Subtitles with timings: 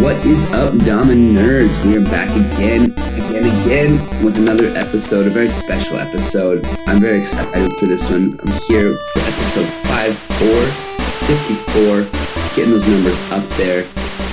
[0.00, 1.84] What is up, Dom Nerds?
[1.84, 6.64] We are back again, again, again with another episode, a very special episode.
[6.86, 8.40] I'm very excited for this one.
[8.40, 10.48] I'm here for episode 5 4,
[11.26, 13.86] 54, getting those numbers up there.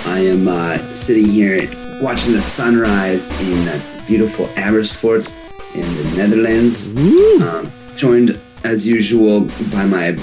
[0.06, 1.70] I am uh, sitting here
[2.02, 5.30] watching the sunrise in uh, beautiful Amersfoort
[5.76, 6.96] in the Netherlands.
[7.42, 9.42] Um, joined, as usual,
[9.74, 10.18] by my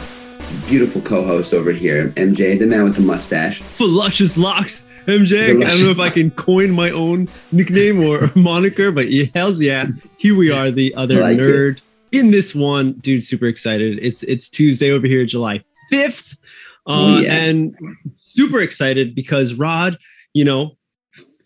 [0.66, 3.62] beautiful co-host over here, MJ, the man with the mustache.
[3.80, 5.50] Luscious locks, MJ.
[5.64, 9.60] I don't know if I can coin my own nickname or moniker, but yeah, hell's
[9.62, 9.86] yeah.
[10.18, 11.80] Here we are, the other like nerd
[12.12, 13.24] in this one, dude.
[13.24, 13.98] Super excited.
[14.02, 16.38] It's it's Tuesday over here, July fifth,
[16.86, 17.34] uh, Oh, yeah.
[17.34, 17.76] and
[18.14, 19.98] super excited because Rod,
[20.32, 20.76] you know,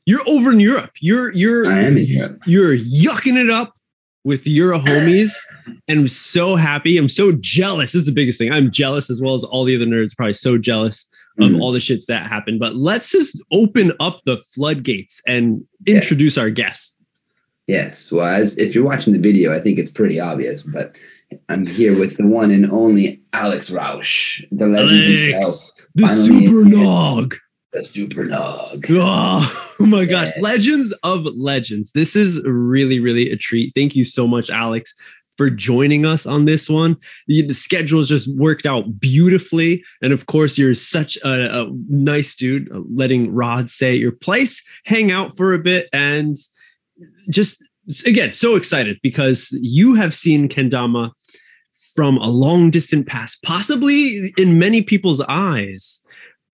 [0.06, 0.92] you're over in Europe.
[1.00, 2.42] You're you're I am in Europe.
[2.46, 3.74] you're yucking it up
[4.28, 5.32] with your homies
[5.88, 6.98] and I'm so happy.
[6.98, 7.92] I'm so jealous.
[7.92, 8.52] This is the biggest thing.
[8.52, 11.08] I'm jealous as well as all the other nerds, probably so jealous
[11.40, 11.60] of Mhm.
[11.60, 12.60] all the shits that happened.
[12.60, 15.96] But let's just open up the floodgates and Yeah.
[15.96, 17.02] introduce our guest.
[17.66, 18.12] Yes.
[18.12, 20.96] Well, as if you're watching the video, I think it's pretty obvious, but
[21.48, 26.82] I'm here with the one and only Alex Rausch, the legend himself, the super yeah.
[26.82, 27.36] nog.
[27.72, 28.86] The super nog.
[29.80, 30.30] Oh, my gosh.
[30.36, 30.42] Yeah.
[30.42, 31.92] Legends of legends.
[31.92, 33.72] This is really, really a treat.
[33.76, 34.92] Thank you so much, Alex,
[35.36, 36.96] for joining us on this one.
[37.28, 39.84] The, the schedule's just worked out beautifully.
[40.02, 44.12] And of course, you're such a, a nice dude, uh, letting Rod stay at your
[44.12, 46.36] place, hang out for a bit, and
[47.30, 47.62] just
[48.04, 51.12] again, so excited because you have seen Kendama
[51.94, 56.04] from a long distant past, possibly in many people's eyes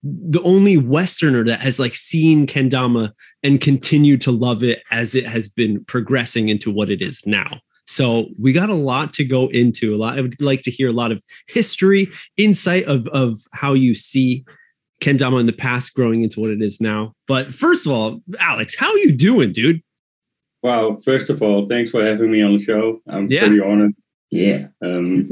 [0.07, 3.11] the only westerner that has like seen kendama
[3.43, 7.59] and continued to love it as it has been progressing into what it is now
[7.87, 10.89] so we got a lot to go into a lot i would like to hear
[10.91, 14.45] a lot of history insight of of how you see
[15.01, 18.77] kendama in the past growing into what it is now but first of all alex
[18.79, 19.81] how are you doing dude
[20.63, 23.03] Wow, first of all, thanks for having me on the show.
[23.07, 23.41] I'm Yeah.
[23.41, 23.93] pretty honored.
[24.31, 24.69] Yeah.
[24.81, 25.29] Um,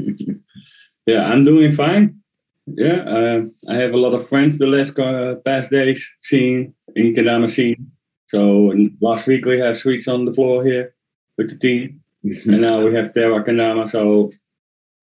[1.07, 2.19] yeah, I'm doing fine.
[2.65, 7.13] Yeah, uh, I have a lot of friends the last uh, past days seeing in
[7.13, 7.91] Kadama scene.
[8.29, 10.95] So and last week we had sweets on the floor here
[11.37, 13.89] with the team, and now we have Terra Kadama.
[13.89, 14.31] So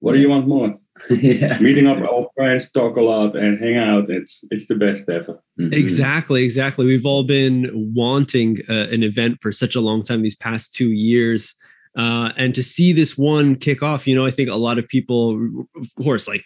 [0.01, 0.79] what do you want more?
[1.11, 1.59] yeah.
[1.61, 4.09] Meeting up old friends, talk a lot, and hang out.
[4.09, 5.43] It's it's the best ever.
[5.59, 5.73] Mhm.
[5.73, 6.87] Exactly, exactly.
[6.87, 10.91] We've all been wanting uh, an event for such a long time these past two
[10.91, 11.57] years.
[11.97, 14.87] Uh, and to see this one kick off, you know, I think a lot of
[14.89, 16.45] people, of course, like,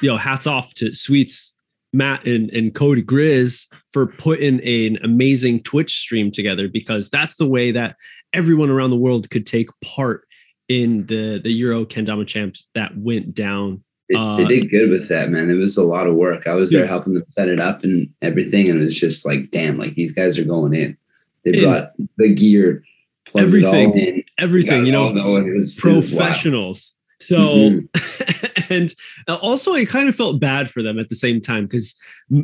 [0.00, 1.54] you know, hats off to Sweets,
[1.92, 7.48] Matt, and, and Cody Grizz for putting an amazing Twitch stream together because that's the
[7.48, 7.96] way that
[8.32, 10.22] everyone around the world could take part
[10.68, 13.82] in the the Euro Kendama Champs that went down.
[14.08, 15.50] They, Uh, they did good with that, man.
[15.50, 16.46] It was a lot of work.
[16.46, 16.90] I was there Dude.
[16.90, 20.12] helping them set it up and everything, and it was just like, damn, like these
[20.12, 20.96] guys are going in.
[21.44, 22.84] They brought the gear,
[23.24, 23.98] plugged it all Everything.
[23.98, 25.48] in, Everything, you know, going.
[25.48, 26.99] It was, it was professionals.
[27.20, 28.70] So, Mhm.
[28.70, 28.94] and
[29.42, 31.94] also I kind of felt bad for them at the same time because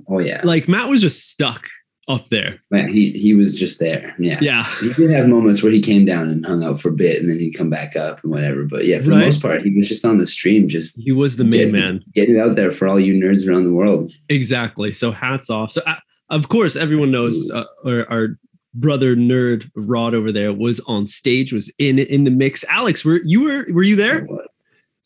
[0.08, 1.66] Oh yeah, like Matt was just stuck
[2.08, 2.60] up there.
[2.70, 2.92] man.
[2.92, 4.14] He he was just there.
[4.18, 4.38] Yeah.
[4.40, 4.64] Yeah.
[4.80, 7.28] He did have moments where he came down and hung out for a bit, and
[7.28, 8.64] then he'd come back up and whatever.
[8.64, 9.18] But yeah, for Right.
[9.18, 11.72] the most part, he was just on the stream, just He was the main getting,
[11.72, 12.04] man.
[12.14, 14.12] getting out there for all you nerds around the world.
[14.28, 14.92] Exactly.
[14.92, 15.72] So hats off.
[15.72, 15.96] So uh,
[16.30, 18.38] of course everyone knows uh, our, our
[18.74, 22.64] brother nerd Rod over there was on stage, was in in the mix.
[22.68, 24.28] Alex, were you were were you there?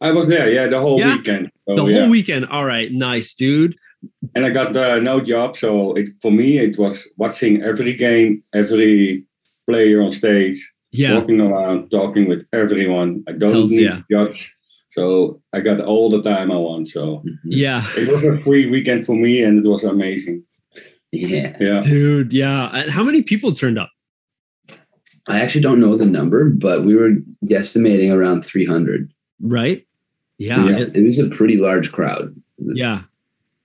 [0.00, 1.16] I was there, yeah, the whole Yeah?
[1.16, 1.50] weekend.
[1.68, 2.00] So, The Oh, yeah.
[2.00, 2.46] whole weekend.
[2.46, 3.74] All right, nice, dude.
[4.34, 5.56] and I got uh, no job.
[5.56, 9.24] So it, for me, it was watching every game, every
[9.68, 10.56] player on stage,
[10.90, 11.16] Yeah.
[11.18, 13.22] walking around, talking with everyone.
[13.28, 13.96] I don't Hells need yeah.
[13.96, 14.54] to judge.
[14.92, 16.88] So I got all the time I want.
[16.88, 17.36] So Mhm.
[17.44, 17.82] Yeah.
[17.98, 20.44] it was a free weekend for me and it was amazing.
[21.12, 21.54] Yeah.
[21.60, 21.80] Yeah.
[21.82, 22.70] Dude, yeah.
[22.74, 23.90] And how many people turned up?
[25.28, 29.12] I actually don't know the number, but we were guesstimating around 300.
[29.42, 29.86] Right?
[30.40, 30.62] Yeah.
[30.62, 32.34] It was, it was a pretty large crowd.
[32.58, 33.02] yeah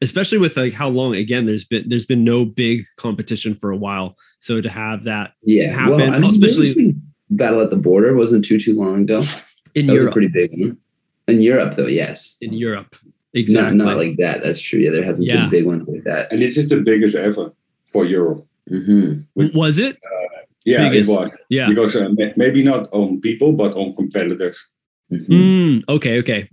[0.01, 3.77] especially with like how long again there's been there's been no big competition for a
[3.77, 5.71] while so to have that Yeah.
[5.71, 6.95] Happened, well, I mean, especially- especially
[7.29, 9.19] Battle at the Border wasn't too too long ago.
[9.73, 10.77] in That was a europe pretty big one.
[11.27, 12.37] In Europe, though, yes.
[12.41, 12.91] in europe
[13.33, 14.43] exactly not like that.
[14.43, 14.79] That's true.
[14.79, 15.41] Yeah, there hasn't Yeah.
[15.41, 16.23] been big ones like that.
[16.31, 17.51] And this is the biggest ever
[17.91, 18.41] for Europe.
[18.69, 19.95] hmm was it
[20.65, 21.09] Yeah, Biggest.
[21.09, 21.29] it was.
[21.49, 22.09] yeah Because uh,
[22.43, 24.57] maybe not on people, but on competitors.
[25.09, 26.49] Hmm Mm, okay okay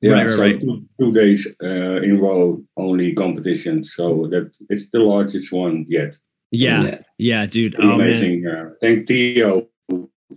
[0.00, 0.60] Yeah, Right, right, so right.
[0.60, 3.82] Two, two days uh, in row only competition.
[3.84, 6.16] So that it's the largest one yet.
[6.52, 6.98] yeah Yeah.
[7.18, 8.46] yeah dude Pretty oh man amazing.
[8.46, 9.66] Uh, thank Theo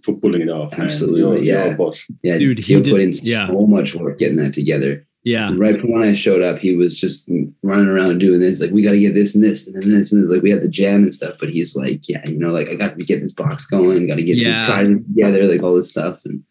[0.03, 0.71] for pulling it off.
[0.79, 1.73] Absolutely, You're- you're yeah.
[1.73, 2.07] a boss.
[2.23, 3.47] Yeah, Dude, he did- put in yeah.
[3.47, 5.05] so much work getting that together.
[5.23, 5.53] Yeah.
[5.55, 7.29] Right from when I showed up, he was just
[7.61, 8.59] running around doing this.
[8.59, 10.31] Like, we got to get this and this and then this and this.
[10.33, 11.35] like we had the jam and stuff.
[11.39, 14.15] But he's like, yeah, you know, like I got to get this box going, got
[14.15, 14.45] to get Yeah.
[14.65, 16.25] these prizes together, like all this stuff.
[16.25, 16.41] And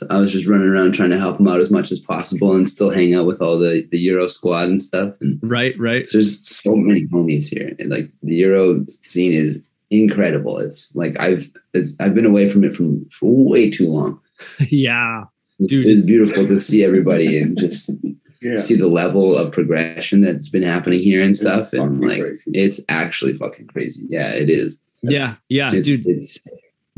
[0.00, 2.54] so I was just running around trying to help him out as much as possible
[2.56, 5.16] and still hang out with all the the Euro squad and stuff.
[5.20, 5.74] And Right.
[5.78, 6.04] Right.
[6.12, 10.58] there's so many homies here, and like the Euro scene is incredible.
[10.58, 14.20] It's like I've it's, I've been away from it from for way too long.
[14.70, 15.24] yeah.
[15.66, 17.90] Dude, it's beautiful to see everybody and just
[18.42, 18.56] Yeah.
[18.56, 21.74] see the level of progression that's been happening here and stuff.
[21.74, 22.50] And like, crazy.
[22.54, 24.06] it's actually fucking crazy.
[24.08, 24.82] Yeah, it is.
[25.02, 25.34] Yeah.
[25.50, 25.72] Yeah.
[25.74, 26.40] It's, Dude, it's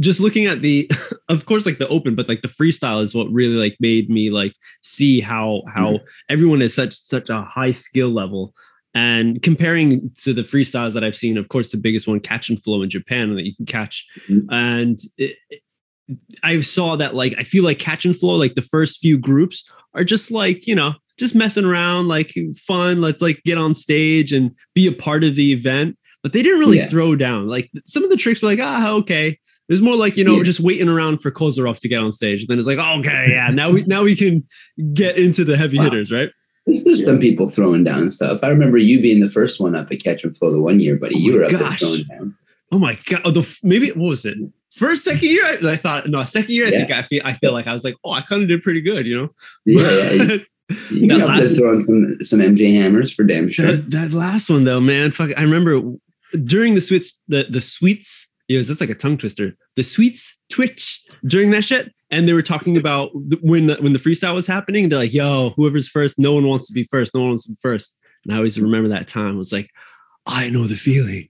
[0.03, 0.91] just looking at the
[1.29, 4.31] of course like the open but like the freestyle is what really like made me
[4.31, 8.53] like see how how everyone is such such a high skill level.
[8.95, 12.63] And comparing to the freestyles that i've seen of course the biggest one catch and
[12.63, 14.07] flow in japan that you can catch.
[14.29, 14.45] Mhm.
[14.51, 15.37] and it,
[16.43, 19.65] i saw that like i feel like catch and flow like the first few groups
[19.95, 24.33] are just like you know just messing around like fun let's like get on stage
[24.33, 25.97] and be a part of the event.
[26.23, 26.87] But they didn't really Yeah.
[26.87, 27.49] throw down.
[27.49, 29.39] Like some of the tricks were like ah okay
[29.73, 30.43] it was more like you know Yeah.
[30.45, 32.47] just waiting around for Kozarov to get on stage.
[32.47, 34.45] Then it's like oh, okay, yeah, now we now we can
[34.93, 35.85] get into the heavy Wow.
[35.85, 36.31] hitters, right?
[36.67, 38.39] there's, there's some people throwing down stuff.
[38.43, 40.97] I remember you being the first one up at Catch and Flow the one year,
[40.97, 41.17] buddy.
[41.17, 41.81] Oh you were up gosh.
[41.81, 42.37] there throwing down.
[42.71, 43.23] Oh my god!
[43.25, 44.37] Oh, the maybe what was it?
[44.75, 46.23] First, second year, I, I thought no.
[46.25, 46.79] Second year, I Yeah.
[46.79, 48.81] think I feel I feel like I was like, oh, I kind of did pretty
[48.81, 49.29] good, you know.
[49.67, 50.37] Yeah, yeah.
[50.91, 53.67] You, That got up there last- throwing some, some MJ hammers for damn sure.
[53.67, 55.29] that, that last one though, man, fuck.
[55.37, 55.83] I remember
[56.45, 58.33] during the sweets, the the sweets.
[58.49, 59.55] Yes, that's like a tongue twister.
[59.77, 63.93] The sweets twitch during that shit, and they were talking about the, when the, when
[63.95, 64.89] the freestyle was happening.
[64.89, 67.15] They're like, "Yo, whoever's first, no one wants to be first.
[67.15, 67.99] No one wants to be first.
[68.25, 69.35] And I always remember that time.
[69.35, 69.69] It was like,
[70.27, 71.29] I know the feeling.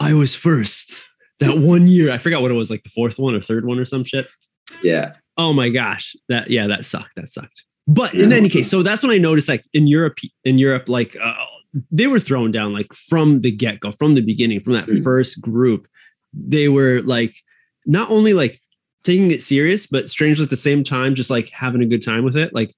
[0.00, 1.08] I was first
[1.40, 2.10] that one year.
[2.12, 4.26] I forgot what it was, like the fourth one or third one or some shit.
[4.82, 5.12] Yeah.
[5.36, 7.14] Oh my gosh, that yeah, that sucked.
[7.16, 7.64] That sucked.
[7.86, 8.36] But in Yeah.
[8.38, 11.34] any case, so that's when I noticed, like in Europe, in Europe, like uh,
[11.92, 15.04] they were thrown down like from the get go, from the beginning, from that Mm.
[15.04, 15.86] first group.
[16.32, 17.34] They were like
[17.86, 18.60] not only like
[19.04, 22.24] taking it serious, but strangely at the same time, just like having a good time
[22.24, 22.52] with it.
[22.54, 22.72] Like,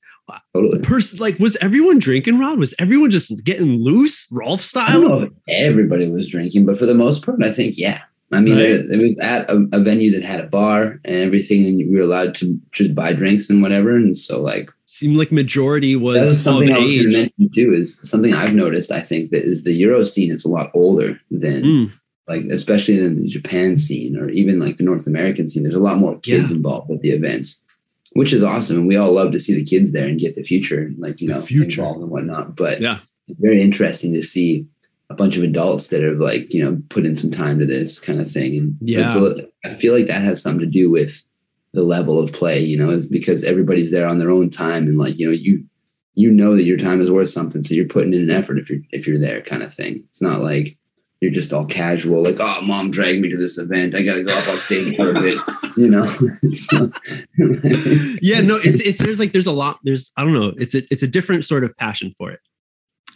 [0.55, 0.81] Totally.
[0.81, 2.39] person, like was everyone drinking?
[2.39, 5.01] Rod was everyone just getting loose, Rolf I don't style?
[5.09, 8.03] know if everybody was drinking, but for the most part, I think yeah.
[8.31, 8.65] I mean, Right.
[8.67, 11.97] it, it was at a, a venue that had a bar and everything, and we
[11.97, 13.97] were allowed to just buy drinks and whatever.
[13.97, 17.03] And so, like, Seemed like majority was was of something I was age.
[17.05, 17.73] to mention too.
[17.75, 18.93] Is something I've noticed.
[18.93, 21.93] I think that is the Euro scene is a lot older than Mm,
[22.29, 25.63] like, especially in the Japan scene or even like the North American scene.
[25.63, 26.57] There's a lot more kids Yeah.
[26.57, 27.63] involved with the events,
[28.13, 30.43] which is awesome, and we all love to see the kids there and get the
[30.43, 31.81] future, like you The know, future.
[31.83, 32.57] involved and whatnot.
[32.57, 32.99] But Yeah.
[33.29, 34.67] it's very interesting to see
[35.11, 37.99] a bunch of adults that have like you know put in some time to this
[37.99, 40.67] kind of thing and so it's a li- i feel like that has something to
[40.81, 41.25] do with
[41.73, 44.99] the level of play you know is because everybody's there on their own time and
[44.99, 45.65] like you know you
[46.15, 48.69] you know that your time is worth something so you're putting in an effort if
[48.69, 50.77] you're if you're there kind of thing it's not like
[51.21, 54.33] you're just all casual like oh mom dragged me to this event i gotta go
[54.33, 55.39] up on stage part of it
[55.77, 56.03] you know
[58.21, 60.83] yeah, no, it's it's there's like there's a lot there's I don't know it's a,
[60.91, 62.41] it's a different sort of passion for it.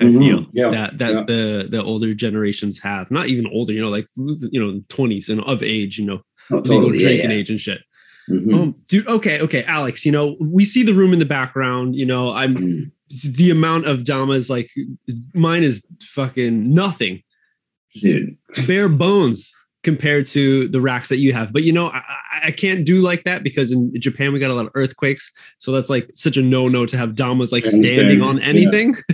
[0.00, 0.18] I Mhm.
[0.18, 0.70] feel Yeah.
[0.70, 1.22] that that yeah.
[1.26, 5.40] the the older generations have not even older, you know, like you know, twenties and
[5.42, 7.36] of age, you know, Oh, totally, drinking yeah.
[7.36, 7.82] age and shit.
[8.30, 8.54] Mhm.
[8.54, 11.96] Um, dude, okay, okay, Alex, you know, we see the room in the background.
[11.96, 12.90] You know, I'm Mm.
[13.36, 14.70] the amount of damas like
[15.34, 17.22] mine is fucking nothing,
[18.00, 21.52] dude bare bones compared to the racks that you have.
[21.52, 22.02] But you know, I,
[22.44, 25.72] I- can't do like that because in Japan we got a lot of earthquakes, so
[25.72, 28.94] that's like such a no no to have damas like understand, standing on anything.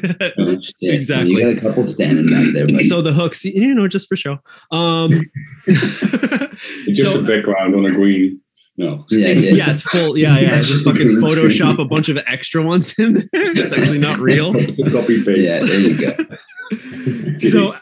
[0.80, 1.30] Yeah, Exactly.
[1.32, 2.80] you got a couple standing back there buddy.
[2.80, 4.38] so the hooks, you know, just for show.
[4.70, 5.22] Um,
[5.66, 8.40] just so a background on a green.
[8.76, 8.88] No.
[9.10, 9.70] yeah, yeah, yeah.
[9.70, 10.16] it's full.
[10.16, 10.62] Yeah, yeah.
[10.62, 13.28] Just fucking Photoshop a bunch of extra ones in there.
[13.32, 14.52] It's actually not real.
[14.52, 15.38] Copy paste.
[15.38, 17.38] Yeah, there you go.
[17.38, 17.74] So,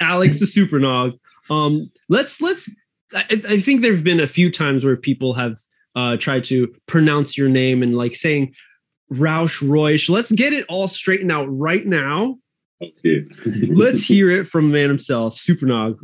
[0.00, 1.18] Alex the Supernog.
[1.48, 2.70] Um, let's let's.
[3.14, 5.56] I, I think there have been a few times where people have
[5.96, 8.54] uh, tried to pronounce your name and like saying
[9.12, 10.08] Roush Royce.
[10.08, 12.36] Let's get it all straightened out right now.
[12.82, 13.24] Okay.
[13.44, 15.98] Let's hear it from the man himself, Supernog.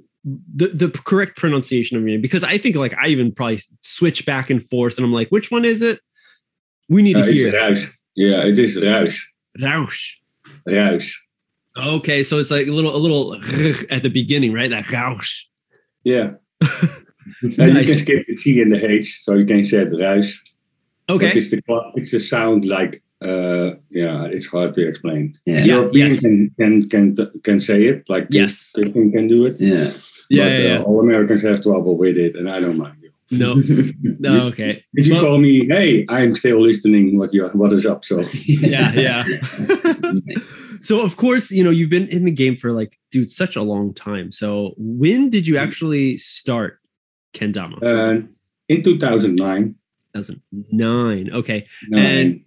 [0.56, 4.26] The, the correct pronunciation of your name because I think like I even probably switch
[4.26, 6.00] back and forth and I'm like, which one is it?
[6.88, 7.88] We need Uh, to it's hear Ruis.
[8.16, 9.24] Yeah, it is Ruis.
[9.60, 10.14] Roush.
[10.66, 11.16] Ruis.
[11.78, 13.34] Okay, so it's like a little a little
[13.90, 14.70] at the beginning, right?
[14.70, 15.44] That Roush.
[16.04, 16.30] Yeah.
[17.42, 20.40] Now you can skip the G and the H, so you can say the Ruis.
[21.08, 21.28] Okay.
[21.28, 21.62] But it's the
[21.96, 25.36] it's the sound like uh yeah, it's hard to explain.
[25.44, 25.58] Yeah.
[25.58, 25.64] Yeah.
[25.64, 26.20] Europeans yes.
[26.22, 28.72] can, can can can say it like Yes.
[28.76, 29.56] this can do it.
[29.58, 29.90] Yeah.
[30.28, 30.78] Yeah, but, yeah, yeah.
[30.78, 32.96] Uh, all Americans have trouble with it, and I don't mind.
[33.00, 33.38] You.
[33.38, 33.54] No.
[34.20, 34.84] no okay.
[34.94, 37.18] If you Well- call me, hey, I'm still listening.
[37.18, 38.04] What you what is up?
[38.04, 39.24] So Yeah, yeah.
[40.80, 43.62] So of course, you know, you've been in the game for like, dude, such a
[43.62, 44.32] long time.
[44.32, 46.78] So when did you actually start
[47.34, 47.82] kendama?
[47.82, 48.26] uh,
[48.68, 49.74] in 2009,
[50.14, 51.30] 2009.
[51.32, 51.66] Okay.
[51.88, 52.40] no, And-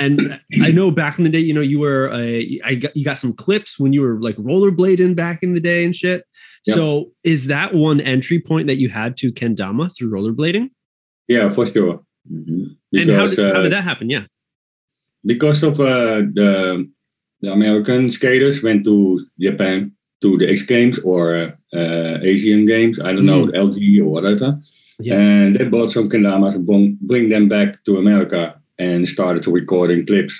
[0.00, 3.04] And I know back in the day, you know, you were a, I got you
[3.04, 6.22] got some clips when you were like rollerblading back in the day and shit.
[6.66, 6.76] Yep.
[6.76, 10.70] So is that one entry point that you had to kendama through rollerblading?
[11.26, 12.04] yeah, for sure.
[12.30, 12.76] Mhm.
[12.92, 14.08] and how Because, did, how uh, did that happen?
[14.10, 14.26] Yeah.
[15.24, 16.88] because of uh, the
[17.40, 22.98] the American skaters went to Japan to the X Games or uh, Asian Games.
[23.00, 24.58] I don't know LG or whatever,
[24.98, 25.20] Yeah.
[25.20, 30.06] and they bought some kendamas and bring, bring them back to America and started recording
[30.06, 30.34] clips.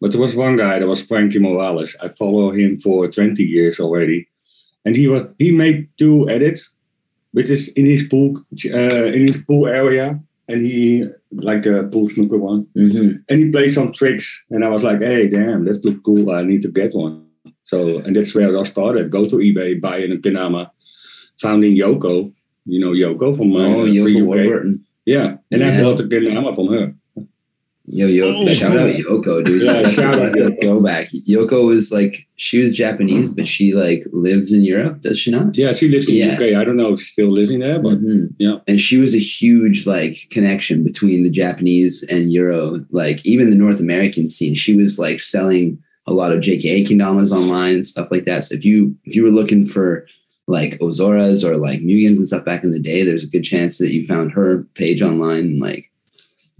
[0.00, 1.96] But there was one guy that was Frankie Morales.
[2.02, 4.28] I follow him for 20 years already,
[4.84, 6.72] and he was he made two edits,
[7.32, 12.08] which is in his pool uh, in his pool area, and he like a pool
[12.08, 12.66] snooker one.
[12.76, 13.22] Mhm.
[13.28, 14.26] and he played some tricks.
[14.50, 16.30] And i was like hey damn that looks cool.
[16.30, 17.24] I need to get one.
[17.64, 19.10] So and that's where i started.
[19.10, 20.70] Go to ebay buy a kenama
[21.42, 22.32] founding yoko
[22.64, 24.24] you know yoko from my Oh, from Yoko.
[24.26, 24.84] Warburton.
[25.04, 25.36] yeah.
[25.52, 26.94] And i bought a kenama from her
[27.88, 28.80] Yo, yo, Oh, shout cool.
[28.80, 29.62] out Yoko, dude.
[29.62, 30.60] Yeah, shout out Yoko.
[30.60, 31.08] Throwback.
[31.28, 35.56] Yoko was like, she was Japanese, but she like lives in Europe, does she not?
[35.56, 36.34] yeah she lives in Yeah.
[36.34, 38.34] uk i don't know if she's still living there but Mhm.
[38.38, 38.58] yeah.
[38.66, 43.56] And she was a huge like connection between the Japanese and Euro, like even the
[43.64, 44.54] North American scene.
[44.54, 45.78] She was like selling
[46.08, 48.44] a lot of JKA kendamas online and stuff like that.
[48.44, 50.06] So if you if you were looking for
[50.48, 53.78] like Ozoras or like Mugens and stuff back in the day, there's a good chance
[53.78, 55.58] that you found her page online.
[55.58, 55.90] Like,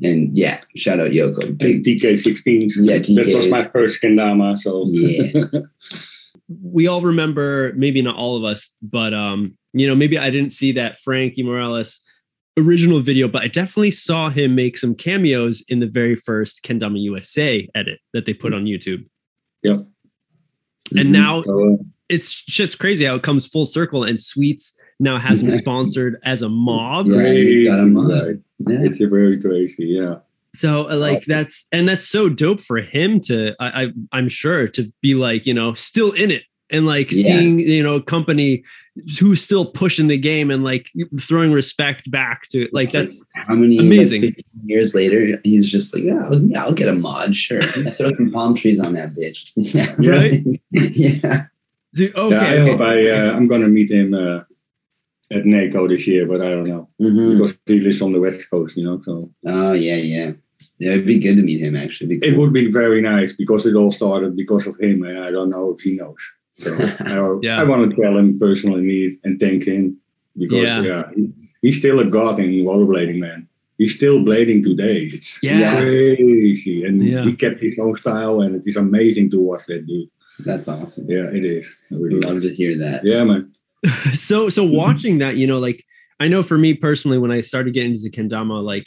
[0.02, 1.40] and yeah, shout out Yoko.
[1.42, 5.60] and Big, tk16s Yeah, that was my first kendama so yeah.
[6.62, 10.50] we all remember maybe not all of us but um you know maybe i didn't
[10.50, 12.04] see that frankie morales
[12.58, 17.00] original video but i definitely saw him make some cameos in the very first kendama
[17.00, 19.04] usa edit that they put on youtube
[19.62, 19.76] Yep.
[20.96, 21.10] and Mhm.
[21.10, 21.76] now so, uh,
[22.08, 26.42] it's shit's crazy how it comes full circle and sweets now has him sponsored as
[26.42, 28.36] a mob Yeah, you got crazy, him right.
[28.66, 28.78] Yeah.
[28.86, 30.16] it's very crazy yeah
[30.54, 34.68] so uh, like that's and that's so dope for him to I, I i'm sure
[34.68, 37.22] to be like you know still in it and like Yeah.
[37.38, 38.64] seeing you know a company
[39.20, 40.88] who's still pushing the game and like
[41.20, 44.22] throwing respect back to it like that's How many Amazing.
[44.22, 47.58] like, years later, he's just like, yeah, I'll, yeah, I'll get a mod, sure.
[47.76, 49.52] Yeah, throw some palm trees on that bitch.
[49.54, 50.42] Yeah, Right?
[50.70, 51.44] yeah.
[51.94, 52.70] dude, yeah, okay, I okay.
[52.72, 54.40] hope I, uh, I'm gonna meet him uh,
[55.32, 56.88] at NAKO this year, but I don't know.
[57.00, 57.32] Mhm.
[57.38, 59.00] because he lives on the west coast, you know.
[59.02, 60.32] So Oh yeah, yeah.
[60.78, 61.74] Yeah, it'd be good to meet him.
[61.76, 65.02] Actually, It'd be it would be very nice because it all started because of him,
[65.04, 66.22] and I don't know if he knows.
[66.54, 67.60] So I, Yeah.
[67.60, 69.96] I want to tell him personally meet and thank him
[70.36, 70.82] because Yeah.
[70.90, 71.28] yeah, he,
[71.62, 73.48] he's still a god in rollerblading, man.
[73.78, 74.98] He's still blading today.
[75.16, 75.80] It's Yeah.
[75.80, 77.24] crazy, and Yeah.
[77.24, 80.08] he kept his own style, and it is amazing to watch that dude.
[80.44, 81.06] That's awesome.
[81.10, 81.66] Yeah, it is.
[81.92, 83.00] I really Love love to hear that.
[83.04, 83.50] Yeah, man.
[84.12, 85.84] so so watching that you know like
[86.20, 88.86] i know for me personally when i started getting into kendama like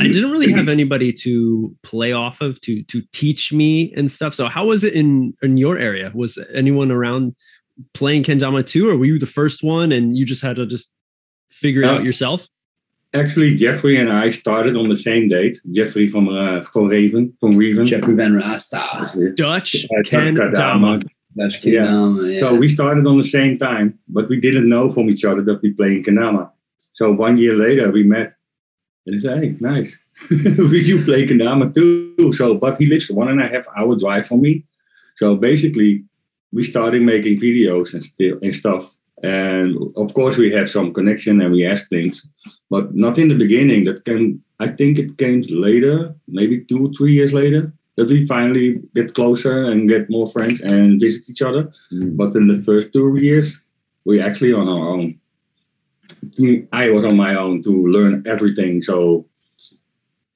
[0.00, 4.34] i didn't really have anybody to play off of to to teach me and stuff.
[4.34, 6.12] So how was it in in your area?
[6.14, 7.34] Was anyone around
[7.94, 10.92] playing kendama too or were you the first one and you just had to just
[11.48, 12.48] figure it Uh, out yourself?
[13.14, 15.56] Actually, Jeffrey and I started on the same date.
[15.72, 17.86] Jeffrey from uh, from Raven, from Raven.
[17.86, 21.02] Jeffrey Van Rasta, dutch kendama
[21.38, 21.82] Yeah.
[21.82, 22.34] Kendama.
[22.34, 22.40] Yeah.
[22.40, 25.62] So we started on the same time, but we didn't know from each other that
[25.62, 26.50] we play in Kendama.
[26.92, 28.34] So one year later we met
[29.06, 29.98] and he said, Hey, nice.
[30.30, 32.32] we do play Kendama too.
[32.32, 34.64] So but he lives one and a half hour drive from me.
[35.16, 36.04] So basically
[36.52, 38.84] we started making videos and still and stuff.
[39.22, 42.26] And of course we had some connection and we asked things,
[42.70, 43.84] but not in the beginning.
[43.84, 48.80] That came I think it came later, maybe two, three years later, that we finally
[48.94, 51.64] get closer and get more friends and visit each other.
[51.92, 52.16] Mm.
[52.16, 53.58] But in the first two years,
[54.06, 55.18] we actually on our own.
[56.72, 58.82] I was on my own to learn everything.
[58.82, 59.26] So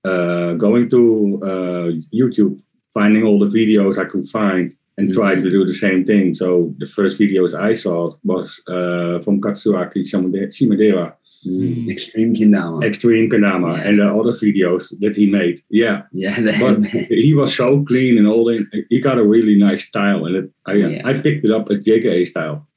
[0.05, 2.61] uh, going to uh, YouTube,
[2.93, 6.35] finding all the videos I could find, and try to do the same thing.
[6.35, 11.15] So the first videos I saw was uh, from Katsuaki Shimade- Shimadera,
[11.47, 11.91] Mm.
[11.91, 12.85] Extreme Kendama.
[12.85, 13.89] Extreme Kanama, Yeah.
[13.89, 15.61] and the other videos that he made.
[15.71, 18.45] Yeah, yeah, the but he was so clean and all.
[18.45, 21.03] The, he got a really nice style, and it, I, Yeah.
[21.05, 22.69] I picked it up at JKA style.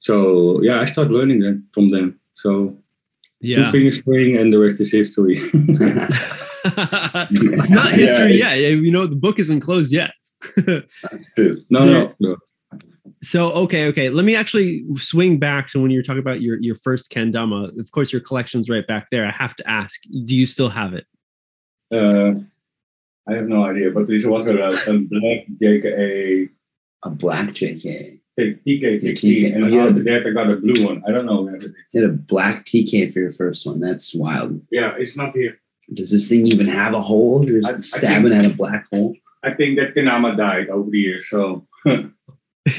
[0.00, 2.18] So yeah, I started learning them from them.
[2.34, 2.76] So two
[3.40, 5.38] yeah finger spring, and the rest is history.
[6.62, 10.10] it's not history yet you know the book isn't closed yet
[11.70, 12.36] no, no, no.
[13.22, 14.08] So okay, okay.
[14.08, 17.78] Let me actually swing back to when you were talking about your your first kendama.
[17.78, 19.26] Of course, your collection's right back there.
[19.26, 21.06] I have to ask, do you still have it?
[21.92, 22.40] Uh,
[23.30, 26.48] I have no idea, but this was a, a black JKA
[27.04, 28.16] A black JK.
[28.38, 29.82] TK16, and Oh, yeah.
[29.84, 31.02] after that I got a blue one.
[31.06, 31.42] I don't know.
[31.42, 31.58] where.
[31.92, 33.80] You had a black TK for your first one.
[33.80, 34.62] That's wild.
[34.70, 35.58] Yeah, it's not here.
[35.92, 37.44] Does this thing even have a hole?
[37.44, 39.14] You're I- I stabbing at a black hole.
[39.42, 41.66] I think that Kanama died over the years, so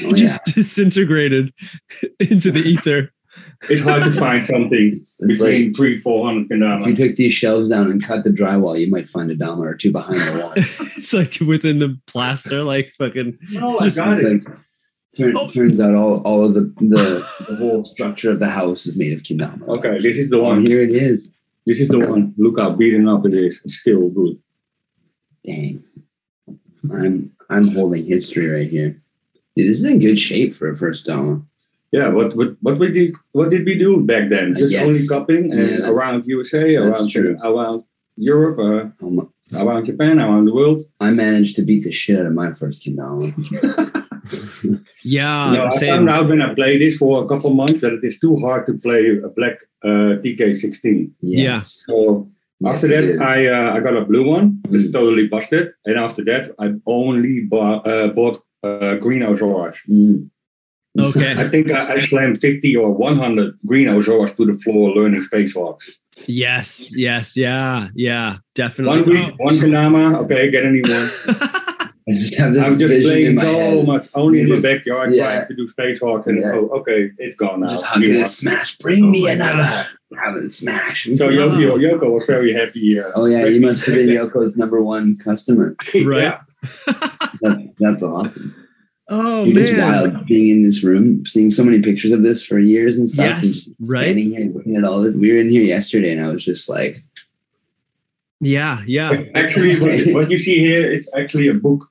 [0.06, 1.52] Oh, Just disintegrated
[2.20, 3.12] into the ether.
[3.70, 6.96] it's hard to find something It's like between three, four hundred if you Kanama.
[6.96, 9.90] took these shelves down and cut the drywall, you might find a Dama or two
[9.92, 10.52] behind the wall.
[10.56, 13.38] it's like within the plaster, like fucking.
[13.52, 14.24] No, I Just got it.
[14.44, 14.56] Like,
[15.16, 15.50] turn, Oh.
[15.50, 19.12] Turns out all, all of the, the the whole structure of the house is made
[19.12, 19.66] of kendama.
[19.68, 20.64] Okay, this is the one.
[20.66, 21.30] here it is.
[21.66, 22.34] This is the one.
[22.38, 23.60] Look how beaten up it is.
[23.64, 24.38] It's still good.
[25.44, 25.84] Dang.
[26.92, 29.01] I'm I'm holding history right here.
[29.56, 31.42] Dude, this is in good shape for a first Dama.
[31.92, 34.48] Yeah, what what what we did what did we do back then?
[34.50, 34.84] Just guess.
[34.86, 37.36] only cupping Yeah, and that's- around USA, around true.
[37.44, 37.84] around
[38.16, 39.28] Europe, uh, Um,
[39.62, 40.80] around Japan, around the world.
[41.00, 43.26] I managed to beat the shit out of my first kendama.
[45.04, 45.88] Yeah, you know, I same.
[45.96, 48.66] found out when I played this for a couple months that it is too hard
[48.66, 51.10] to play a black uh, TK16.
[51.20, 51.84] yes.
[51.88, 52.28] So
[52.64, 53.18] after it is.
[53.18, 54.60] that, I uh, I got a blue one.
[54.70, 54.92] It's Mm.
[54.92, 55.64] totally busted.
[55.86, 59.78] And after that, I only bought, uh, bought uh, green Ozoras.
[59.88, 60.30] Mm.
[60.98, 61.32] Okay.
[61.38, 66.00] I think I, I slammed 50 or 100 green Ozoras to the floor learning spacewalks.
[66.28, 69.00] Yes, yes, yeah, yeah, definitely.
[69.02, 71.08] One week, one Kanama, okay, get a new one.
[72.08, 73.86] I just have this I'm just vision playing in my so head.
[73.86, 75.34] much, only in You the backyard, yeah.
[75.36, 76.50] trying to do spacewalks, and Yeah.
[76.52, 77.68] oh, okay, it's gone now.
[77.68, 78.24] Just hugging You it, know.
[78.26, 78.76] smash.
[78.78, 79.52] Bring Oh me another.
[79.62, 79.86] God.
[80.18, 81.04] Have it smash.
[81.14, 82.98] So Yoko, Yoko was very happy.
[83.00, 85.76] Uh, oh yeah, you must have been Yoko's number one customer.
[86.04, 86.38] Right.
[86.62, 87.08] Yeah.
[87.40, 88.54] That's, that's awesome.
[89.08, 89.92] oh Dude, it's man.
[90.12, 93.36] wild being in this room, seeing so many pictures of this for years and stuff.
[93.38, 94.16] and Yes, right.
[94.16, 95.16] here and looking at all this.
[95.16, 97.02] We were in here yesterday, and I was just like,
[98.40, 99.22] Yeah, yeah.
[99.34, 101.88] Actually, what, what you see here is actually a book.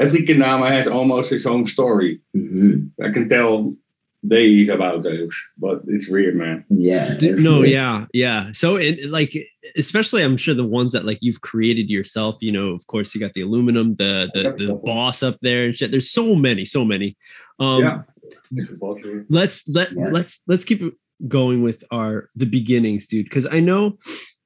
[0.00, 2.20] Every Kanama has almost its own story.
[2.34, 3.70] mhm, I can tell
[4.26, 6.64] days about those, but it's weird, man.
[6.70, 7.14] yeah.
[7.20, 8.50] It's no, like- yeah, yeah.
[8.52, 9.32] So, it, like,
[9.76, 12.36] especially, I'm sure the ones that like you've created yourself.
[12.40, 15.74] You know, of course, you got the aluminum, the the, the boss up there and
[15.74, 15.90] shit.
[15.90, 17.16] There's so many, so many.
[17.60, 18.02] Um, yeah.
[18.52, 19.24] It's a boss here.
[19.30, 20.04] let's let Yeah.
[20.10, 20.82] let's let's keep
[21.26, 23.98] going with our the beginnings dude because i know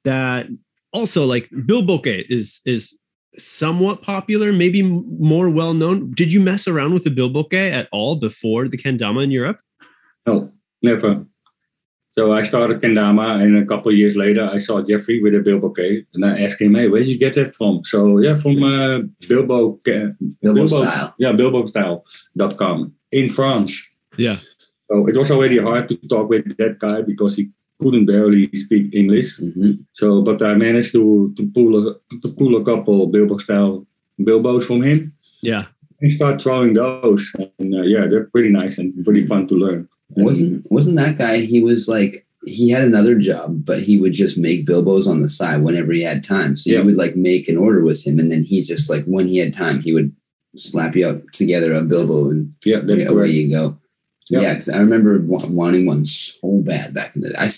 [0.05, 0.47] that
[0.93, 2.99] also like Bilbo K is is
[3.39, 7.89] somewhat popular maybe more well known did you mess around with the Bilbo K at
[7.93, 9.59] all before the kendama in europe
[10.27, 11.27] No, never.
[12.13, 15.41] So I started Kendama, and a couple of years later, I saw Jeffrey with a
[15.41, 18.37] Bilbo K, and I asked him, "Hey, where did you get that from?" So yeah,
[18.37, 18.99] from uh,
[19.31, 21.15] Bilbo, K- Bilbo style.
[21.19, 23.73] yeah, BilboStyle.com in France.
[24.19, 24.39] yeah
[24.91, 27.45] So it was already hard to talk with that guy because he
[27.83, 29.39] couldn't barely speak English.
[29.41, 29.85] Mhm.
[30.01, 31.83] So, but I managed to to pull a
[32.23, 33.87] to pull a couple Bilbo style
[34.21, 35.65] Bilbos from him yeah
[36.01, 37.25] and start throwing those.
[37.59, 39.81] And uh, yeah, they're pretty nice and pretty fun to learn.
[40.17, 41.39] And- Wasn't wasn't that guy?
[41.53, 42.15] He was like
[42.45, 46.03] he had another job, but he would just make bilbos on the side whenever he
[46.03, 46.57] had time.
[46.57, 46.79] So Yeah.
[46.81, 49.39] you would like make an order with him, and then he just like when he
[49.39, 50.11] had time, he would
[50.57, 53.65] slap you up together a bilbo, and yeah, yeah, away you go.
[54.29, 54.41] Yeah.
[54.43, 56.05] Yeah, because I remember wa- wanting one
[56.43, 57.37] so bad back in the day.
[57.39, 57.49] I,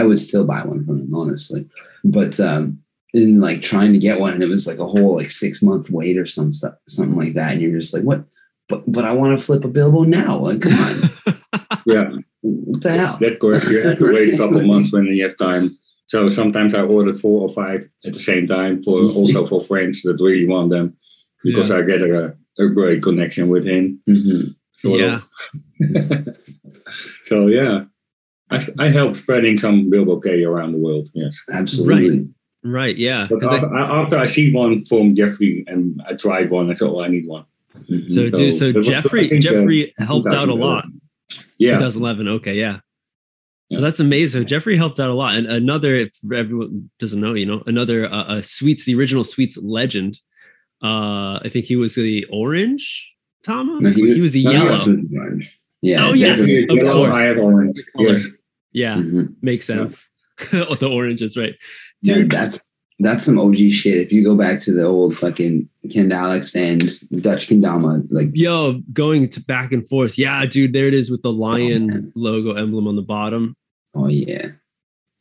[0.00, 1.68] I would still buy one from him, honestly.
[2.04, 2.78] But um,
[3.12, 5.90] in like trying to get one, and it was like a whole like six month
[5.90, 7.52] wait or some stuff, something like that.
[7.52, 8.24] And you're just like, what?
[8.68, 10.38] But but I want to flip a Bilbo now.
[10.38, 12.10] Like, come on, Yeah,
[12.42, 13.18] what the hell?
[13.20, 13.64] that's correct.
[13.68, 15.76] You have to wait a couple months when you have time.
[16.06, 20.02] So sometimes I ordered four or five at the same time for also for friends
[20.02, 20.96] that really want them
[21.44, 24.00] because I get a, a great connection with him.
[24.08, 24.54] Mhm.
[24.82, 25.18] yeah
[27.22, 27.84] so yeah,
[28.50, 31.08] I, I help spreading some Bilbo K around the world.
[31.14, 32.28] Yes, Absolutely.
[32.64, 36.50] right yeah but 'Cause I- after, after I see one from Jeffrey and I tried
[36.50, 37.44] one, I thought, well, I need one."
[37.88, 38.08] Mhm.
[38.10, 40.84] so, So, dude, so it was- I jeffrey uh, jeffrey helped out a lot
[41.58, 42.80] Yeah, 2011 okay yeah
[43.72, 43.84] so Yeah.
[43.84, 44.40] that's amazing.
[44.40, 48.06] So Jeffrey helped out a lot, and another, if everyone doesn't know, you know, another
[48.12, 50.18] uh, uh, Sweets, the original Sweets legend.
[50.82, 53.78] Uh, I think he was the orange Tama.
[53.80, 54.86] No, he, he- was the No, yellow.
[54.88, 55.56] was.
[55.82, 56.04] Yeah.
[56.04, 56.78] Oh, yes, definitely.
[56.78, 57.16] of Yellow, course.
[57.16, 57.76] I have orange.
[57.96, 58.28] Yes,
[58.72, 59.34] Yeah, Mhm.
[59.42, 60.08] makes sense.
[60.52, 61.54] oh, the orange is right,
[62.02, 62.30] Dude, dude.
[62.30, 62.54] that's
[63.02, 63.98] that's some OG shit.
[63.98, 69.28] If you go back to the old fucking Kendalix and Dutch Kendama, like Yo, going
[69.30, 70.18] to back and forth.
[70.18, 72.12] Yeah, dude, there it is with the lion man.
[72.14, 73.56] logo emblem on the bottom.
[73.94, 74.48] oh yeah,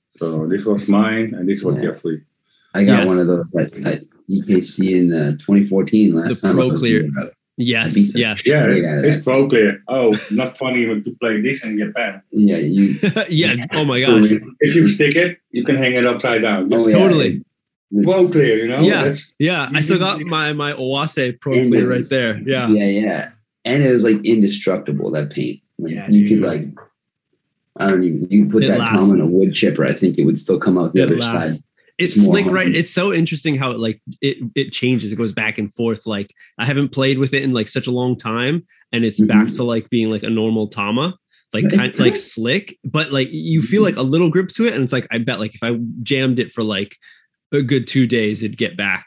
[0.10, 1.84] so this was mine and this was Yeah.
[1.84, 2.22] Jeffrey.
[2.74, 3.08] I got Yes.
[3.08, 6.58] one of those at, at EKC in uh, 2014 last The time.
[6.58, 7.10] I Pro was Clear.
[7.60, 7.86] In Europe.
[7.94, 9.24] Yes, yeah, Yeah, Great it's that.
[9.26, 9.84] pro clear.
[9.88, 12.22] Oh, not funny to play this in Japan.
[12.32, 12.96] Yeah, you.
[13.30, 13.66] yeah.
[13.74, 14.32] Oh my gosh.
[14.60, 16.70] if you stick it, you can hang it upside down.
[16.74, 16.98] Oh, yeah.
[16.98, 17.28] Totally.
[17.28, 17.44] It's-
[18.06, 18.82] Pro clear, you know.
[18.82, 19.06] Yeah.
[19.06, 22.38] That's, Yeah, I still got my my Owase Pro Clear right there.
[22.46, 22.68] Yeah.
[22.70, 23.30] yeah, yeah.
[23.66, 25.10] And it was like indestructible.
[25.12, 25.60] That paint.
[25.80, 26.40] Like, Yeah, you dude.
[26.44, 26.68] could like.
[27.78, 28.28] I don't even.
[28.30, 29.08] You could put It that lasts.
[29.10, 29.86] Tom in a wood chipper.
[29.86, 31.62] I think it would still come out the It other lasts.
[31.64, 31.69] side.
[32.00, 32.74] It's slick, right?
[32.74, 35.12] It's so interesting how it like it it changes.
[35.12, 36.08] It goes back and forth.
[36.08, 39.48] Like I haven't played with it in like such a long time, and it's back
[39.48, 39.56] Mhm.
[39.58, 41.18] to like being like a normal Tama,
[41.54, 43.98] like kind like slick, but like you feel Mm-hmm.
[43.98, 46.40] like a little grip to it, and it's like I bet like if I jammed
[46.40, 46.96] it for like
[47.52, 49.06] a good two days, it'd get back.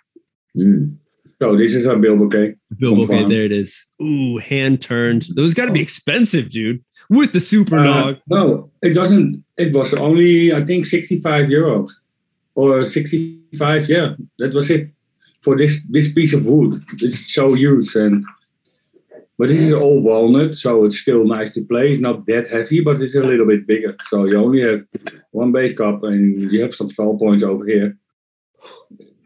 [0.56, 0.96] Mm.
[1.40, 2.54] so this is a Bilbo K.
[2.78, 3.86] Bilbo, okay, there it is.
[4.02, 5.24] Ooh, hand turned.
[5.34, 6.84] Those got to be expensive, dude.
[7.10, 8.16] With the super Uh, nog.
[8.28, 9.42] no, it doesn't.
[9.56, 11.88] It was only I think sixty-five euros
[12.54, 13.88] or sixty-five.
[13.88, 14.88] Yeah, that was it
[15.42, 16.82] for this this piece of wood.
[17.00, 18.24] It's so huge and.
[19.38, 21.94] But this is all walnut, so it's still nice to play.
[21.94, 23.96] It's not that heavy, but it's a little bit bigger.
[24.08, 24.84] So you only have
[25.32, 27.96] one base cup, and you have some stall points over here.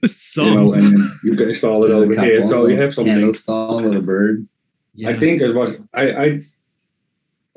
[0.07, 0.47] Some.
[0.49, 2.49] You know, and you can install it over here.
[2.49, 3.13] So you have something.
[3.15, 4.47] Candle stall with a bird.
[4.95, 5.11] yeah.
[5.11, 6.41] I think it was I, I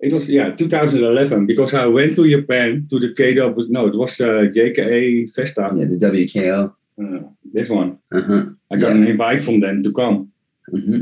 [0.02, 4.20] it was yeah 2011 because I went to Japan to the KW no it was
[4.22, 6.74] uh, JKA Festa Yeah, the WKO.
[7.02, 7.20] uh,
[7.54, 8.44] this one Uh huh.
[8.72, 8.98] I got Yeah.
[9.02, 10.32] an invite from them to come
[10.72, 11.02] hmm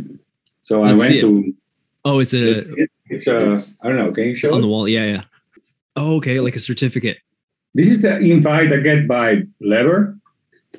[0.64, 1.54] so I Let's went to
[2.06, 2.44] oh, it's a
[2.82, 4.88] it- it's uh It's- I don't know can you show on the wall.
[4.88, 5.24] Yeah, yeah.
[5.96, 7.18] Oh, okay, like a certificate.
[7.76, 10.16] this is the invite I get by letter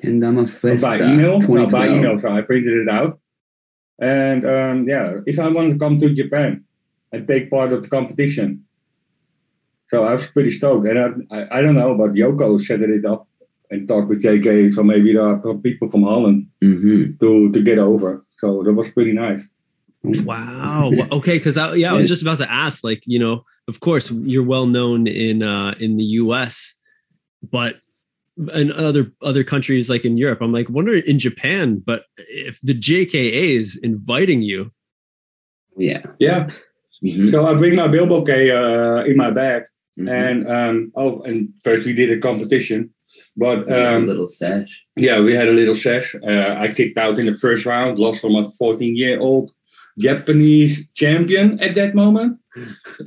[0.01, 0.85] Kendama or Festa.
[0.87, 3.11] by email no, by email so I printed it out
[3.99, 6.63] and um, yeah if I want to come to Japan
[7.11, 8.65] and take part of the competition
[9.89, 13.05] so I was pretty stoked and I, I, I don't know but Yoko set it
[13.05, 13.27] up
[13.71, 17.17] and talked with JK so maybe there are people from Holland Mm-hmm.
[17.19, 19.47] to to get over so that was pretty nice
[20.03, 20.91] Wow.
[21.11, 22.85] Okay, because I, yeah, I was just about to ask.
[22.85, 26.81] Like, you know, of course, you're well known in uh, in the U.S.,
[27.51, 27.81] but
[28.53, 31.83] in other other countries like in Europe, I'm like wondering in Japan.
[31.85, 34.71] But if the JKA is inviting you,
[35.75, 36.03] Yeah.
[36.17, 36.47] yeah
[37.03, 37.29] Mm-hmm.
[37.31, 39.63] so I bring my Bilbo K uh, in my bag
[39.97, 40.07] Mm-hmm.
[40.07, 42.89] and um, oh and first we did a competition
[43.35, 44.81] but a um, little stash.
[44.95, 46.15] Yeah, we had a little sesh.
[46.25, 49.51] Uh, I kicked out in the first round, lost from a 14 year old
[49.97, 52.37] Japanese champion at that moment.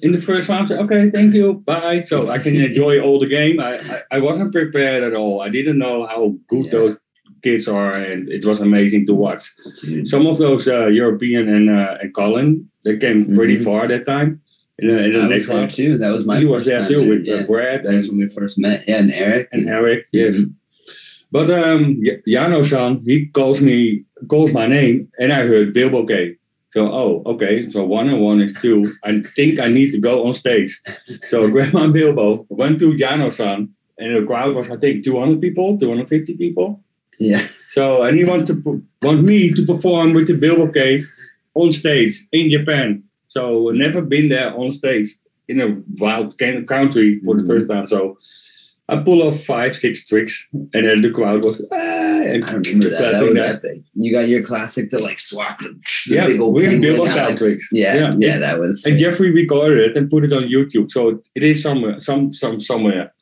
[0.02, 2.02] In the first round, I said, okay, thank you, bye.
[2.06, 3.58] So I can enjoy all the game.
[3.60, 5.40] I, I, I wasn't prepared at all.
[5.40, 6.70] I didn't know how good Yeah.
[6.72, 6.96] those
[7.42, 9.42] kids are, and it was amazing to watch.
[9.82, 10.08] Dude.
[10.08, 13.64] Some of those uh, European and, uh, and Colin, they came pretty Mhm.
[13.64, 14.40] far that time.
[14.78, 15.98] In the, in the I was next there too.
[15.98, 17.34] That was my he was there too with yeah.
[17.34, 18.84] uh, Brad That was when we first met.
[18.88, 19.48] Yeah, and Eric.
[19.52, 20.38] and Eric, yes.
[20.40, 20.52] Mhm.
[21.30, 26.36] But um, Y- Jano-san, he calls me, calls my name, and I heard Bilbo K.
[26.74, 27.68] So, oh, okay.
[27.68, 28.84] So one and one is two.
[29.04, 30.80] I think I need to go on stage.
[31.22, 36.36] So my Bilbo, went to Jano-san, and the crowd was, I think, 200 people, 250
[36.36, 36.82] people.
[37.18, 37.44] Yeah.
[37.70, 41.02] So, and he want to want me to perform with the Bilbo K
[41.54, 43.02] on stage in Japan.
[43.28, 45.08] So, never been there on stage
[45.48, 47.86] in a wild country for the first time.
[47.86, 48.18] So,
[48.88, 52.90] I pull off five, six tricks, and then the crowd was, ah, and I remember
[52.90, 53.12] that.
[53.12, 53.54] That was that.
[53.56, 53.82] epic.
[53.94, 55.68] You got your classic to like swap the,
[56.08, 57.68] the Yeah, big old we Bilbo style tricks.
[57.72, 58.16] Yeah, Yeah.
[58.18, 58.84] yeah, that was.
[58.84, 60.90] And Jeffrey recorded it and put it on YouTube.
[60.90, 63.14] So it is somewhere, some, some, somewhere.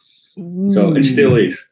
[0.70, 1.62] So it still is.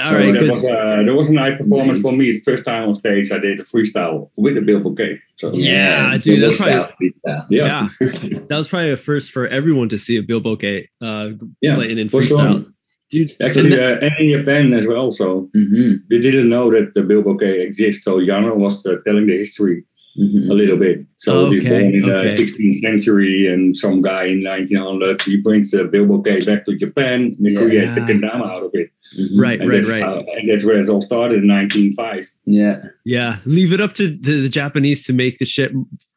[0.00, 0.32] All so right.
[0.32, 2.02] there 'cause- was, uh, there was a nice performance Nice.
[2.02, 2.32] for me.
[2.32, 5.18] The first time on stage, I did a freestyle with the Bilbo K.
[5.36, 7.44] So Yeah, dude, that's Bilbo style, freestyle.
[7.50, 11.30] yeah, yeah, that was probably a first for everyone to see a Bilbo K uh,
[11.60, 11.74] yeah.
[11.74, 12.38] playing in for sure.
[12.38, 12.66] freestyle,
[13.10, 13.32] dude.
[13.40, 15.12] Actually, that- uh, and in Japan as well.
[15.12, 18.04] So hmm they didn't know that the Bilbo K exists.
[18.04, 19.84] So Jano was uh, telling the history
[20.18, 21.04] hmm a little bit.
[21.16, 22.36] So he's Okay, born in okay.
[22.36, 26.76] the 16th century, and some guy in 1900 he brings the Bilbo K back to
[26.76, 27.60] Japan and they Yeah.
[27.60, 28.90] create the kendama out of it.
[29.16, 30.02] hmm right, And right, right.
[30.02, 32.26] how- and that's where it all started in 1905.
[32.44, 32.82] Yeah.
[33.04, 35.72] Yeah, leave it up to the, the Japanese to make the shit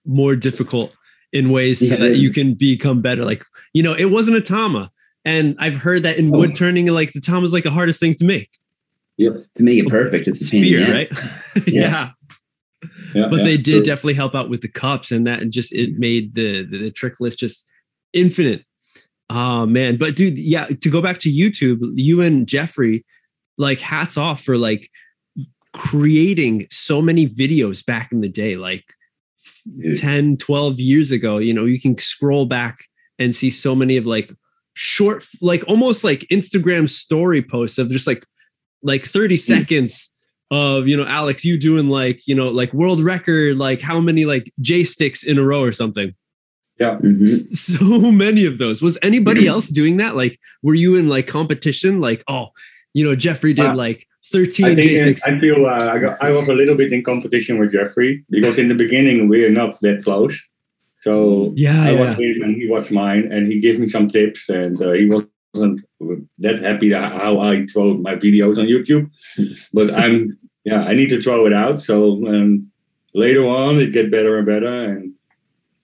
[0.05, 0.95] more difficult
[1.31, 3.23] in ways so that you can become better.
[3.23, 4.91] Like, you know, it wasn't a tama.
[5.23, 6.39] And I've heard that in Oh.
[6.39, 8.49] wood turning, like the tama is like the hardest thing to make.
[9.17, 9.29] Yeah.
[9.57, 11.11] To make it perfect, it's a pain in Spear, the neck.
[11.11, 11.67] right?
[11.67, 12.09] Yeah.
[12.81, 12.89] Yeah.
[13.13, 13.83] Yeah, But yeah, they did true.
[13.83, 16.91] definitely help out with the cups and that and just it made the, the, the
[16.91, 17.69] trick list just
[18.13, 18.65] infinite.
[19.29, 19.97] Oh man.
[19.97, 23.05] But dude, yeah, to go back to YouTube, you and Jeffrey,
[23.57, 24.89] like hats off for like
[25.73, 28.55] creating so many videos back in the day.
[28.55, 28.85] Like
[29.65, 29.97] Dude.
[29.97, 32.79] 10 12 years ago you know you can scroll back
[33.19, 34.31] and see so many of like
[34.73, 38.25] short like almost like instagram story posts of just like
[38.81, 39.37] like 30 mm.
[39.37, 40.15] seconds
[40.51, 44.25] of you know Alex, you doing like you know like world record, like how many
[44.25, 46.13] like J sticks in a row or something.
[46.79, 46.97] Yeah.
[46.97, 47.27] Mhm.
[47.55, 48.81] So many of those.
[48.81, 50.15] Was anybody else doing that?
[50.15, 52.01] Like, were you in like competition?
[52.01, 52.47] Like, oh,
[52.93, 55.23] you know, Jeffrey did Uh, like 13 think J uh, sticks.
[55.27, 58.57] I feel uh, I, got, I was a little bit in competition with Jeffrey because
[58.57, 60.41] in the beginning we're not that close.
[61.01, 61.99] So Yeah, I yeah.
[61.99, 65.05] watched him and he watched mine, and he gave me some tips, and uh, he
[65.07, 65.81] wasn't
[66.39, 69.09] that happy how I throw my videos on YouTube.
[69.73, 71.81] but I'm yeah, I need to throw it out.
[71.81, 72.71] So um,
[73.13, 75.17] later on, it get better and better, and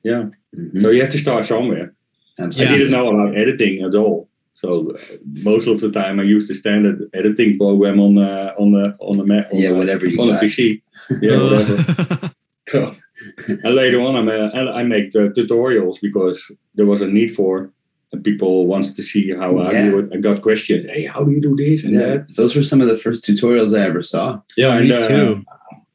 [0.04, 0.26] yeah.
[0.58, 0.82] Mhm.
[0.82, 1.92] So you have to start somewhere.
[2.40, 4.30] I didn't know about editing at all.
[4.54, 4.98] So uh,
[5.44, 9.18] most of the time, I used the standard editing program on the on the on
[9.18, 10.42] the Mac on Yeah, the- whatever you on got.
[10.42, 10.82] the PC.
[11.22, 12.32] Yeah, whatever.
[13.64, 17.72] and later on, I'm I make the tutorials because there was a need for.
[18.18, 19.90] And people wants to see how I Yeah.
[19.92, 20.10] do it.
[20.14, 20.88] I got questions.
[20.92, 22.36] Hey, how do you do this and Yeah, that?
[22.36, 24.42] those were some of the first tutorials I ever saw.
[24.58, 25.44] Yeah, me and, uh, too.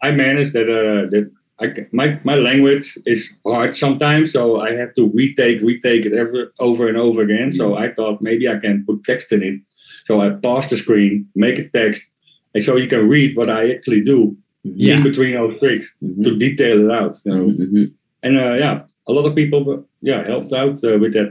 [0.02, 0.68] I managed that.
[0.68, 1.30] Uh, that
[1.64, 6.12] I, c- my my language is hard sometimes, so I have to retake retake it
[6.12, 7.52] ever over and over again.
[7.60, 9.56] So I thought maybe I can put text in it.
[10.08, 12.02] So I pause the screen, make it text,
[12.54, 14.18] and so you can read what I actually do
[14.64, 14.96] Yeah.
[14.96, 16.24] in between those tricks Mhm.
[16.24, 17.14] to detail it out.
[17.24, 17.44] You know?
[17.46, 17.86] Mhm, mhm.
[18.24, 18.76] And uh, yeah,
[19.08, 19.60] a lot of people
[20.10, 21.30] yeah helped out uh, with that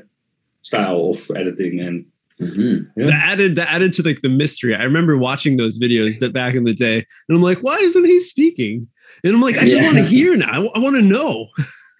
[0.64, 2.06] style of editing and
[2.40, 2.88] Mhm.
[2.98, 3.06] Yeah.
[3.06, 4.74] that added that added to like the mystery.
[4.74, 8.06] I remember watching those videos that back in the day, and I'm like, why isn't
[8.06, 8.88] he speaking?
[9.24, 9.86] And I'm like, I just Yeah.
[9.86, 10.68] want to hear now.
[10.74, 11.50] I, want to know.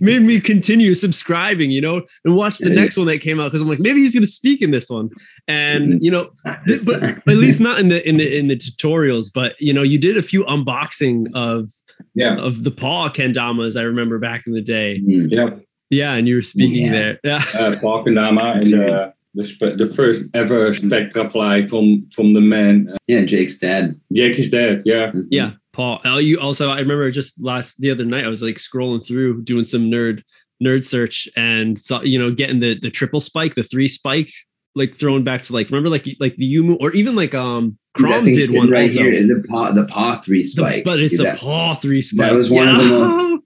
[0.00, 3.62] Made me continue subscribing, you know, and watch the next one that came out because
[3.62, 5.10] I'm like, maybe he's gonna speak in this one.
[5.46, 5.98] And Mhm.
[6.00, 6.30] you know,
[6.66, 9.30] this, but at least not in the in the in the tutorials.
[9.32, 11.70] But you know, you did a few unboxing of
[12.16, 13.78] yeah of the paw kendamas.
[13.78, 15.00] I remember back in the day.
[15.06, 15.30] Mhm.
[15.30, 15.50] yeah
[15.90, 16.92] Yeah, and you were speaking Yeah.
[16.92, 17.18] there.
[17.24, 17.36] Yeah.
[17.58, 22.96] uh, Parkendama and uh, the spe- the first ever Spectraply from from the man uh,
[23.06, 23.94] yeah, Jake's dad.
[24.12, 24.82] Jake is dead.
[24.84, 25.26] Yeah, Mhm.
[25.30, 26.00] Yeah, Paul.
[26.04, 29.42] Uh, you also, I remember just last the other night, I was like scrolling through
[29.42, 30.22] doing some nerd
[30.64, 34.30] nerd search and saw you know getting the the triple spike, the three spike,
[34.74, 38.02] like thrown back to like remember like like the Yumu or even like um That
[38.02, 39.02] Crom did one right also.
[39.02, 39.12] here.
[39.26, 40.84] The paw, the paw three The- spike.
[40.84, 42.30] but it's Dude, a paw three spike.
[42.30, 43.42] That was one of the most-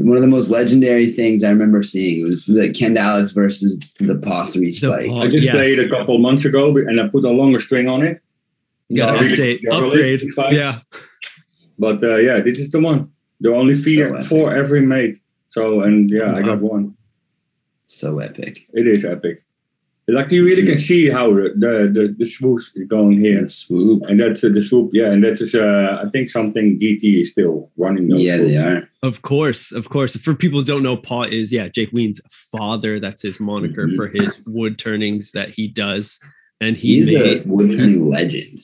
[0.00, 4.18] one of the most legendary things I remember seeing was the Ken Alex versus the
[4.18, 5.06] paw three The spike.
[5.06, 5.54] paw- I just yes.
[5.54, 8.20] played a couple months ago and I put a longer string on it.
[8.94, 10.22] Got So update, really- upgrade.
[10.22, 10.56] really.
[10.56, 10.80] Yeah,
[11.78, 13.10] But uh, yeah, this is the one.
[13.40, 14.26] There are only So four, epic.
[14.28, 15.16] four every mate.
[15.48, 16.94] So and yeah, I got one.
[17.84, 18.66] So epic.
[18.72, 19.44] It is epic.
[20.12, 23.38] Like you really can see how the the, the, the swoosh is going here.
[23.38, 24.02] And swoop.
[24.08, 27.30] And that's uh, the swoop, yeah, and that is uh, I think something GT is
[27.32, 28.20] still running those.
[28.20, 28.88] Yeah, they are.
[29.02, 30.16] of course, of course.
[30.16, 33.00] For people who don't know, Paul is yeah Jake Wean's father.
[33.00, 33.96] That's his moniker Mhm.
[33.96, 36.20] for his wood turnings that he does.
[36.60, 38.60] And he He's made, a wood turning legend.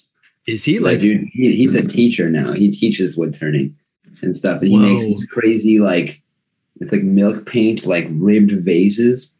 [0.46, 2.52] is he Like, like dude, he, he's a teacher now.
[2.52, 3.74] He teaches wood turning
[4.22, 4.62] and stuff.
[4.62, 6.20] And he makes these crazy, like,
[6.80, 9.34] it's like milk paint, like ribbed vases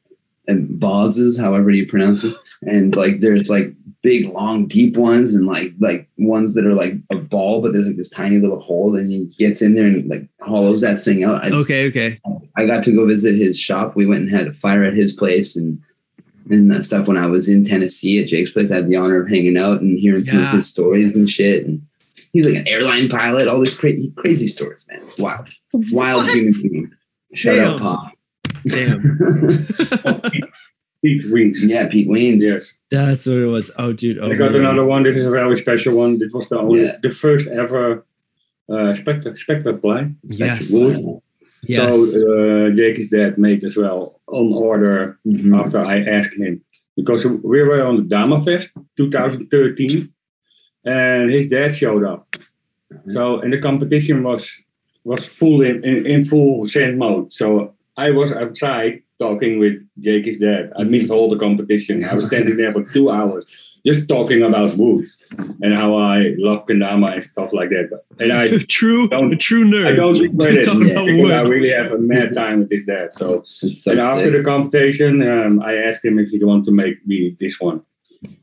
[0.49, 2.35] and vases, however you pronounce it.
[2.63, 3.67] And like, there's like
[4.03, 7.87] big, long, deep ones, and like like ones that are like a ball, but there's
[7.87, 11.23] like this tiny little hole, and he gets in there and like hollows that thing
[11.23, 11.47] out.
[11.47, 12.21] It's- okay, okay.
[12.57, 13.95] I got to go visit his shop.
[13.95, 15.81] We went and had a fire at his place and
[16.51, 18.73] and that stuff when I was in Tennessee at Jake's place.
[18.73, 20.49] I had the honor of hanging out and hearing some Yeah.
[20.49, 21.65] of his stories and shit.
[21.67, 21.83] And
[22.33, 24.99] he's like an airline pilot, all these crazy crazy stories, man.
[25.01, 25.49] It's wild.
[25.93, 26.91] Wild human being.
[27.35, 27.89] Shout out Damn.
[27.89, 28.08] Pop.
[28.67, 29.19] Damn.
[31.05, 31.65] Pete Wings.
[31.69, 32.41] yeah, Pete Weens.
[32.41, 32.75] Yes.
[32.91, 33.71] That's what it was.
[33.79, 34.19] Oh, dude.
[34.19, 34.63] Oh, I got man.
[34.63, 35.05] another one.
[35.05, 36.19] This is a very special one.
[36.19, 36.93] This was the only, Yeah.
[37.03, 38.05] the first ever
[38.69, 40.15] uh, Spectre, Spectraply.
[40.25, 40.71] Yes.
[40.73, 41.21] Wood.
[41.63, 42.13] Yes.
[42.15, 45.59] So uh, Jake is dad made as well on order Mhm.
[45.65, 46.63] after I asked him
[46.97, 50.13] because we were on the Dama Fest 2013,
[50.85, 52.35] and his dad showed up.
[53.13, 54.51] So and the competition was
[55.05, 57.33] was full in, in, in full send mode.
[57.33, 60.73] So I was outside talking with Jake's dad.
[60.79, 62.05] I missed all the competition.
[62.05, 65.07] I was standing there for two hours just talking about wood
[65.63, 67.87] and how I love Kendama and stuff like that.
[68.21, 69.87] And I a true, don't- a true nerd.
[69.93, 72.71] I don't regret Just it yeah, about because I really have a mad time with
[72.71, 73.09] his dad.
[73.15, 74.33] So so and after sick.
[74.35, 77.83] the competition, um, I asked him if he want to make me this one.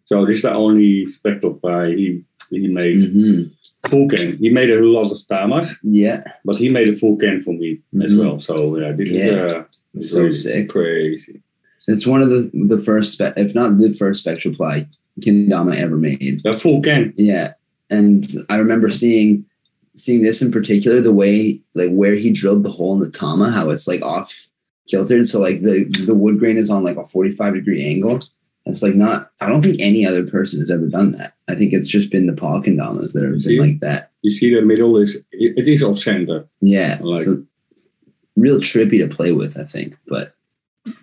[0.06, 3.52] So this is the only Spectraply he he made Mhm.
[3.90, 4.38] Full can.
[4.38, 7.80] He made a lot of stamas, Yeah, but he made a full can for me
[8.04, 8.20] as Mhm.
[8.20, 8.40] well.
[8.40, 10.70] So yeah, this is uh, it's so crazy, sick.
[10.70, 11.42] crazy.
[11.88, 14.88] It's one of the the first, spe- if not the first Spectraply
[15.22, 16.42] Kendama ever made.
[16.46, 17.14] A full can.
[17.16, 17.50] Yeah,
[17.90, 19.46] and I remember seeing
[19.96, 23.52] seeing this in particular, the way like where he drilled the hole in the tama,
[23.52, 24.50] how it's like off
[24.90, 25.26] kiltered.
[25.28, 28.24] So like the the wood grain is on like a forty five degree angle,
[28.68, 29.32] It's like not.
[29.42, 31.34] I don't think any other person has ever done that.
[31.48, 33.58] I think it's just been the paw kendamas that have See?
[33.60, 34.12] been like that.
[34.24, 36.48] You see the middle is it, it is off center.
[36.62, 37.46] Yeah, Like- so
[38.36, 39.58] real trippy to play with.
[39.60, 40.34] I think, but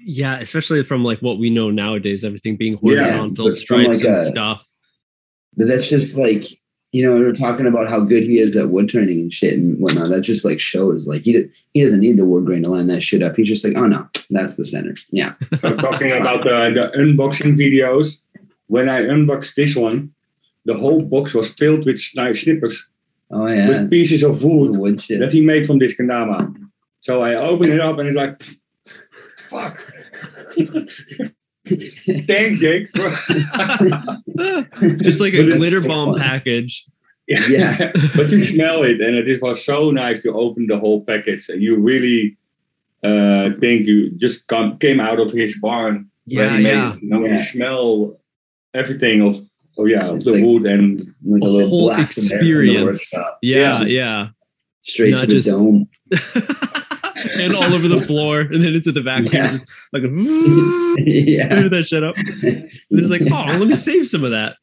[0.02, 4.08] Yeah, especially from like what we know nowadays, everything being horizontal but from, stripes like,
[4.08, 4.68] and a- stuff.
[5.56, 6.44] but that's just like
[6.92, 9.80] you know we're talking about how good he is at wood turning and shit and
[9.80, 10.10] whatnot.
[10.10, 13.02] That just like shows like he he doesn't need the wood grain to line that
[13.02, 13.36] shit up.
[13.36, 14.94] He's just like, oh no, that's the center.
[15.10, 18.20] Yeah, I'm talking about the, the unboxing videos.
[18.66, 20.14] When I unboxed this one,
[20.64, 22.88] the whole box was filled with sni- snippers
[23.30, 25.20] oh yeah, with pieces of wood wood shit.
[25.20, 26.54] that he made from this kendama.
[27.00, 28.40] So I open it up and it's like,
[29.38, 29.80] fuck.
[32.26, 32.88] Thanks, Jake.
[34.94, 36.20] it's like a But it- glitter bomb fun.
[36.20, 36.86] package.
[37.28, 37.90] yeah.
[38.16, 41.48] but you smell it, and it is- was so nice to open the whole package.
[41.48, 42.36] And you really
[43.02, 46.08] uh, think you just come, came out of his barn.
[46.26, 46.70] Yeah, ready-made.
[46.70, 46.94] yeah.
[47.00, 47.38] You, know, Yeah.
[47.38, 48.16] you smell
[48.74, 49.36] everything of,
[49.78, 53.12] oh yeah, of the like- wood and like A a little whole experience.
[53.42, 53.84] Yeah, Yeah.
[53.86, 54.28] yeah.
[54.84, 55.88] straight Not to the just- dome.
[57.40, 59.48] and all over the floor, and then into the vacuum, Yeah.
[59.50, 60.08] just like a
[60.98, 61.48] Yeah.
[61.54, 62.16] screw that shit up.
[62.16, 64.56] And it's like, oh, let me save some of that.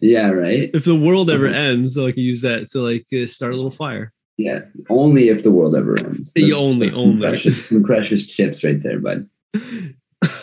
[0.00, 0.70] yeah, right.
[0.74, 3.56] If the world ever ends, so I can use that to like uh, start a
[3.56, 4.12] little fire.
[4.38, 6.32] Yeah, only if the world ever ends.
[6.36, 7.20] Yeah, only, some only.
[7.20, 9.28] precious, precious chips right there, bud.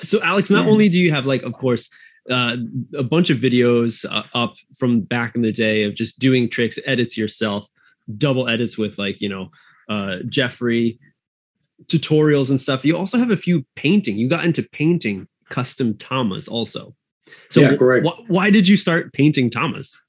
[0.02, 0.72] so alex not Yeah.
[0.72, 1.90] only do you have like of course
[2.30, 2.58] uh,
[2.96, 6.78] a bunch of videos uh, up from back in the day of just doing tricks
[6.86, 7.68] edits yourself
[8.18, 9.50] double edits with like you know
[9.90, 11.00] uh, jeffrey
[11.86, 16.48] tutorials and stuff you also have a few painting you got into painting custom tamas
[16.48, 16.96] also
[17.50, 18.06] so Yeah, correct.
[18.08, 20.00] wh- why did you start painting tamas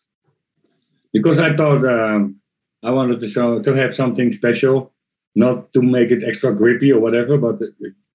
[1.12, 2.37] because I thought um,
[2.83, 4.92] I wanted to show to have something special,
[5.35, 7.56] not to make it extra grippy or whatever, but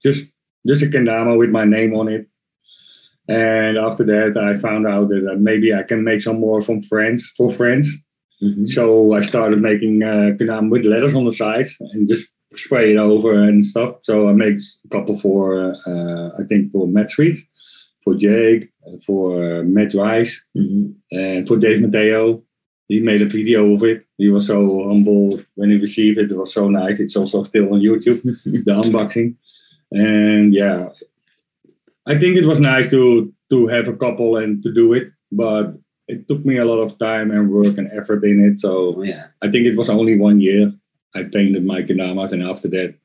[0.01, 0.25] just
[0.65, 2.25] just a kendama with my name on it.
[3.27, 6.81] And after that, I found out that uh, maybe I can make some more from
[6.83, 7.89] friends for friends.
[8.41, 8.67] Mhm.
[8.69, 12.97] So I started making uh, kendama with letters on the sides and just spray it
[12.97, 13.95] over and stuff.
[14.03, 17.37] So I made a couple for uh, I think for Matt Sweet,
[18.03, 18.65] for Jake,
[19.05, 20.93] for uh, Matt Rice, Mhm.
[21.11, 22.43] and for Dave Mateo.
[22.87, 24.05] He made a video of it.
[24.19, 26.31] He was so humble when he received it.
[26.31, 26.99] It was so nice.
[26.99, 28.21] It's also still on YouTube,
[28.65, 29.35] the unboxing.
[29.91, 30.89] And yeah,
[32.05, 35.73] I think it was nice to to have a couple and to do it, but
[36.07, 38.57] it took me a lot of time and work and effort in it.
[38.59, 40.71] So yeah, I think it was only one year.
[41.15, 42.97] I painted my kendamas, and after that,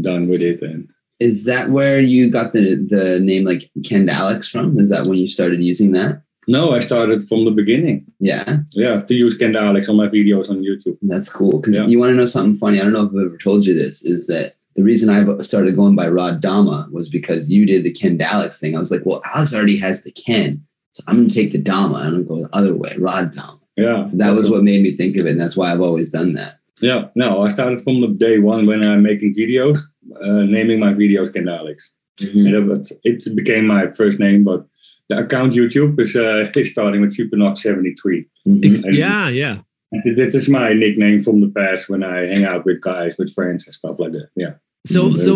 [0.00, 0.60] done with it.
[0.62, 4.78] And is that where you got the the name like Kend Alex from?
[4.78, 6.20] Is that when you started using that?
[6.46, 8.04] no, I started from the beginning.
[8.20, 10.98] Yeah, Yeah, to use Ken Alex on my videos on YouTube.
[11.00, 11.58] that's cool.
[11.58, 11.86] Because Yeah.
[11.86, 12.78] you want to know something funny?
[12.78, 14.04] I don't know if I've ever told you this.
[14.04, 17.92] Is that the reason I started going by Rod Dama was because you did the
[17.92, 18.76] Ken Alex thing.
[18.76, 21.62] I was like, well, Alex already has the Ken, so I'm going to take the
[21.62, 21.94] Dama.
[21.94, 23.58] And I'm going to go the other way, Rod Dama.
[23.78, 26.10] Yeah, So that was what made me think of it, and that's why I've always
[26.10, 26.56] done that.
[26.82, 29.78] Yeah, no, I started from the day one when I'm making videos,
[30.24, 31.94] uh, naming my videos Ken Alex.
[32.20, 32.46] Mhm.
[32.46, 34.64] And it, was, it became my first name, but
[35.08, 38.26] the account YouTube is, uh, is starting with Supernox73.
[38.46, 38.64] Mhm.
[38.64, 39.58] Ex- And- yeah yeah
[39.92, 43.32] And this is my nickname from the past when I hang out with guys, with
[43.32, 44.28] friends and stuff like that.
[44.36, 44.54] Yeah.
[44.86, 45.18] So Mhm.
[45.18, 45.32] so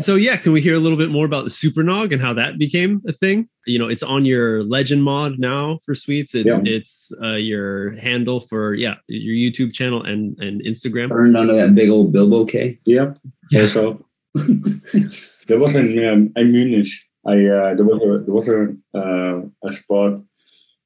[0.00, 2.58] so yeah can we hear a little bit more about the supernog and how that
[2.58, 6.62] became a thing you know it's on your legend mod now for sweets it's Yeah.
[6.76, 11.74] it's uh, your handle for yeah your youtube channel and and instagram Burned onto that
[11.74, 12.76] big old Bilbo K.
[12.86, 13.14] Yeah.
[13.50, 13.62] Yeah.
[13.62, 14.04] Also,
[15.48, 16.88] there was an um, in Munich.
[17.26, 18.60] I uh, there was a there was a,
[19.00, 20.22] uh, a spot.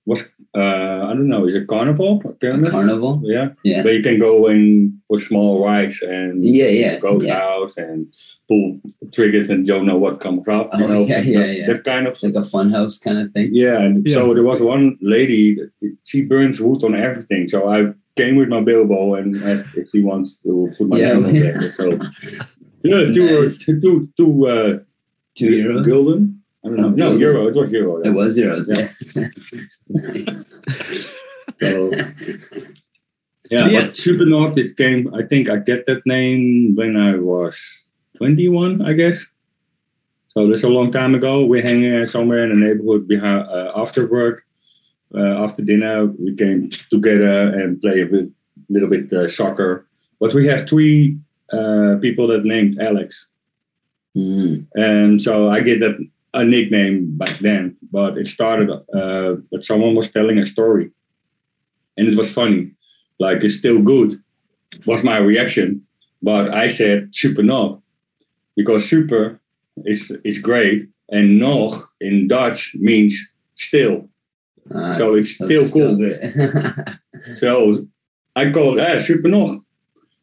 [0.07, 0.23] Was
[0.57, 1.47] uh, I don't know?
[1.47, 2.23] Is it carnival?
[2.43, 3.21] A A carnival.
[3.25, 3.53] Yeah.
[3.65, 3.83] Yeah.
[3.83, 7.39] Where you can go in for small rides and Yeah, yeah, go yeah.
[7.39, 8.07] out and
[8.49, 8.81] pull
[9.13, 10.71] triggers and don't know what comes up.
[10.73, 11.67] Oh, you know, yeah, yeah, that, yeah.
[11.67, 13.49] that kind of Like a fun house kind of thing.
[13.53, 13.81] yeah.
[13.83, 15.57] And so there was one lady.
[15.57, 17.49] that- She burns wood on everything.
[17.49, 21.15] So I came with my bilbo and asked if she wants to put my Yeah.
[21.15, 21.73] name on there.
[21.73, 21.85] So
[22.85, 23.69] yeah, two Nice.
[23.69, 24.79] uh, two two uh,
[25.37, 25.85] Two euros.
[25.85, 26.21] gulden.
[26.65, 26.89] I don't know.
[26.91, 27.47] No, euro.
[27.47, 28.01] It was euro.
[28.03, 28.69] It was euros.
[28.73, 28.89] Yeah.
[30.23, 30.39] Yeah.
[31.61, 31.91] So,
[33.51, 33.81] yeah, So, yeah.
[33.83, 38.93] but Supernog, it came, I think I get that name when I was 21, I
[38.95, 39.27] guess.
[40.31, 41.45] So that's a long time ago.
[41.47, 44.43] We're hanging out somewhere in the neighborhood behind, uh, after work.
[45.15, 48.31] Uh, after dinner, we came together and play a bit,
[48.69, 49.87] little bit uh, soccer.
[50.19, 51.17] But we have three
[51.53, 53.29] uh, people that named Alex.
[54.17, 54.67] Mm.
[54.75, 55.97] And so I get that
[56.35, 60.91] a nickname back then, but it started uh, that someone was telling a story,
[61.97, 62.73] and it was funny,
[63.19, 64.15] like it's still good,
[64.87, 65.83] was my reaction.
[66.23, 67.83] But I said super nog
[68.57, 69.41] because super
[69.85, 73.15] is is great, and nog in Dutch means
[73.57, 74.09] still.
[74.75, 75.99] Uh, So it's still cool.
[77.39, 77.87] So
[78.37, 79.51] I called ah, super nog.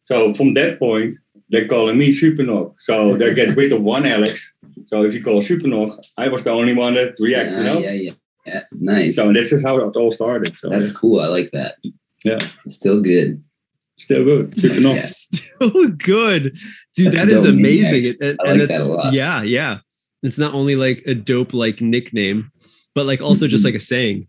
[0.04, 1.14] So from that point,
[1.48, 2.74] they're calling me super nog.
[2.78, 4.54] So they get rid of one Alex.
[4.92, 7.78] So if you call super nog, I was the only one that reacts, you know?
[7.78, 8.12] yeah, yeah,
[8.44, 8.62] yeah.
[8.72, 9.16] Nice.
[9.16, 10.58] So this is how it all started.
[10.58, 11.18] So That's cool.
[11.20, 11.76] I like that.
[12.26, 12.46] Yeah.
[12.66, 13.42] Still good.
[13.96, 14.60] still good.
[14.60, 14.94] Super nog.
[14.96, 15.50] Yes.
[15.58, 16.58] so good,
[16.94, 17.12] dude.
[17.12, 18.04] That That's is dope, amazing.
[18.04, 19.12] It- it- I and like that a lot.
[19.14, 19.78] yeah, yeah.
[20.22, 22.50] It's not only like a dope like nickname,
[22.94, 24.28] but like also just like a saying.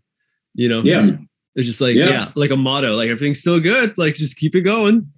[0.54, 1.10] You know, Yeah.
[1.56, 2.08] it's just like Yeah.
[2.08, 2.32] yeah.
[2.36, 2.96] like a motto.
[2.96, 3.98] Like everything's still good.
[3.98, 5.12] Like just keep it going.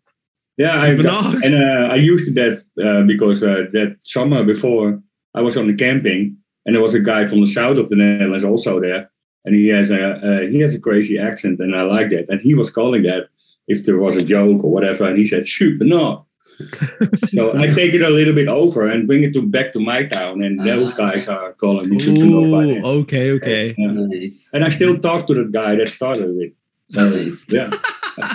[0.59, 1.45] Yeah, I Super got- nog.
[1.45, 5.01] and uh, I used that uh, because uh, that summer before
[5.37, 7.97] I was on the camping, and there was a guy from the south of the
[7.97, 9.11] Netherlands also there,
[9.45, 12.29] and he has a uh, he has a crazy accent, and I like that.
[12.31, 13.29] And he was calling that
[13.69, 16.25] if there was a joke or whatever, and he said super no.
[17.15, 20.05] So I take it a little bit over and bring it to back to my
[20.07, 20.97] town, and those Ah.
[21.11, 22.51] guys are calling me super no.
[22.51, 22.85] by then.
[22.85, 23.75] okay, okay.
[23.77, 23.93] Yeah.
[23.93, 24.51] Nice.
[24.55, 26.53] And I still talk to the guy that started it.
[26.89, 27.47] So, Nice.
[27.51, 27.69] yeah,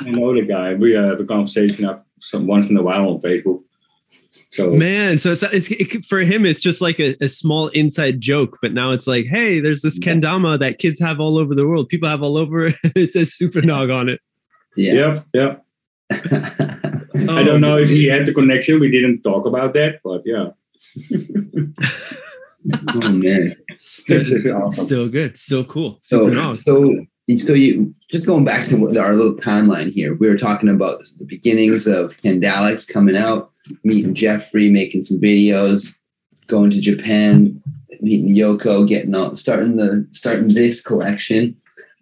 [0.05, 0.73] I know the guy.
[0.73, 3.61] We uh, have a conversation of some once in a while on Facebook.
[4.51, 8.19] So Man, so it's, it's it, for him, it's just like a, a small inside
[8.19, 11.65] joke, but now it's like, hey, there's this kendama that kids have all over the
[11.65, 11.87] world.
[11.87, 12.65] People have all over.
[12.83, 14.19] it says super nog on it.
[14.75, 14.93] Yeah.
[14.93, 15.65] Yep, yep.
[16.11, 16.97] I
[17.29, 18.13] Oh, don't know if he oh.
[18.17, 18.79] had the connection.
[18.79, 20.49] We didn't talk about that, but yeah.
[23.03, 23.55] oh man.
[23.77, 24.19] Still,
[24.55, 24.85] awesome.
[24.85, 25.37] still good.
[25.37, 25.97] Still cool.
[26.01, 26.61] So, nog.
[26.63, 27.05] so,
[27.39, 30.13] so you just going back to what- our little timeline here.
[30.15, 33.49] We were talking about the beginnings of Kendalex coming out,
[33.83, 35.97] meeting Jeffrey, making some videos,
[36.47, 37.61] going to Japan,
[38.01, 41.55] meeting Yoko, getting out, starting the starting this collection.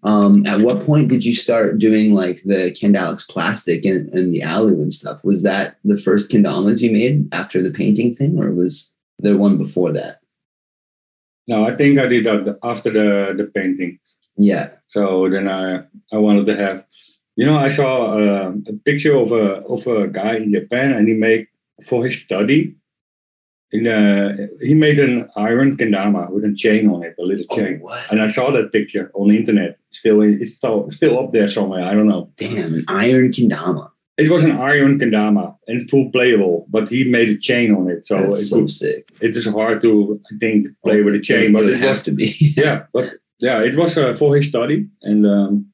[0.04, 4.44] Um, at what point did you start doing like the Kendalex plastic and, and the
[4.44, 5.26] alu and stuff?
[5.26, 9.58] Was that the first kendamas you made after the painting thing, or was there one
[9.58, 10.20] before that?
[11.50, 14.00] No, I think I did that after the, the painting.
[14.38, 14.68] Yeah.
[14.88, 16.86] So then I I wanted to have,
[17.36, 21.08] you know, I saw uh, a picture of a of a guy in Japan, and
[21.08, 21.48] he made
[21.88, 22.76] for his study.
[23.72, 27.80] In uh, he made an iron kendama with a chain on it, a little chain.
[27.82, 28.12] Oh, what?
[28.12, 29.78] And I saw that picture on the internet.
[29.92, 31.84] Still, it's still still up there somewhere.
[31.84, 32.32] I don't know.
[32.38, 33.92] Damn, an iron kendama.
[34.18, 38.06] It was an iron kendama and full playable, but he made a chain on it,
[38.08, 39.08] so That's it, so was, sick.
[39.22, 41.54] it is hard to I think play with a chain.
[41.54, 42.28] But it it have to be.
[42.58, 43.06] yeah, but
[43.40, 45.68] yeah, it was uh, for his study, and um,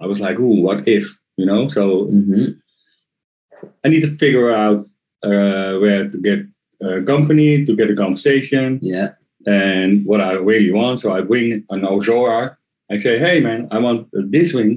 [0.00, 1.04] I was like, "Ooh, what if?"
[1.36, 1.68] You know.
[1.68, 2.56] So Mhm.
[3.84, 4.84] I need to figure out
[5.24, 6.40] uh, where to get
[6.82, 9.08] a company to get a conversation Yeah.
[9.46, 11.00] and what I really want.
[11.00, 12.56] So I bring an Ozora.
[12.92, 14.72] I say, "Hey, man, I want this thing.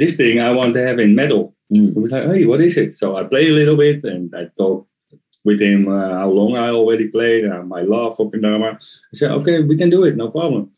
[0.00, 1.92] This thing I want to have in metal." Mm.
[1.94, 4.42] He was like, "Hey, what is it?" So I play a little bit, and I
[4.60, 4.78] talk
[5.44, 8.70] with him uh, how long I already played, uh, my love for Kendama.
[9.12, 10.70] I said, "Okay, we can do it, no problem."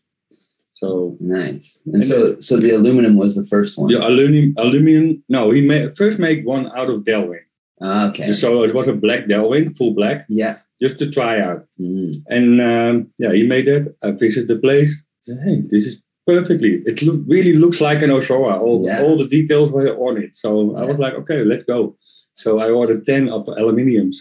[0.81, 1.83] So Nice.
[1.87, 3.89] And so, so the aluminum was the first one.
[3.93, 5.23] the aluminum, aluminum.
[5.29, 7.44] No, he made first made one out of Delrin.
[7.83, 8.33] Ah, okay.
[8.33, 10.59] So it was a black Delrin, full black, Yeah.
[10.81, 11.67] just to try out.
[11.81, 12.23] Mm.
[12.29, 13.95] And um, yeah, he made that.
[14.03, 15.03] I visited the place.
[15.21, 16.83] Said, hey, this is perfectly.
[16.87, 18.61] It look, really looks like an Ozora.
[18.61, 19.03] All, Yeah.
[19.03, 20.35] all the details were on it.
[20.37, 21.97] So I was like, okay, let's go.
[22.35, 24.17] So I ordered 10 of the aluminiums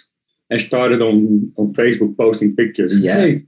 [0.50, 3.04] and started on, on Facebook posting pictures.
[3.04, 3.18] Yeah.
[3.20, 3.44] Hey,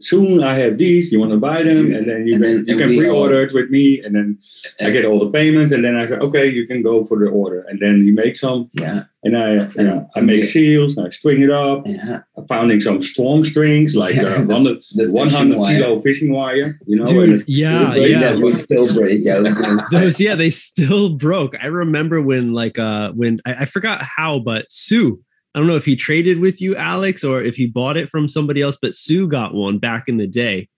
[0.00, 1.10] soon I have these.
[1.12, 1.92] You want to buy them?
[1.94, 4.00] And then you And can, then- you and can pre-order all- it with me.
[4.00, 4.38] And then
[4.80, 5.72] I get all the payments.
[5.72, 7.62] And then I say, okay, you can go for the order.
[7.68, 8.68] And then you make some.
[8.72, 9.00] Yeah.
[9.22, 10.96] And I, yeah, I make you- seals.
[10.96, 11.82] I string it up.
[11.86, 12.22] Yeah.
[12.36, 15.78] I'm finding some strong strings, like Yeah, uh, the- 100, the 100 fishing wire.
[15.78, 17.04] kilo fishing wire, you know.
[17.06, 18.20] Dude, and it's yeah, still yeah.
[18.20, 19.20] That would still break.
[19.22, 19.40] Yeah.
[19.90, 21.54] Those, yeah, they still broke.
[21.62, 25.20] I remember when, like, uh, when I, I forgot how, but Sue,
[25.54, 28.28] I don't know if he traded with you, Alex, or if he bought it from
[28.28, 30.68] somebody else, but Sue got one back in the day.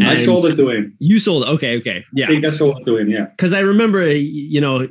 [0.00, 0.96] I And sold it to him.
[1.00, 1.48] You sold it.
[1.50, 1.98] Okay, okay.
[1.98, 2.26] I Yeah.
[2.28, 3.26] think I sold it to him, yeah.
[3.36, 4.86] Because I remember, you know,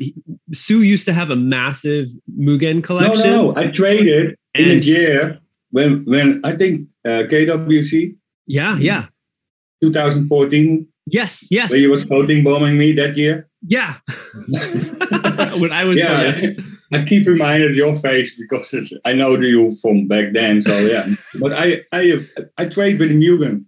[0.54, 2.08] Sue used to have a massive
[2.40, 3.24] Mugen collection.
[3.26, 3.56] no, no.
[3.60, 5.40] I traded in a And- year
[5.72, 8.16] when, when I think uh, KWC
[8.48, 9.06] Yeah, yeah.
[9.82, 11.72] 2014, Yes, yes.
[11.72, 13.48] where he was floating bombing me that year.
[13.68, 13.96] yeah.
[15.58, 16.40] when I was, yeah.
[16.92, 20.62] I keep reminded your face because it's, I know you from back then.
[20.62, 21.06] So yeah,
[21.40, 22.20] but I I
[22.58, 23.66] I trade with Mugen.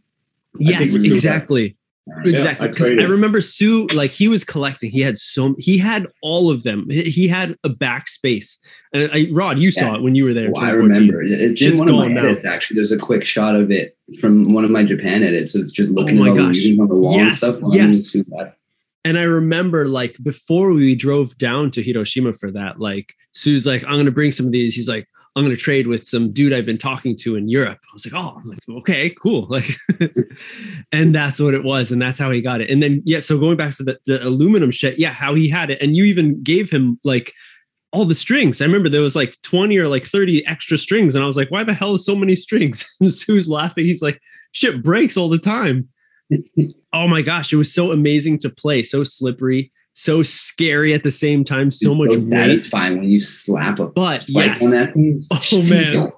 [0.60, 1.78] Yes, we exactly.
[2.26, 2.68] Exactly.
[2.68, 3.10] I Because I, traded.
[3.10, 4.92] remember Sue, like he was collecting.
[4.92, 6.86] He had so he had all of them.
[6.90, 8.58] He, he had a backspace.
[8.94, 9.96] And I, Rod, you saw Yeah.
[9.96, 10.52] it when you were there.
[10.52, 11.24] Well, I remember.
[11.24, 12.26] It, it's Shit's in one of my now.
[12.28, 12.76] edits, actually.
[12.76, 16.20] There's a quick shot of it from one of my Japan edits of just looking
[16.20, 16.52] Oh at all the gosh.
[16.58, 17.70] music on the wall Yes, and stuff.
[17.74, 18.16] yes.
[19.06, 23.84] And I remember like before we drove down to Hiroshima for that, like Sue's like,
[23.86, 24.76] I'm gonna bring some of these.
[24.76, 27.80] He's like, I'm to trade with some dude I've been talking to in Europe.
[27.82, 29.48] I was like, oh, I'm like, okay, cool.
[29.54, 29.66] Like,
[30.92, 31.92] and that's what it was.
[31.92, 32.70] And that's how he got it.
[32.70, 33.20] And then, yeah.
[33.20, 35.82] So going back to the, the aluminum shit, yeah, how he had it.
[35.82, 37.32] And you even gave him like
[37.92, 38.62] all the strings.
[38.62, 41.16] I remember there was like 20 or like 30 extra strings.
[41.16, 42.96] And I was like, why the hell is so many strings?
[43.00, 43.86] And Sue's laughing.
[43.86, 44.20] He's like,
[44.52, 45.88] shit breaks all the time.
[46.94, 47.52] Oh my gosh.
[47.54, 51.92] It was so amazing to play, so slippery so scary at the same time, so
[51.92, 52.50] It's much so weight.
[52.50, 54.64] satisfying when you slap a But spike yes.
[54.64, 55.24] on that thing.
[55.32, 56.12] Oh man,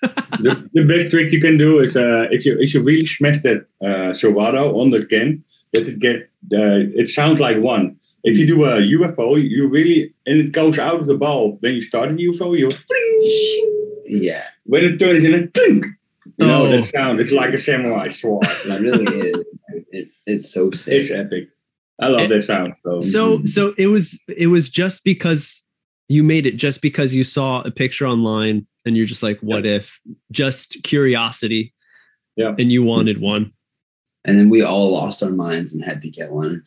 [0.40, 3.38] the, the best trick you can do is uh, if you if you really smash
[3.42, 5.44] that uh, Sowado on the can,
[5.74, 6.16] that it get
[6.54, 7.96] uh, it sounds like one.
[8.24, 11.58] If you do a UFO, you really and it goes out of the ball.
[11.60, 12.70] When you start a UFO, you
[14.06, 15.84] Yeah, when it turns in a clink.
[16.38, 16.70] You know Oh.
[16.70, 17.20] that sound.
[17.20, 18.44] It's like a samurai sword.
[18.66, 19.36] it really is.
[19.90, 20.94] It, it's so sick.
[21.02, 21.48] it's epic.
[22.00, 22.74] I love It- that sound.
[22.82, 25.66] So, so so it was it was just because
[26.08, 29.66] you made it just because you saw a picture online and you're just like, what
[29.66, 30.00] if?
[30.32, 31.74] Just curiosity.
[32.36, 32.54] Yeah.
[32.58, 33.52] And you wanted one.
[34.24, 36.62] and then we all lost our minds and had to get one.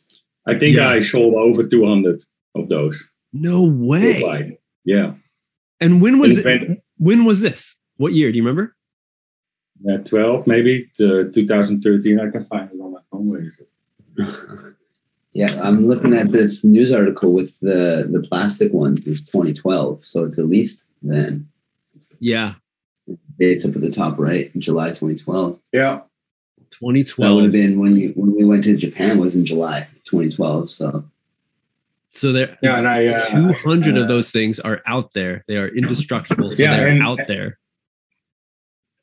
[0.48, 0.90] I think Yeah.
[0.90, 2.18] I sold over 200
[2.56, 3.12] of those.
[3.34, 4.20] No way.
[4.22, 4.58] worldwide.
[4.86, 5.14] Yeah.
[5.80, 6.68] And when was And it?
[6.68, 7.80] when- When was this?
[7.98, 8.32] What year?
[8.32, 8.76] Do you remember?
[9.84, 12.20] Yeah, 12 maybe, uh, 2013.
[12.20, 12.78] I can find it
[13.22, 13.68] on my phone.
[14.18, 14.76] Where is it?
[15.34, 18.98] Yeah, I'm looking at this news article with the the plastic one.
[19.06, 21.48] It's 2012, so it's at least then.
[22.20, 22.56] Yeah.
[23.40, 25.60] It's up at the top right, July 2012.
[25.74, 26.02] Yeah.
[26.72, 27.18] 2012.
[27.18, 30.70] That would have been when you when we went to Japan was in July 2012.
[30.70, 31.06] So
[32.10, 35.46] So there Yeah, and I, uh, 200 uh, of those things are out there.
[35.48, 36.52] They are indestructible.
[36.52, 37.58] So Yeah, they're out there.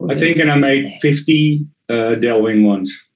[0.08, 3.07] I think, and I made 50 uh, Delrin ones,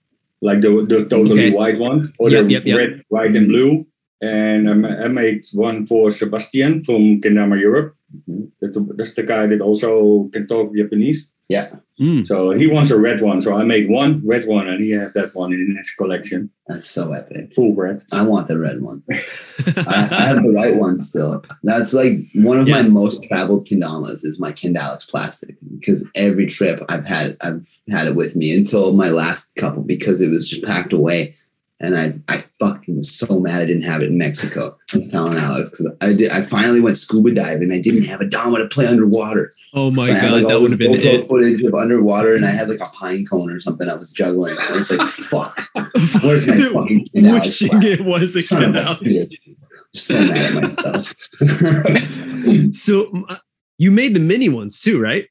[0.43, 1.57] like the, the totally Okay.
[1.57, 2.79] white ones, or Yep, the yep, yep.
[2.79, 3.87] red, white, and blue.
[4.21, 7.97] And I, I made one for Sebastian from Kendama Europe.
[8.29, 8.53] Mhm.
[8.61, 11.32] That's the guy that also can talk Japanese.
[11.49, 12.27] Yeah, Mm.
[12.27, 13.41] So he wants a red one.
[13.41, 16.89] So I made one red one, and he has that one in his collection, that's
[16.89, 17.55] so epic.
[17.55, 18.03] full red.
[18.11, 19.05] I want the red one.
[19.11, 21.45] I, I have the white one still.
[21.63, 26.81] That's like one of my most traveled kendamas is my Kendalex plastic because every trip
[26.89, 30.65] I've had I've had it with me until my last couple because it was just
[30.65, 31.35] packed away.
[31.83, 34.79] And I, I fucking was so mad I didn't have it in Mexico.
[34.95, 36.31] I'm telling Alex because I did.
[36.31, 37.73] I finally went scuba diving.
[37.73, 39.53] I didn't have a Dama to play underwater.
[39.75, 40.31] oh my So God.
[40.31, 41.25] like, that would have been GoPro it.
[41.25, 44.57] footage of underwater, and I had like a pine cone or something I was juggling.
[44.61, 45.61] I was like, "Fuck,
[46.23, 49.03] where's my fucking Wishing it was a Son of a Kendalex.
[49.03, 49.57] bitch.
[49.95, 52.73] so mad at myself.
[52.73, 53.37] So uh,
[53.79, 55.27] you made the mini ones too, right?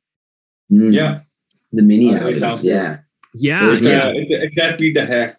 [0.71, 1.21] Mm, Yeah.
[1.71, 2.97] the mini outings, yeah.
[3.33, 3.71] Yeah.
[3.73, 4.03] It's, yeah.
[4.05, 5.31] uh, it's exactly the half.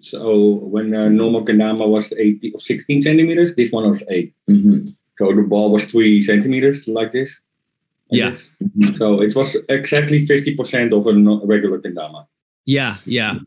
[0.00, 4.32] So when uh, normal Kendama was 80 or 16 centimeters, this one was 8.
[4.46, 4.78] hmm
[5.18, 7.40] So the ball was 3 centimeters like this.
[8.10, 8.30] Like Yeah.
[8.30, 8.50] this.
[8.98, 12.26] So it was exactly 50% of a no- regular Kendama.
[12.64, 12.94] Yeah.
[13.06, 13.38] Yeah.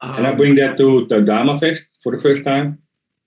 [0.00, 2.78] And I bring that to the Dama Fest for the first time.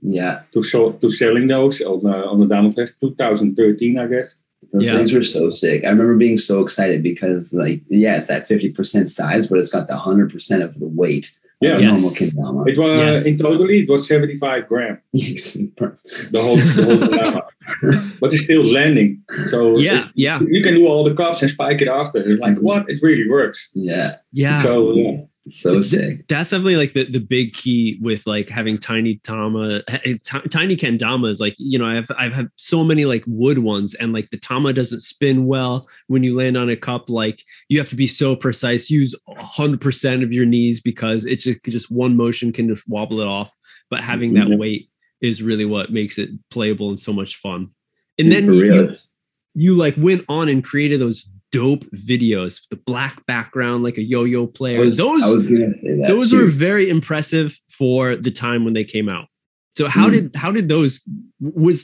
[0.03, 4.37] Yeah, To, so, to selling those on, uh, on the Dama Fest 2013, I guess.
[4.71, 4.95] those Yeah.
[4.97, 5.83] things were so sick.
[5.85, 9.71] I remember being so excited because, like, yeah, it's that fifty percent size, but it's
[9.73, 11.29] got the hundred percent of the weight
[11.61, 11.77] Yeah.
[11.77, 12.35] Yes.
[12.35, 12.69] normal kendama.
[12.69, 13.25] It was Yes.
[13.27, 14.99] in totally it was 75 grams.
[15.13, 18.19] The whole, the whole Kendama.
[18.19, 19.21] But it's still landing.
[19.49, 20.05] So yeah.
[20.05, 20.39] it- Yeah.
[20.41, 22.19] you can do all the cups and spike it after.
[22.19, 22.89] It's like, what?
[22.89, 23.69] It really works.
[23.75, 24.57] yeah, Yeah.
[24.57, 25.21] So yeah.
[25.49, 26.27] so sick.
[26.27, 30.75] that's definitely like the, the big key with like having tiny tama eh, ti- tiny
[30.75, 34.37] kendamas like you know i've i've had so many like wood ones and like the
[34.37, 37.41] tama doesn't spin well when you land on a cup like
[37.71, 41.89] you have to be so precise use 100% of your knees because it just just
[41.89, 43.49] one motion can just wobble it off
[43.89, 44.57] but having that Mhm.
[44.59, 44.89] weight
[45.21, 47.69] is really what makes it playable and so much fun
[48.19, 48.95] and then you,
[49.55, 54.45] you like went on and created those dope videos the black background like a yo-yo
[54.47, 56.37] player was, those I was gonna say that those too.
[56.39, 59.27] were very impressive for the time when they came out.
[59.77, 60.13] So how Mm.
[60.13, 61.07] did how did those
[61.39, 61.79] was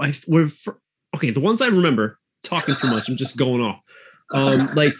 [0.00, 0.48] I were
[1.16, 1.30] okay?
[1.30, 3.08] The ones I remember talking too much.
[3.08, 3.80] I'm just going off.
[4.32, 4.92] Um, like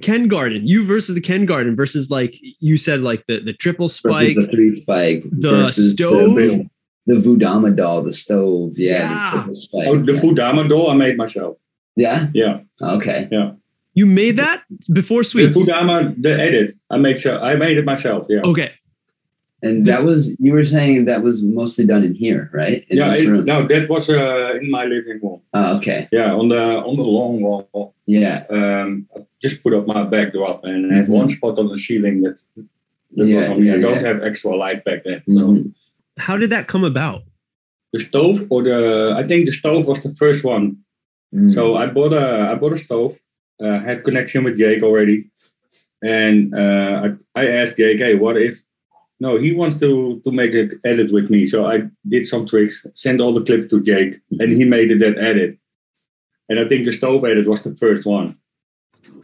[0.00, 3.86] Ken Garden, you versus the Ken Garden versus like you said like the the triple
[3.86, 4.36] Versus spike.
[4.36, 6.34] the three spike, the stove.
[6.34, 6.68] the,
[7.06, 9.30] the Vudama doll, the stove, yeah, Yeah.
[9.30, 9.86] the triple spike.
[9.88, 11.56] Oh, the Fudama doll I made myself.
[11.96, 12.60] yeah, Yeah.
[12.80, 13.52] okay, Yeah.
[13.94, 14.62] You made that
[14.94, 15.58] before The sweets.
[15.58, 16.74] Fudama, the edit.
[16.88, 18.26] I made so I made it myself.
[18.30, 18.40] Yeah.
[18.42, 18.70] Okay,
[19.62, 22.86] and that was you were saying that was mostly done in here, right?
[22.88, 23.10] In yeah.
[23.10, 23.44] this It, room.
[23.44, 25.42] no, that was uh, in my living room.
[25.52, 27.94] Oh, okay, Yeah, on the on the long wall.
[28.20, 31.18] Yeah, Um, I just put up my backdrop and I had Mhm.
[31.20, 32.36] one spot on the ceiling that.
[32.56, 32.66] that
[33.16, 33.70] was Yeah, on me.
[33.76, 34.08] I don't yeah.
[34.08, 35.20] have extra light back then.
[35.36, 35.72] So Mhm.
[36.26, 37.20] how did that come about?
[37.94, 38.78] the stove or the
[39.20, 40.66] I think the stove was the first one
[41.34, 41.52] Mm.
[41.56, 43.14] So I bought a I bought a stove.
[43.64, 45.18] Uh, had connection with Jake already,
[46.02, 48.54] and uh, I, I asked Jake, "Hey, what if?"
[49.24, 49.90] No, he wants to
[50.24, 51.40] to make an edit with me.
[51.52, 51.76] So I
[52.12, 55.52] did some tricks, sent all the clips to Jake, and he made it that edit.
[56.48, 58.34] And I think the stove edit was the first one.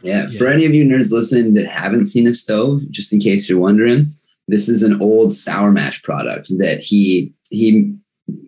[0.03, 0.37] Yeah, Yeah.
[0.37, 3.59] for any of you nerds listening that haven't seen a stove, just in case you're
[3.59, 4.07] wondering,
[4.47, 7.95] this is an old sour mash product that he he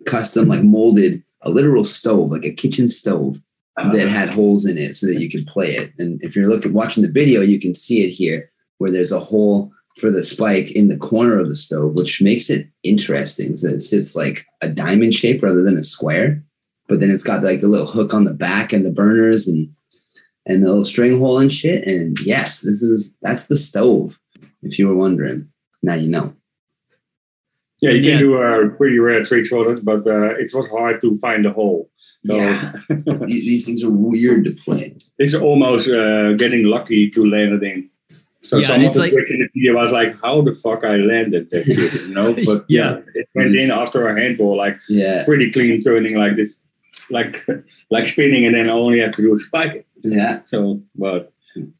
[0.06, 3.38] custom like molded a literal stove, like a kitchen stove
[3.76, 3.92] uh-huh.
[3.92, 5.92] that had holes in it so that you could play it.
[5.98, 8.48] And if you're looking watching the video, you can see it here
[8.78, 12.48] where there's a hole for the spike in the corner of the stove, which makes
[12.50, 13.56] it interesting.
[13.56, 16.42] So it sits like a diamond shape rather than a square.
[16.92, 19.66] But then it's got like the little hook on the back and the burners and
[20.44, 21.86] and the little string hole and shit.
[21.88, 24.18] And yes, this is that's the stove.
[24.62, 25.48] If you were wondering,
[25.82, 26.34] now you know.
[27.80, 28.10] Yeah, you Yeah.
[28.18, 31.44] can do uh, pretty rare tricks for it, but uh, it was hard to find
[31.46, 31.90] the hole.
[32.26, 32.72] So Yeah.
[33.26, 34.96] These, these things are weird to play.
[35.18, 37.88] it's almost uh, getting lucky to land it in.
[38.48, 40.42] So Yeah, some and of the like- tricks in the video, I was like, "How
[40.42, 42.90] the fuck I landed that shit?" You know, but Yeah.
[42.98, 46.60] yeah, it went in after a handful, like Yeah, pretty clean turning, like this,
[47.12, 47.46] like
[47.90, 50.40] like spinning, and then I only have to do is spike yeah.
[50.44, 51.32] So, but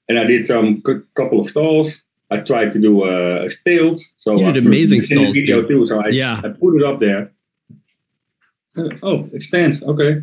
[0.09, 2.03] and I did some cou- couple of stalls.
[2.31, 4.15] I tried to do uh, stills.
[4.19, 5.69] So You did amazing this in the video dude.
[5.71, 5.89] too.
[5.89, 6.41] So I, Yeah.
[6.45, 7.33] I put it up there.
[8.77, 9.83] Uh, Oh, it stands.
[9.83, 10.23] Okay,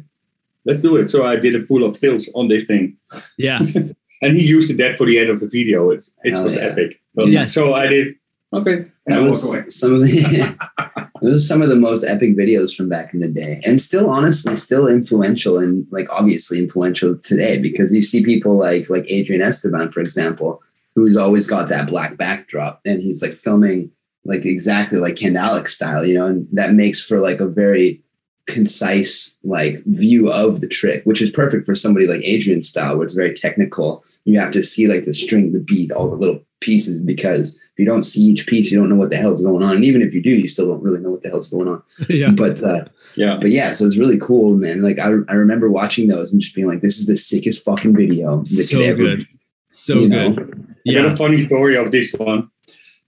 [0.66, 1.10] let's do it.
[1.10, 2.98] So I did a pull up stills on this thing,
[3.38, 3.60] Yeah.
[4.22, 5.92] and he used that for the end of the video.
[5.92, 6.62] It's it Hell was yeah.
[6.70, 7.02] epic.
[7.16, 7.54] So, Yes.
[7.54, 8.16] so I did.
[8.52, 10.58] Okay, and That was some of the
[11.22, 14.10] those are some of the most epic videos from back in the day, and still
[14.10, 19.44] honestly still influential and like obviously influential today because you see people like like Adrian
[19.44, 20.64] Esteban, for example,
[20.96, 23.92] who's always got that black backdrop, and he's like filming
[24.26, 28.02] like exactly like Ken Alex style, you know, and that makes for like a very
[28.50, 33.04] concise like view of the trick, which is perfect for somebody like Adrian style, where
[33.06, 34.04] it's very technical.
[34.26, 37.80] You have to see like the string, the beat, all the little pieces, because if
[37.80, 39.76] you don't see each piece, you don't know what the hell's going on.
[39.78, 41.82] And even if you do, you still don't really know what the hell's going on.
[42.10, 42.32] Yeah.
[42.32, 42.86] But uh,
[43.16, 44.82] Yeah, but yeah, so it's really cool, man.
[44.82, 47.96] Like I, I remember watching those and just being like, this is the sickest fucking
[47.96, 49.28] video that So could ever good.
[49.70, 50.36] So you good.
[50.36, 50.44] know?
[50.88, 51.14] I got Yeah.
[51.14, 52.50] a funny story of this one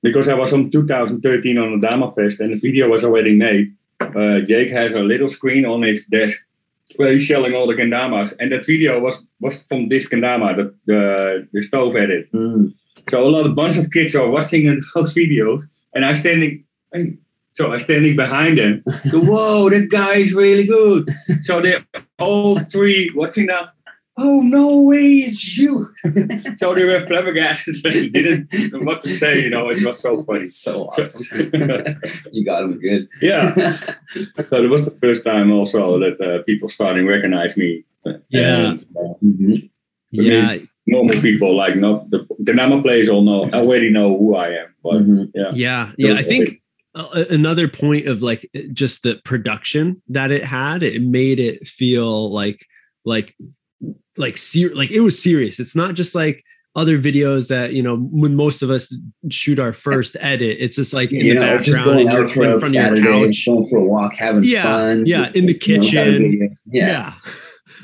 [0.03, 3.73] because I was on 2013 on the Dama Fest and the video was already made.
[4.15, 6.45] Uh, Jake has a little screen on his desk
[6.97, 10.75] where he's selling all the kendamas, and that video was was from this kendama, the
[10.85, 12.31] the, the stove edit.
[12.31, 12.73] Mm.
[13.09, 16.65] So a lot of bunch of kids are watching those videos, and I'm standing.
[17.53, 18.81] So I'm standing behind them.
[18.87, 21.09] So, Whoa, that guy is really good.
[21.43, 21.85] So they're
[22.17, 23.73] all three watching that.
[24.23, 25.85] Oh no way, it's you!
[26.59, 29.41] so they were flabbergasted and didn't know what to say.
[29.43, 30.41] You know, it was so funny.
[30.41, 31.49] It's so awesome.
[32.31, 33.07] you got him good.
[33.21, 33.51] yeah.
[34.49, 37.83] So it was the first time also that uh, people starting recognize me.
[38.29, 38.71] Yeah.
[38.71, 39.69] And, uh, Mhm.
[40.11, 40.57] Yeah.
[40.87, 44.67] normal people like not the the Nama players all know already know who I am.
[44.83, 45.31] But Mhm.
[45.33, 45.91] Yeah.
[45.97, 46.13] Yeah.
[46.15, 46.61] I think
[47.29, 52.65] another point of like just the production that it had, it made it feel like,
[53.05, 53.33] like,
[54.21, 55.59] like, ser- like it was serious.
[55.59, 56.43] It's not just like,
[56.73, 58.95] other videos that you know when most of us
[59.29, 62.17] shoot our first edit it's just like in you the know, just background going and
[62.17, 65.03] out for in front of your couch going for a walk, having Yeah, fun.
[65.05, 66.57] yeah, in the You know, kitchen.
[66.71, 67.13] yeah,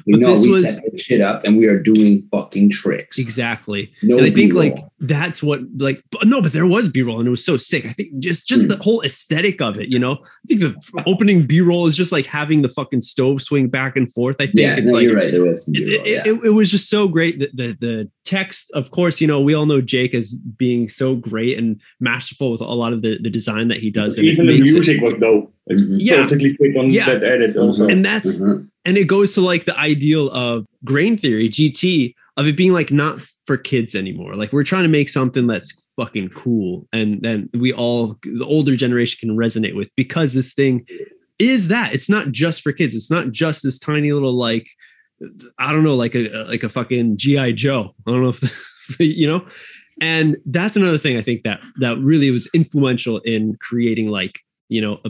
[0.08, 2.70] Yeah, But know, this we was- set this shit up and we are doing fucking
[2.72, 3.20] tricks.
[3.20, 4.64] exactly No and I think B-roll.
[4.70, 7.58] like that's what like but no, but there was B roll and it was so
[7.58, 7.86] sick.
[7.86, 8.68] I think just just Hmm.
[8.70, 10.14] the whole aesthetic of it, you know.
[10.14, 13.96] I think the opening B roll is just like having the fucking stove swing back
[13.98, 14.38] and forth.
[14.40, 15.30] I think yeah, it's no, like you're right.
[15.32, 16.34] There was some it, B-roll, it, yeah.
[16.34, 17.40] it, it was just so great.
[17.40, 21.16] The, the the text, of course, you know, we all know Jake as being so
[21.16, 24.32] great and masterful with a lot of the, the design that he does, and it
[24.32, 25.54] even the makes it, music was dope.
[25.68, 25.84] It's.
[25.90, 26.24] Yeah.
[26.24, 27.06] perfectly fit on Yeah.
[27.14, 27.88] that edit also.
[27.88, 28.68] and that's Mhm.
[28.88, 32.92] And it goes to like the ideal of grain theory gt of it being like
[32.92, 34.36] not for kids anymore.
[34.36, 38.76] Like we're trying to make something that's fucking cool and then we all the older
[38.76, 40.86] generation can resonate with because this thing
[41.40, 41.94] is that.
[41.94, 42.96] It's not just for kids.
[42.96, 44.68] It's not just this tiny little like
[45.58, 47.96] i don't know like a like a fucking gi joe.
[48.08, 49.46] I don't know if you know?
[50.00, 54.80] And that's another thing i think that that really was influential in creating like you
[54.80, 55.10] know a,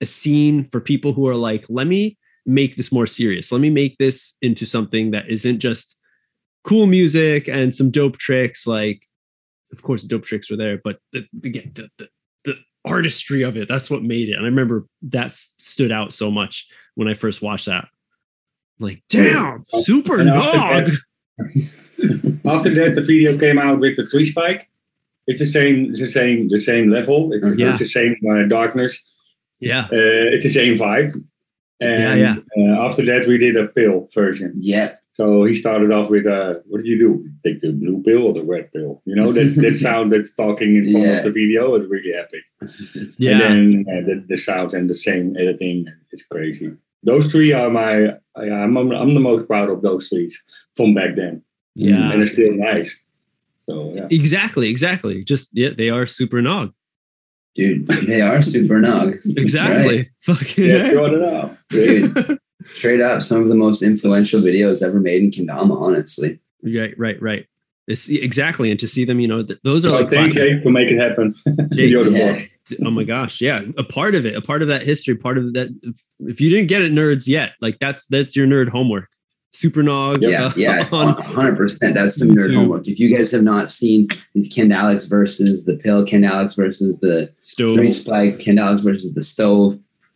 [0.00, 2.16] a scene for people who are like let me
[2.48, 3.52] make this more serious.
[3.52, 5.98] Let me make this into something that isn't just
[6.64, 8.66] cool music and some dope tricks.
[8.66, 9.02] Like,
[9.70, 12.08] of course, the dope tricks were there, but the, again, the, the,
[12.44, 14.32] the artistry of it, that's what made it.
[14.32, 17.86] And I remember that stood out so much when I first watched that.
[18.80, 20.88] Like, damn, super dog.
[22.46, 24.70] After that, the video came out with the three spike.
[25.26, 27.30] It's the same, it's the same, the same level.
[27.32, 27.46] It's.
[27.58, 27.70] Yeah.
[27.70, 29.02] it's the same uh, darkness.
[29.60, 29.82] Yeah.
[29.84, 31.12] Uh, it's the same vibe.
[31.80, 34.52] And Yeah, Uh, after that, we did a pill version.
[34.56, 34.94] Yeah.
[35.12, 37.28] So he started off with, uh, what do you do?
[37.44, 39.02] Take the blue pill or the red pill?
[39.04, 41.16] You know, that, that sound that's talking in front Yeah.
[41.16, 42.44] of the video is really epic.
[43.18, 43.50] Yeah.
[43.50, 46.70] And then uh, the, the sound and the same editing is crazy.
[47.02, 50.28] Those three are my, I'm, I'm the most proud of those three
[50.76, 51.42] from back then.
[51.74, 52.12] Yeah.
[52.12, 53.00] And it's still nice.
[53.60, 54.06] So, yeah.
[54.10, 55.22] Exactly, exactly.
[55.24, 56.72] Just yeah, they are super nog.
[57.58, 59.10] Dude, they are super nog.
[59.12, 59.38] That's right.
[59.42, 60.10] Exactly.
[60.20, 60.94] Fucking Yeah, heck.
[60.94, 61.56] it out.
[61.68, 66.38] Dude, straight up, some of the most influential videos ever made in Kendama, honestly.
[66.62, 67.46] right, right, right.
[67.88, 70.52] It's exactly, and to see them, you know, th- those are So like thanks, classic.
[70.52, 71.32] Jake, to make it happen.
[71.72, 72.10] Jake, You're the
[72.70, 72.76] yeah.
[72.86, 75.54] Oh my gosh, yeah, a part of it, a part of that history, part of
[75.54, 75.68] that.
[75.82, 79.08] If, if you didn't get it, nerds, yet, like that's that's your nerd homework.
[79.50, 80.20] Super nog.
[80.22, 81.94] Yeah, uh, yeah, hundred percent.
[81.94, 82.86] That's some nerd homework.
[82.86, 87.00] If you guys have not seen these Ken Alex versus the pill, Ken Alex versus
[87.00, 87.74] the stove.
[87.74, 89.74] three spike, Ken Alex versus the stove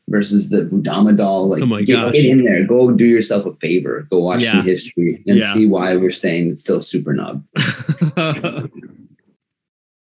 [0.08, 2.12] versus the Budama doll, like Oh my get, gosh.
[2.12, 2.64] get in there.
[2.66, 4.06] Go do yourself a favor.
[4.10, 4.64] Go watch some Yeah.
[4.64, 5.54] history and Yeah.
[5.54, 7.42] see why we're saying it's still super nog.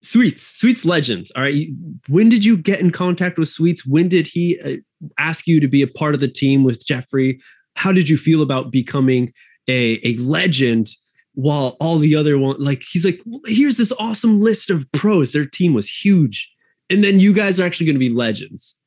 [0.02, 1.28] Sweets, Sweets legend.
[1.36, 1.68] All right.
[2.08, 3.86] When did you get in contact with Sweets?
[3.86, 4.78] When did he uh,
[5.18, 7.40] ask you to be a part of the team with Jeffrey?
[7.80, 9.32] How did you feel about becoming
[9.70, 10.90] a, a legend
[11.34, 15.32] while all the other one, like, he's like, here's this awesome list of pros.
[15.32, 16.52] Their team was huge.
[16.90, 18.84] And then you guys are actually going to be legends.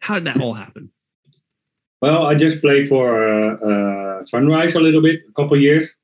[0.00, 0.90] How did that all happen?
[2.00, 5.94] Well, I just played for uh, uh, Sunrise a little bit, a couple years.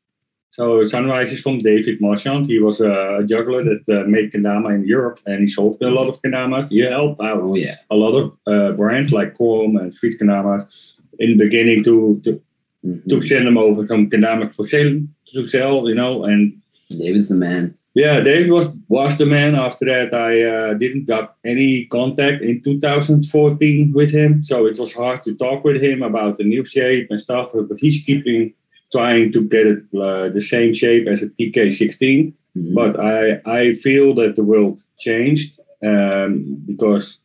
[0.53, 2.47] So Sunrise is from David Marchand.
[2.47, 6.09] He was a juggler that uh, made kendama in Europe, and he sold a lot
[6.09, 6.69] of kendamas.
[6.69, 7.75] He helped out Oh yeah.
[7.91, 12.41] a lot of uh, brands like Krom and Sweet Kendamas in the beginning to to,
[12.85, 13.09] Mhm.
[13.11, 15.01] to send them over some kendamas for sale
[15.33, 16.25] to sell, you know.
[16.25, 16.41] And
[16.91, 17.75] David's the man.
[17.95, 19.55] yeah, David was was the man.
[19.57, 24.95] After that, I uh, didn't got any contact in 2014 with him, so it was
[24.95, 27.51] hard to talk with him about the new shape and stuff.
[27.69, 28.55] But he's keeping
[28.93, 32.33] trying to get it uh, the same shape as a TK16.
[32.57, 32.75] Mhm.
[32.75, 35.51] But I I feel that the world changed
[35.91, 36.31] um,
[36.71, 37.19] because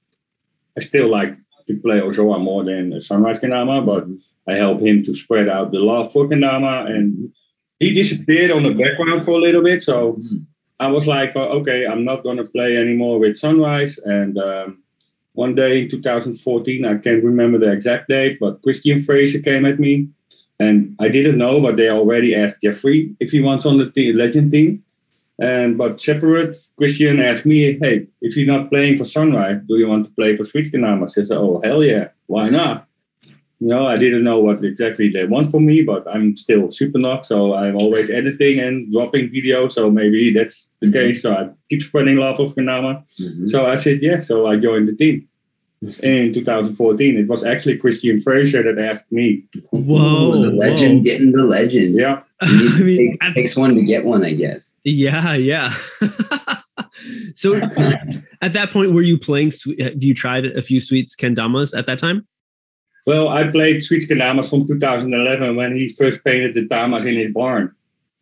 [0.78, 1.34] I still like
[1.68, 4.06] to play Ozora more than Sunrise Kendama, but
[4.48, 7.34] I help him to spread out the love for Kendama, and
[7.80, 9.84] he disappeared on the background for a little bit.
[9.84, 10.20] So.
[10.80, 14.00] I was like, well, okay, I'm not going to play anymore with Sunrise.
[14.00, 14.84] And um,
[15.34, 19.80] one day in 2014, I can't remember the exact date, but Christian Fraser came at
[19.80, 20.10] me.
[20.60, 24.14] And I didn't know, but they already asked Jeffrey if he wants on the te-
[24.14, 24.83] legend team.
[25.44, 29.88] And but separate, Christian asked me, "Hey, if you're not playing for Sunrise, do you
[29.94, 32.78] want to play for Sweet Kanama?" I said, "Oh hell yeah, why not?"
[33.60, 37.00] You know, I didn't know what exactly they want from me, but I'm still super
[37.00, 39.72] nog, so I'm always editing and dropping videos.
[39.78, 40.94] So maybe that's the Mhm.
[41.00, 41.22] case.
[41.24, 42.92] So I keep spreading love of Kanama.
[43.22, 43.50] Mhm.
[43.54, 44.18] So I said yeah.
[44.30, 45.16] So I joined the team
[46.04, 47.18] in 2014.
[47.18, 49.44] It was actually Christian Fraser that asked me.
[49.72, 51.04] Whoa, the legend whoa.
[51.04, 51.96] getting the legend.
[51.98, 54.74] Yeah, You I mean, take- at- takes one to get one, I guess.
[54.84, 55.70] yeah, yeah.
[57.36, 57.56] so
[58.42, 59.52] at that point, were you playing?
[59.80, 62.28] Have you tried a few Sweets Kendamas at that time?
[63.06, 67.32] Well, I played Sweet Kendamas from 2011 when he first painted the Tamas in his
[67.34, 67.76] barn.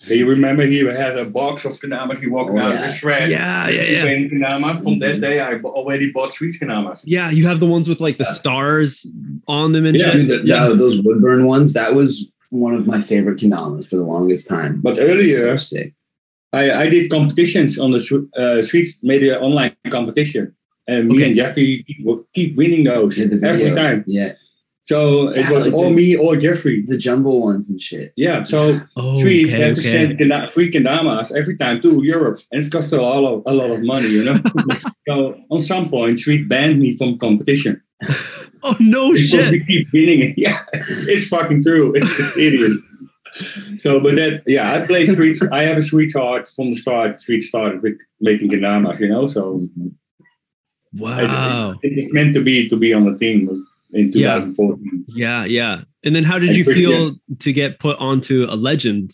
[0.07, 2.87] Do you remember he had a box of kanamas He walked Oh, out yeah.
[2.87, 3.29] the shred.
[3.29, 4.03] Yeah, yeah, yeah.
[4.03, 4.81] painted Kendamas.
[4.83, 7.01] From that day, I already bought Sweet kanamas.
[7.05, 9.05] Yeah, you have the ones with like the stars
[9.47, 10.27] on them and Yeah, shit.
[10.27, 10.67] The- yeah.
[10.69, 14.81] the- those woodburn ones, that was one of my favorite kanamas for the longest time.
[14.81, 15.93] But So earlier, sick.
[16.53, 20.53] I, I did competitions on the Swe- uh, Sweets, made an online competition.
[20.87, 21.27] And me Okay.
[21.27, 24.03] and Jeffrey keep, keep winning those every time.
[24.07, 24.33] Yeah.
[24.83, 26.83] So it was like all the- me or Jeffrey.
[26.85, 28.13] The jumbo ones and shit.
[28.17, 29.91] Yeah, so Oh, Sweet okay, had to okay.
[29.91, 33.53] send kenda- free kendamas every time to Europe, and it cost a lot of, a
[33.53, 34.35] lot of money, you know.
[35.07, 37.81] so on some point, Sweet banned me from competition
[38.63, 39.51] Oh no because shit!
[39.51, 40.33] we keep winning it.
[40.45, 41.93] Yeah, it's fucking true.
[41.95, 42.73] It's an idiot.
[43.79, 45.37] So, but that, yeah, I played Sweet.
[45.51, 47.19] I have a sweetheart from the start.
[47.19, 49.27] Sweet started with making kendamas, you know.
[49.27, 49.93] So Mhm.
[50.93, 51.75] Wow.
[51.81, 53.47] it, was meant to be to be on the team
[53.93, 54.35] in Yeah.
[54.39, 55.05] 2014.
[55.09, 55.81] Yeah, yeah.
[56.03, 59.11] And then how did And you feel to get put onto a legend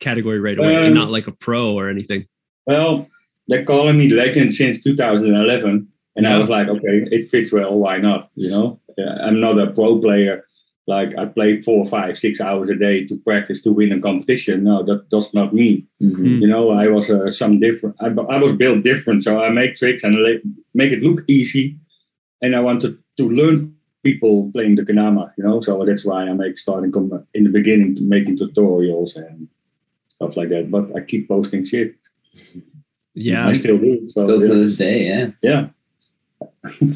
[0.00, 2.26] category right away and Um, not like a pro or anything?
[2.66, 3.06] Well,
[3.48, 5.86] they're calling me legend since 2011,
[6.16, 7.78] and I was like, okay, it fits well.
[7.78, 8.30] Why not?
[8.36, 8.80] You know,
[9.22, 10.44] I'm not a pro player.
[10.86, 14.64] Like I play four, five, six hours a day to practice to win a competition.
[14.64, 15.86] No, that does not mean.
[16.02, 16.16] Mhm.
[16.16, 16.40] Mm.
[16.40, 17.94] You know, I was uh, some different.
[18.00, 20.16] I, I was built different, so I make tricks and
[20.74, 21.76] make it look easy.
[22.42, 25.32] And I wanted to learn people playing the kanama.
[25.36, 29.16] You know, so that's why I make starting com- in the beginning to making tutorials
[29.16, 29.48] and
[30.08, 30.70] stuff like that.
[30.70, 31.94] But I keep posting shit.
[33.14, 33.46] Yeah.
[33.48, 34.08] I still do.
[34.10, 35.30] So Still to this day, yeah.
[35.42, 35.68] yeah.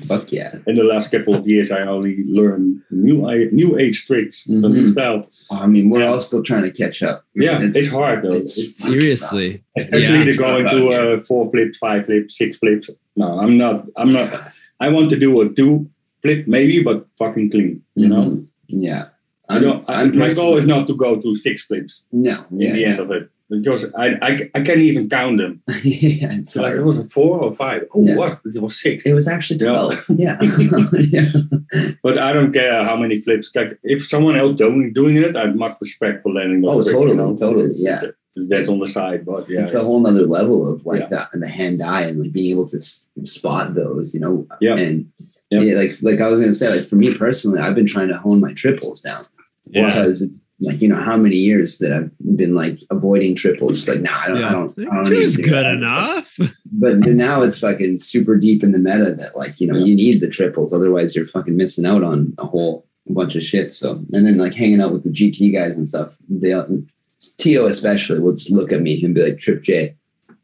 [0.07, 0.55] Fuck yeah.
[0.67, 4.89] In the last couple of years, I only learned new new age tricks, some new
[4.89, 4.93] Mhm.
[4.93, 5.23] style.
[5.63, 6.13] I mean, we're Yeah.
[6.13, 7.25] all still trying to catch up.
[7.35, 8.33] Yeah, it's, hard though.
[8.33, 9.63] it's- It's- Seriously.
[9.77, 10.25] especially Yeah.
[10.31, 12.89] to go into uh, four flips, five flips, six flips.
[13.17, 13.87] No, I'm not.
[13.97, 14.53] I'm not.
[14.81, 15.89] I want to do a two
[16.25, 17.83] flip maybe, but fucking clean.
[17.95, 18.47] You know, Mhm.
[18.69, 19.05] Yeah.
[19.51, 19.85] I don't.
[19.89, 22.35] I, I'm my goal is not to go to six flips No.
[22.51, 22.89] in the Yeah.
[22.89, 25.61] end of it because I, I I can't even count them.
[25.85, 26.33] yeah.
[26.41, 26.87] It's like, hard.
[26.87, 27.83] was four or five?
[27.95, 28.17] Oh, Yeah.
[28.17, 28.41] what?
[28.47, 29.05] It was six.
[29.05, 29.73] It was actually Yeah.
[29.73, 30.07] 12.
[30.25, 30.39] Yeah.
[31.17, 31.29] yeah.
[32.03, 33.51] But I don't care how many flips.
[33.55, 36.65] Like if someone else doing doing it, I have much respect for landing.
[36.67, 37.37] Oh, totally, you know?
[37.37, 38.01] totally, It's- yeah.
[38.37, 41.27] That's on the side, but yeah, it's a whole nother level of like Yeah.
[41.33, 42.79] and the hand eye and like being able to
[43.37, 44.37] spot those, you know.
[44.61, 44.77] Yeah.
[44.77, 45.07] And
[45.55, 45.73] Yeah.
[45.73, 48.19] yeah, like like I was gonna say, like for me personally, I've been trying to
[48.19, 49.25] hone my triples down
[49.67, 49.87] yeah.
[49.87, 53.87] because like you know how many years that I've been like avoiding triples.
[53.89, 55.75] Like, nah, I don't, I don't, I don't Two's good that.
[55.75, 56.37] enough.
[56.77, 59.85] But now it's fucking super deep in the meta that like you know Yeah.
[59.87, 63.71] you need the triples, otherwise you're fucking missing out on a whole bunch of shit.
[63.71, 66.53] So and then like hanging out with the GT guys and stuff, they
[67.39, 69.97] Tio especially will just look at me and be like Trip J.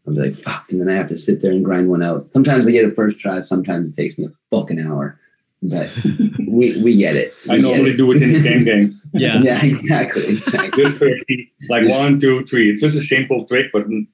[0.07, 2.23] I'll be like fuck, and then I have to sit there and grind one out.
[2.23, 5.19] Sometimes I get it first try, sometimes it takes me a fucking hour.
[5.63, 5.91] But
[6.49, 7.35] we we get it.
[7.49, 7.97] I We get normally it.
[7.99, 8.95] do it in the game game.
[9.13, 9.43] Yeah.
[9.43, 10.85] Yeah, exactly, exactly.
[10.85, 12.71] Just pretty, like one, two, three.
[12.71, 14.07] It's just a simple trick, but in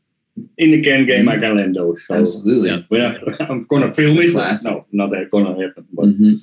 [0.59, 2.05] the can game, I can land those.
[2.07, 2.71] So Absolutely.
[2.71, 2.83] Yeah.
[2.89, 3.03] when
[3.41, 4.65] I, I'm gonna film it, Class.
[4.65, 5.87] no, not that gonna happen.
[5.93, 6.35] But Mhm.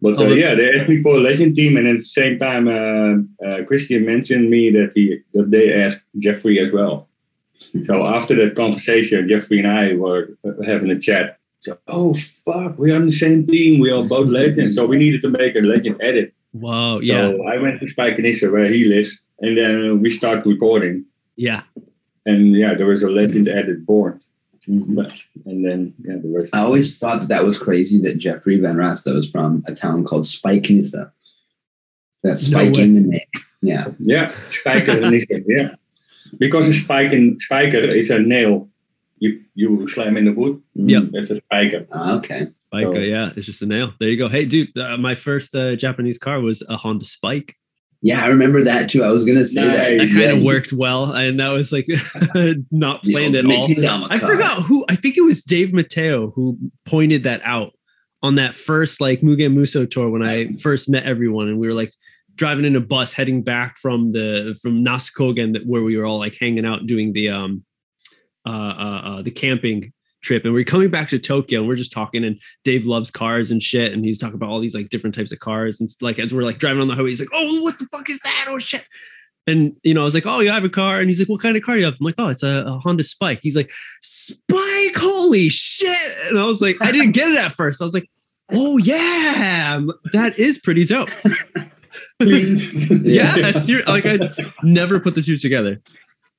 [0.00, 2.04] But Oh, uh, but- yeah, they asked me for a legend team, and at the
[2.04, 7.08] same time, uh, uh, Christian mentioned me that he that they asked Jeffrey as well.
[7.84, 11.38] So after that conversation, Jeffrey and I were uh, having a chat.
[11.58, 13.80] So, oh fuck, we're on the same team.
[13.80, 16.34] We are both legends, so we needed to make a legend edit.
[16.52, 17.30] Wow, Yeah.
[17.30, 21.04] So I went to Spike Spijkenisse where he lives, and then we start recording.
[21.36, 21.62] Yeah.
[22.26, 24.18] And yeah, there was a legend edit born,
[24.68, 25.10] Mhm.
[25.46, 26.54] and then yeah, the rest.
[26.54, 30.04] I always thought that that was crazy that Jeffrey Van Rasta was from a town
[30.04, 31.10] called Spijkenisse.
[32.22, 32.82] That's No Spike way.
[32.82, 33.20] in the name.
[33.62, 33.84] Yeah.
[34.00, 35.74] Yeah, spijker and is yeah.
[36.38, 38.68] Because a spike in, spiker is a nail
[39.18, 40.60] you you slam in the wood.
[40.74, 41.10] Yeah, Yep.
[41.12, 41.86] That's a spiker.
[41.92, 42.40] Ah, okay.
[42.66, 43.92] Spike, So- yeah, it's just a nail.
[44.00, 44.28] There you go.
[44.28, 47.54] Hey, dude, uh, my first uh, Japanese car was a Honda Spike.
[48.04, 49.04] Yeah, I remember that too.
[49.04, 49.76] I was gonna say that.
[49.90, 50.16] That Nice.
[50.16, 51.86] kind of worked well, and that was like
[52.72, 53.68] not planned at all.
[53.68, 54.84] making down my I forgot who.
[54.88, 57.72] I think it was Dave Mateo who pointed that out
[58.22, 61.74] on that first like Mugen Muso tour when I first met everyone, and we were
[61.74, 61.92] like
[62.36, 66.18] driving in a bus heading back from the from Nasukogen that where we were all
[66.18, 67.64] like hanging out doing the um
[68.46, 70.44] uh uh, uh the camping trip.
[70.44, 73.60] And we're coming back to Tokyo and we're just talking and Dave loves cars and
[73.60, 73.92] shit.
[73.92, 75.80] And he's talking about all these like different types of cars.
[75.80, 78.08] And like as we're like driving on the highway he's like oh what the fuck
[78.08, 78.46] is that?
[78.48, 78.86] Oh shit.
[79.48, 81.00] And you know I was like oh I have a car.
[81.00, 81.96] And he's like what kind of car do you have?
[82.00, 83.40] I'm like oh it's a, a Honda Spike.
[83.42, 83.70] He's like
[84.00, 84.96] Spike?
[84.96, 86.30] Holy shit.
[86.30, 87.82] And I was like I didn't get it at first.
[87.82, 88.08] I was like
[88.52, 89.80] oh yeah
[90.12, 91.08] that is pretty dope
[92.20, 94.18] yeah that's your like I
[94.62, 95.80] never put the two together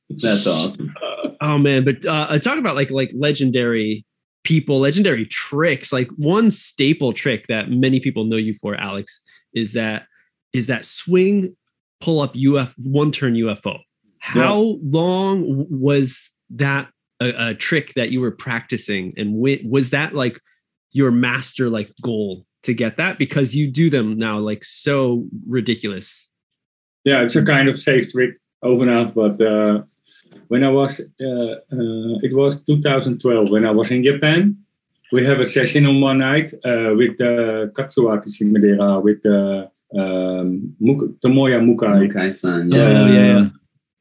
[0.09, 0.93] That's awesome.
[1.41, 4.05] Oh man, but uh, talk about like like legendary
[4.43, 5.91] people, legendary tricks.
[5.91, 9.21] Like one staple trick that many people know you for, Alex,
[9.53, 10.05] is that
[10.53, 11.55] is that swing
[12.01, 13.79] pull up UF one turn UFO.
[14.19, 16.89] How long was that
[17.19, 20.39] a, a trick that you were practicing, and wh- was that like
[20.91, 26.31] your master like goal to get that because you do them now like so ridiculous?
[27.05, 29.83] Yeah, it's a kind of safe trick over now, but uh,
[30.47, 34.57] when I was, uh, uh, it was 2012 when I was in Japan.
[35.11, 40.75] We have a session on one night uh, with uh, Katsuaki Shimedera, with uh, um,
[40.79, 42.73] Muka, Tomoya Mukai, Okay, son.
[42.73, 43.07] Oh, Yeah.
[43.09, 43.49] yeah, yeah.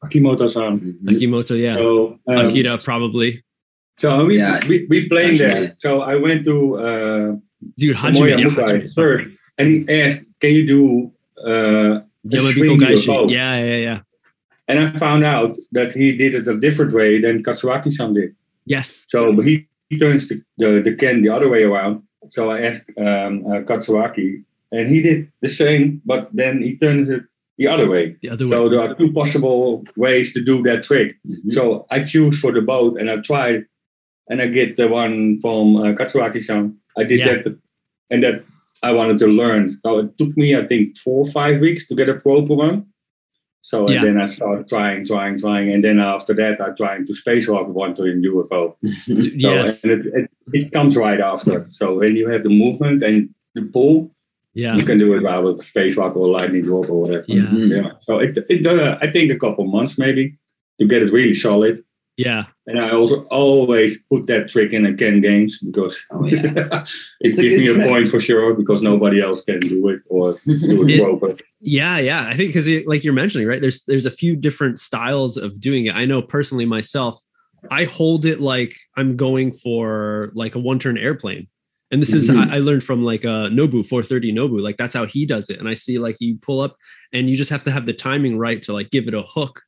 [0.02, 0.80] Akimoto-san.
[0.80, 1.08] Mhm.
[1.10, 1.76] Akimoto, yeah.
[1.76, 3.44] So, um, Akira probably.
[3.98, 4.66] so we, Yeah.
[4.66, 5.76] we, we playing Actually, there.
[5.78, 7.32] So I went to uh,
[7.76, 9.04] Dude, Hajime, yeah, Mukai Hajime is fun.
[9.04, 11.12] first, and he asked, "Can you do?"
[11.44, 13.08] Uh, Yamabiko swing Gaishi.
[13.08, 13.30] UFO.
[13.30, 14.00] Yeah, yeah, yeah.
[14.68, 18.34] and I found out that he did it a different way than Katsuaki-san did.
[18.64, 19.06] Yes.
[19.10, 22.02] So but he, he turns the, the, the can the other way around.
[22.30, 27.10] So I asked um, uh, Katsuaki, and he did the same, but then he turns
[27.10, 27.24] it
[27.58, 28.16] the other way.
[28.22, 28.50] The other way.
[28.52, 31.18] So there are two possible ways to do that trick.
[31.28, 31.50] Mhm.
[31.52, 33.66] So I choose for the boat, and I tried,
[34.30, 36.78] and I get the one from uh, Katsuaki-san.
[36.98, 37.36] I did Yeah.
[37.42, 37.58] that,
[38.10, 38.44] and that
[38.82, 39.78] I wanted to learn.
[39.86, 42.86] So it took me, I think, four or five weeks to get a proper one.
[43.64, 47.12] So and then I started trying, trying, trying, and then after that, I tried to
[47.12, 48.74] spacewalk one to in UFO.
[48.84, 49.84] So, yes.
[49.84, 51.66] and it, it, it comes right after.
[51.68, 54.10] So when you have the movement and the pull,
[54.54, 54.74] Yeah.
[54.74, 57.24] you can do it well with spacewalk or lightning drop or whatever.
[57.28, 57.52] Yeah.
[57.52, 57.90] Yeah.
[58.00, 60.36] So it, it uh, I think a couple months maybe
[60.80, 61.84] to get it really solid.
[62.18, 62.44] Yeah.
[62.66, 66.40] And I also always put that trick in a Ken games because Oh yeah.
[67.20, 70.00] it a gives good me a point for sure because nobody else can do it
[70.08, 71.36] or do it It- proper.
[71.60, 72.26] Yeah, yeah.
[72.28, 73.60] I think because like you're mentioning, right?
[73.60, 75.94] There's there's a few different styles of doing it.
[75.94, 77.18] I know personally myself,
[77.70, 81.46] I hold it like I'm going for like a one turn airplane.
[81.90, 82.50] And this is Mhm.
[82.50, 84.60] I, I learned from like uh Nobu 430 Nobu.
[84.62, 85.58] Like that's how he does it.
[85.58, 86.76] And I see like you pull up
[87.12, 89.62] and you just have to have the timing right to like give it a hook.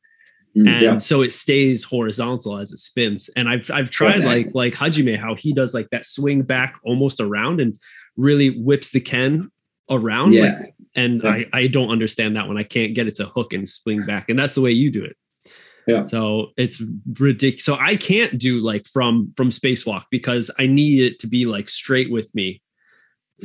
[0.57, 0.97] Mm, And Yeah.
[0.99, 3.29] so it stays horizontal as it spins.
[3.35, 4.25] And I've I've tried Okay.
[4.25, 7.75] like like Hajime, how he does like that swing back almost around and
[8.15, 9.49] really whips the Ken
[9.89, 10.31] around.
[10.33, 10.61] Like, Yeah.
[10.95, 11.29] and Yeah.
[11.29, 12.57] I, I don't understand that one.
[12.57, 14.29] I can't get it to hook and swing back.
[14.29, 15.15] And that's the way you do it.
[15.87, 16.05] Yeah.
[16.05, 16.81] So it's
[17.19, 17.63] ridiculous.
[17.63, 21.69] So I can't do like from from spacewalk because I need it to be like
[21.69, 22.61] straight with me.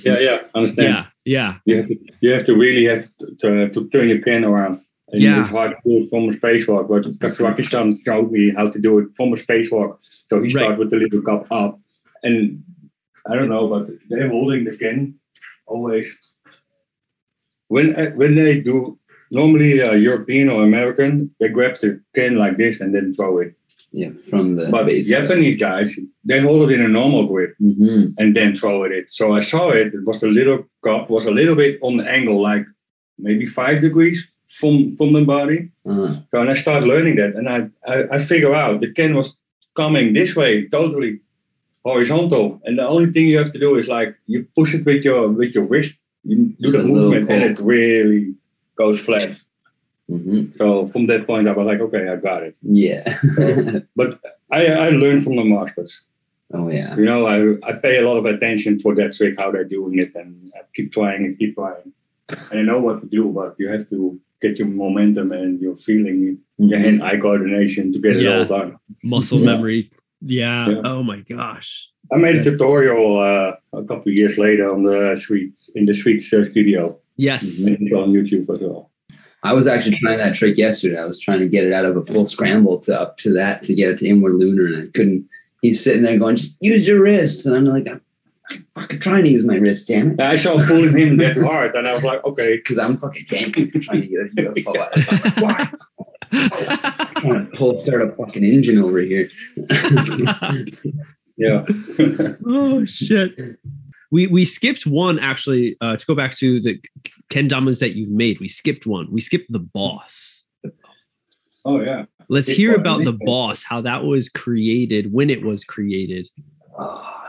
[0.06, 0.88] Yeah, yeah, understand.
[0.88, 1.06] Yeah.
[1.24, 1.56] Yeah.
[1.66, 4.80] You have to you have to really have to, to, to turn your pen around.
[5.12, 5.40] And Yeah.
[5.40, 8.98] it's hard to do it from a spacewalk, but Kazakhstan showed me how to do
[9.00, 9.96] it from a spacewalk.
[10.28, 10.50] So he Right.
[10.50, 11.80] started with the little cup up.
[12.22, 12.62] And
[13.30, 15.14] I don't know, but they're holding the can
[15.66, 16.06] always.
[17.68, 18.98] When uh, when they do
[19.30, 23.54] normally uh, European or American, they grab the can like this and then throw it.
[23.92, 24.10] Yeah.
[24.30, 25.08] From the But base.
[25.08, 28.92] Japanese guys, they hold it in a normal grip hmm and then throw it.
[28.92, 29.04] in.
[29.08, 29.88] So I saw it.
[29.94, 32.66] It was the little cup was a little bit on the angle, like
[33.18, 34.18] maybe five degrees
[34.58, 35.58] from from the body.
[35.86, 37.58] Uh, So and I started learning that, and I
[37.92, 39.36] I, I figure out the can was
[39.74, 41.12] coming this way, totally
[41.84, 45.04] horizontal, and the only thing you have to do is like you push it with
[45.04, 45.96] your with your wrist.
[46.24, 48.34] You do Just the movement, and it really
[48.76, 49.32] goes flat.
[50.08, 52.56] hmm So from that point, I was like, okay, I got it.
[52.62, 53.04] Yeah.
[54.00, 54.10] But
[54.58, 55.94] I I learned from the masters.
[56.56, 56.90] oh yeah.
[57.00, 57.36] You know, I,
[57.68, 60.60] I pay a lot of attention for that trick, how they're doing it, and I
[60.76, 61.88] keep trying and keep trying.
[62.50, 63.98] And I know what to do, but you have to
[64.40, 66.82] get your momentum and your feeling, your Mhm.
[66.84, 68.38] hand-eye coordination to get it Yeah.
[68.38, 68.76] all done.
[69.04, 69.46] Muscle Yeah.
[69.46, 69.90] memory.
[70.22, 70.68] Yeah.
[70.70, 70.80] Yeah.
[70.84, 71.90] Oh my gosh.
[72.12, 75.94] I made a tutorial uh, a couple of years later on the suite in the
[75.94, 76.98] suite studio.
[77.16, 77.66] Yes.
[77.68, 78.90] On YouTube as well.
[79.42, 80.98] I was actually trying that trick yesterday.
[80.98, 83.62] I was trying to get it out of a full scramble to up to that
[83.64, 85.24] to get it to inward lunar, and I couldn't.
[85.62, 88.00] He's sitting there going, "Just use your wrists," and I'm like, "I'm I'm
[88.74, 91.86] fucking trying to use my wrist, damn it," I saw fooling him that hard, and
[91.86, 94.90] I was like, okay, because I'm fucking tanky trying to get a UFO out.
[94.96, 95.70] I'm like, "Why?
[97.20, 99.30] trying to pull start a fucking engine over here.
[101.36, 101.64] yeah.
[102.46, 103.58] oh shit.
[104.12, 106.80] We we skipped one actually uh, to go back to the
[107.28, 108.40] Ken kendamas that you've made.
[108.40, 109.08] We skipped one.
[109.10, 110.48] We skipped the boss.
[111.64, 112.04] oh yeah.
[112.28, 116.28] Let's Big hear about big the boss, how that was created, when it was created.
[116.78, 117.19] Oh, s-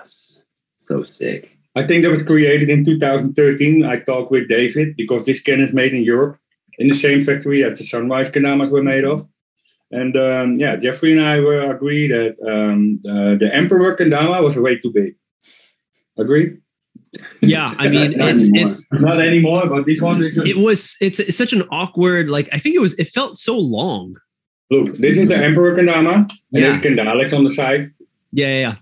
[0.91, 1.57] so sick.
[1.75, 3.85] I think that was created in 2013.
[3.85, 6.37] I talked with David because this can is made in Europe
[6.79, 9.21] in the same factory that the Sunrise Kendamas were made of.
[9.91, 14.55] And um, yeah, Jeffrey and I were agree that um, uh, the Emperor Kendama was
[14.55, 15.15] way too big.
[16.17, 16.57] Agree?
[17.41, 18.67] Yeah, I mean Not it's anymore.
[18.69, 20.37] it's Not anymore, but this one is.
[20.37, 23.57] it was it's, it's such an awkward like I think it was it felt so
[23.57, 24.15] long.
[24.69, 26.61] Look, this is the Emperor Kendama, and Yeah.
[26.71, 27.91] there's Kendalex on the side.
[28.31, 28.75] Yeah, yeah,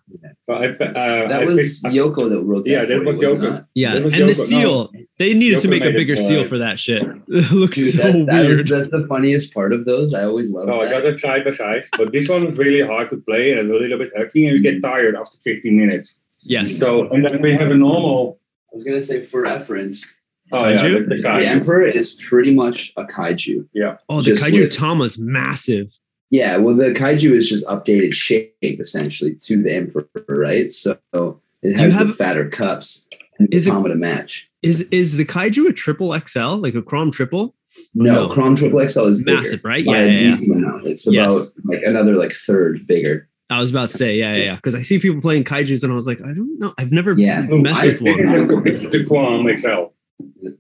[0.50, 2.72] So I, uh, That I was picked- Yoko that wrote that.
[2.72, 3.60] Yeah, that was wasn't Yoko.
[3.60, 3.66] it?
[3.76, 3.94] yeah.
[3.94, 4.38] That was And the Yoko.
[4.38, 4.44] No.
[4.62, 7.04] seal, they needed to make a bigger seal for that shit.
[7.28, 8.60] It looks Dude, so that, that weird.
[8.62, 10.16] is, that's the funniest part of those.
[10.16, 12.82] I always love So I got it side by side, but this one is really
[12.82, 15.78] hard to play and it's a little bit heavy, and you get tired after 15
[15.78, 16.20] minutes.
[16.42, 16.76] yes.
[16.80, 18.40] So, and then we have a normal.
[18.70, 20.20] I was gonna say for reference,
[20.52, 20.94] Oh, yeah, Kaiju?
[21.10, 21.46] the, the the kaiju.
[21.46, 23.68] Emperor is pretty much a kaiju.
[23.74, 23.98] Yeah.
[24.10, 25.90] Oh, the just kaiju with- tama's massive.
[26.32, 30.72] Yeah, well, the kaiju is just updated shape essentially to the Emperor, right?
[30.72, 33.10] So it Do you has the fatter cups
[33.40, 34.48] and the Is it- Tama to match.
[34.62, 37.56] Is is the kaiju a triple XL, like a Krom triple?
[37.96, 38.30] No, No.
[38.34, 39.84] Krom Triple XL is bigger Massive, right?
[39.84, 40.30] Yeah, yeah, yeah.
[40.32, 40.86] decent amount.
[40.88, 41.34] It's Yes.
[41.52, 43.30] about like another like third bigger.
[43.50, 44.56] I was about to say, yeah, yeah, yeah.
[44.58, 46.74] Because I see people playing kaijus, and I was like, I don't know.
[46.78, 47.42] I've never Yeah.
[47.50, 48.68] messed I with one.
[48.68, 49.94] It's the Krom XL,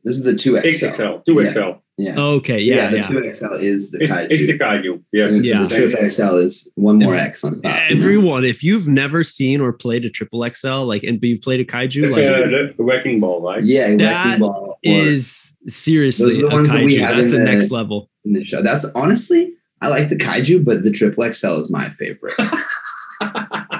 [0.03, 0.88] This is the two XL.
[0.88, 1.82] XXL, 2XL.
[2.02, 2.14] Yeah.
[2.16, 2.22] Yeah.
[2.22, 3.08] Okay, yeah, the yeah.
[3.08, 4.28] two XL is the It's, kaiju.
[4.32, 5.04] it's the kaiju.
[5.12, 5.34] Yes.
[5.34, 5.64] and so Yeah.
[5.66, 7.64] the triple XL is one more X on top.
[7.64, 8.02] you know?
[8.02, 11.60] Everyone, if you've never seen or played a triple XL, like, and but you've played
[11.60, 13.62] a kaiju, It's like, the, the wrecking ball, right?
[13.64, 17.00] Yeah, That wrecking ball is seriously The- the a ones that kaiju.
[17.00, 18.10] That's in the the- next level.
[18.24, 18.62] in the show.
[18.62, 22.34] That's honestly, I like the kaiju, but the triple XL is my favorite.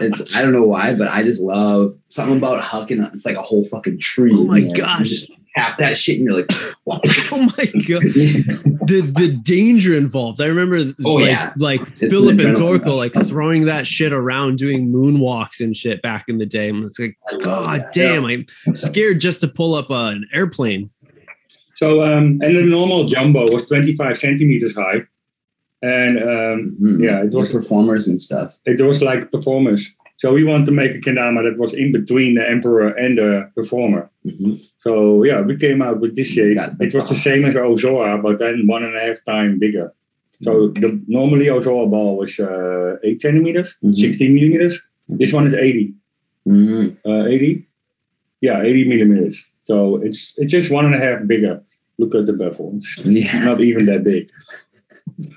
[0.02, 3.12] it's I don't know why, but I just love something about hucking.
[3.14, 4.32] It's like a whole fucking tree.
[4.34, 5.00] Oh my in gosh.
[5.02, 6.52] You just tap that shit, and you're like,
[6.86, 7.00] wow.
[7.32, 10.42] Oh my god, the the danger involved.
[10.42, 11.54] I remember, Oh, like, yeah.
[11.58, 13.16] like It's an Philip and adrenaline Torko, rush.
[13.16, 16.70] like throwing that shit around, doing moonwalks and shit back in the day.
[16.70, 17.94] And it's like, God that.
[17.94, 20.90] damn, I'm scared just to pull up uh, an airplane.
[21.76, 25.02] So, um, and the normal jumbo was 25 centimeters high.
[25.82, 27.02] And um, Mhm.
[27.04, 28.60] yeah, it was performers and stuff.
[28.66, 29.94] it was like performers.
[30.18, 33.50] So we want to make a kendama that was in between the emperor and the
[33.56, 34.10] performer.
[34.28, 34.60] Mhm.
[34.80, 36.58] So yeah, we came out with this shape.
[36.82, 39.94] It was the same as Ozora, but then one and a half time bigger.
[40.44, 40.52] So
[40.82, 43.96] the normally Ozora ball was uh, eight centimeters, Mhm.
[43.96, 44.82] 16 millimeters.
[45.22, 45.94] This one is 80.
[46.48, 46.98] Mhm.
[47.06, 47.66] Uh, 80?
[48.42, 49.36] Yeah, 80 millimeters.
[49.64, 51.62] So it's it's just one and a half bigger.
[51.98, 52.74] Look at the bevel.
[52.78, 53.44] It's Yeah.
[53.50, 54.28] not even that big.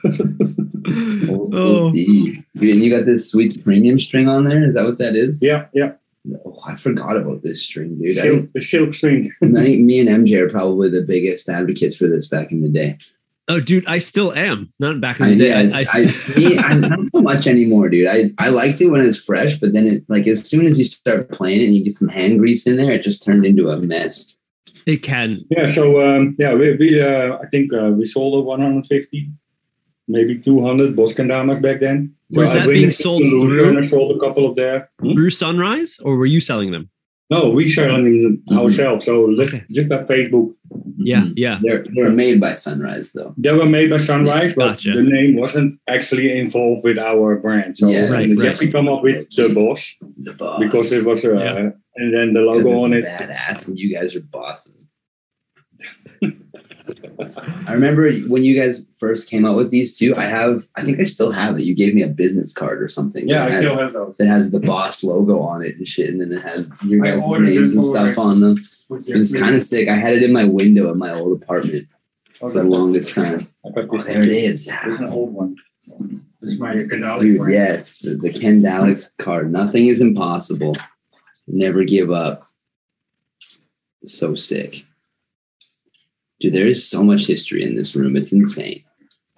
[0.04, 1.92] Oh, Oh.
[1.92, 2.42] see.
[2.56, 4.64] And you got this sweet premium string on there.
[4.66, 5.40] Is that what that is?
[5.42, 5.92] Yeah, yeah.
[6.44, 8.18] Oh, I forgot about this string, dude.
[8.18, 9.30] I, the silk string.
[9.42, 12.68] I think me and MJ are probably the biggest advocates for this back in the
[12.68, 12.96] day.
[13.48, 14.68] Oh, dude, I still am.
[14.78, 15.48] Not back in I, the day.
[15.48, 18.06] yeah, I, it's- I- I, me, I, not so much anymore, dude.
[18.06, 20.84] I, I liked it when it's fresh, but then it like as soon as you
[20.84, 23.68] start playing it and you get some hand grease in there, it just turned into
[23.68, 24.38] a mess.
[24.86, 25.44] it can.
[25.50, 29.28] Yeah, so um, yeah, we, we uh, I think uh, we sold a 150,
[30.08, 32.14] maybe 200 Boskendamas back then.
[32.30, 34.90] Was I that went being sold Toulouse through- And I sold a couple of there.
[35.00, 35.12] Hmm?
[35.12, 36.88] Through Sunrise, or were you selling them?
[37.30, 39.06] No, we selling them ourselves.
[39.06, 39.64] So let's Okay.
[39.70, 40.52] just at Facebook.
[40.98, 41.32] Yeah, Mhm.
[41.36, 41.58] yeah.
[41.62, 43.34] They're they're made by Sunrise though.
[43.38, 44.92] They were made by Sunrise, but Gotcha.
[44.92, 47.76] the name wasn't actually involved with our brand.
[47.78, 48.48] So Yeah, Right, we right.
[48.48, 50.58] have to come up with the boss The boss.
[50.60, 51.70] because it was uh, Yeah.
[51.96, 53.04] and then the 'Cause logo on it.
[53.04, 54.90] badass, and you guys are bosses.
[57.68, 60.14] I remember when you guys first came out with these two.
[60.16, 61.62] I have, I think I still have it.
[61.62, 63.28] You gave me a business card or something.
[63.28, 64.16] Yeah, that I has, still have those.
[64.16, 67.24] that has the boss logo on it and shit, and then it has your guys'
[67.38, 68.56] names and stuff on them.
[69.08, 69.88] It was kind of sick.
[69.88, 71.88] I had it in my window at my old apartment
[72.34, 73.40] for the longest time.
[73.64, 74.66] Oh, there it is.
[74.66, 75.56] This is an old one.
[76.00, 76.92] This is my Dude,
[77.48, 79.50] yeah, it's the, the Kendalex card.
[79.50, 80.74] Nothing is impossible.
[81.46, 82.46] Never give up.
[84.00, 84.84] It's so sick.
[86.42, 88.16] Dude, there is so much history in this room.
[88.16, 88.82] It's insane.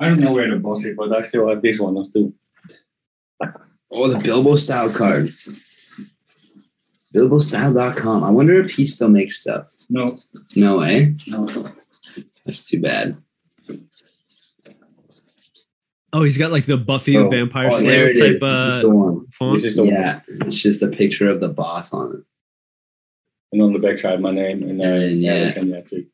[0.01, 2.33] I don't know where the boss is, but I still have this one too.
[3.91, 5.27] Oh, the Bilbo style card.
[7.15, 8.25] BilboStyle.com.
[8.25, 9.71] I wonder if he still makes stuff.
[9.91, 10.17] No,
[10.57, 11.15] No way.
[11.29, 11.47] no.
[12.45, 13.17] That's too bad.
[16.13, 18.19] Oh, he's got like the Buffy the Oh, Vampire Oh, Slayer there it is.
[18.19, 19.27] type This is uh, the one.
[19.29, 19.63] font.
[19.63, 22.25] This is the Yeah, it's just a picture of the boss on it.
[23.53, 25.35] and on the backside my name and uh, And, yeah.
[25.35, 26.07] Alex and that too.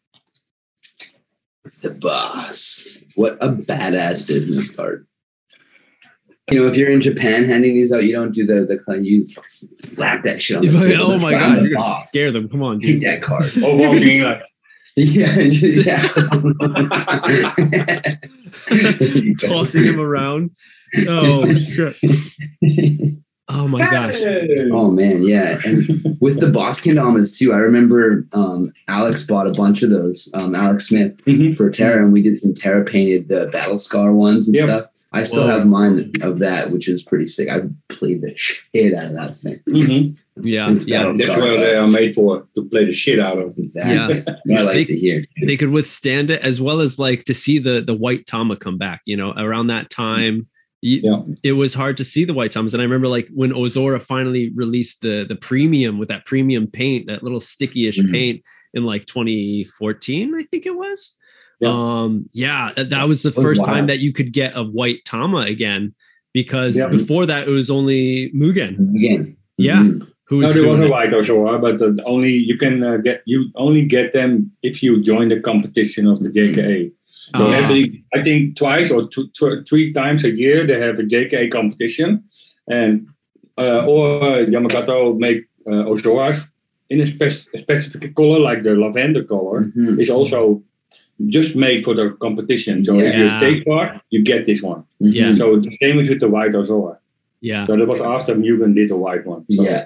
[1.83, 3.05] The boss.
[3.15, 5.07] What a badass business card.
[6.51, 9.05] You know, if you're in Japan handing these out, you don't do the the clan.
[9.05, 9.25] You
[9.97, 11.13] whack that shit on the table.
[11.13, 12.49] oh my god, you're gonna scare them.
[12.49, 13.45] Come on, Take that card.
[13.59, 14.43] Oh, well, being like,
[14.97, 16.03] yeah, yeah.
[19.39, 20.51] Tossing him around.
[21.07, 21.97] Oh shit.
[23.53, 24.15] Oh my gosh.
[24.73, 25.57] Oh man, yeah.
[25.65, 30.31] And with the boss kendamas too, I remember um, Alex bought a bunch of those.
[30.35, 31.57] Um, Alex Smith Mhm.
[31.57, 34.65] for Terra, and we did some Terra painted the battle scar ones and Yep.
[34.67, 34.85] stuff.
[35.13, 35.59] I still Whoa.
[35.59, 37.49] have mine of that, which is pretty sick.
[37.49, 39.59] I've played the shit out of that thing.
[39.69, 40.23] Mhm.
[40.43, 41.13] Yeah, It's yeah.
[41.17, 43.53] That's scar, what they are made for to play the shit out of.
[43.59, 44.23] Exactly.
[44.47, 44.59] Yeah.
[44.61, 45.25] I like They- to hear.
[45.45, 48.79] They could withstand it as well as like to see the the white Tama come
[48.79, 49.01] back.
[49.05, 50.47] You know, around that time.
[50.83, 51.23] Yeah.
[51.45, 54.51] It was hard to see the white Tamas, and I remember like when Ozora finally
[54.55, 58.11] released the the premium with that premium paint, that little sticky-ish Mhm.
[58.11, 61.19] paint in like 2014, I think it was.
[61.61, 61.69] Yeah.
[61.71, 63.67] Um, yeah, that- that was the Oh, first wow.
[63.75, 65.95] time that you could get a white Tama again,
[66.33, 66.89] because Yeah.
[66.89, 69.37] before that it was only Mugen Again.
[69.59, 69.83] Yeah.
[69.83, 70.07] Mhm.
[70.29, 70.91] who No, was there was a it.
[70.91, 75.03] white Ozora, but uh, only you can uh, get you only get them if you
[75.03, 76.91] join the competition of the JKA.
[77.37, 81.03] So every, I think twice or two, tw- three times a year they have a
[81.03, 82.25] JKA competition,
[82.69, 83.07] and
[83.59, 84.21] uh, or
[84.55, 86.49] Yamagata make uh, Ozoras
[86.89, 90.01] in a, spec- a specific color like the lavender color Mhm.
[90.01, 90.63] is also
[91.27, 92.85] just made for the competition.
[92.85, 94.83] So if you take part, you get this one.
[95.03, 95.13] Mhm.
[95.21, 95.35] Yeah.
[95.35, 96.97] So the same is with the white Ozora.
[97.43, 99.45] yeah, So that was after Mugen did the white one.
[99.51, 99.85] So Yeah.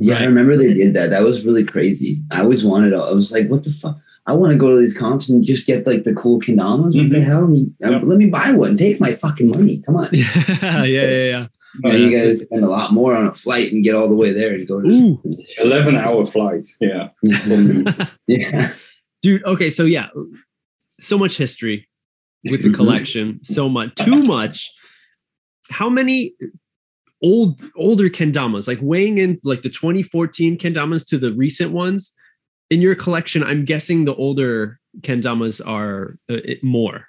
[0.00, 1.10] Yeah, I remember they did that.
[1.10, 2.18] That was really crazy.
[2.30, 2.92] I always wanted.
[2.94, 3.96] I was like, "What the fuck?
[4.28, 6.94] I want to go to these comps and just get like the cool kendamas.
[6.94, 7.24] What the Mhm.
[7.24, 7.50] hell?
[7.56, 7.98] You- Yeah.
[8.10, 8.76] Let me buy one.
[8.76, 9.78] Take my fucking money.
[9.84, 11.46] Come on." yeah, yeah, yeah, yeah.
[11.84, 14.14] Yeah, you that's guys spend a lot more on a flight and get all the
[14.22, 14.88] way there and go to.
[14.88, 15.22] Ooh.
[15.62, 16.66] 11 hour flight.
[16.80, 17.08] Yeah.
[18.26, 18.72] yeah.
[19.22, 20.08] dude okay so yeah
[21.00, 21.86] so much history
[22.50, 22.74] with the Mhm.
[22.74, 24.70] collection so much too much
[25.70, 26.34] how many
[27.22, 32.12] old older kendamas like weighing in like the 2014 kendamas to the recent ones
[32.70, 37.08] in your collection i'm guessing the older kendamas are uh, it- more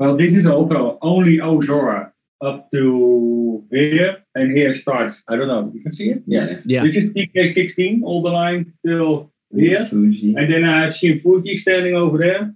[0.00, 5.22] Well, this is also only Ozora up to here, and here starts.
[5.28, 5.68] I don't know.
[5.74, 6.22] You can see it.
[6.24, 6.56] Yeah.
[6.64, 10.32] yeah This is TK16, all the line still here, Fuji.
[10.38, 12.54] and then I have seen Fuji standing over there.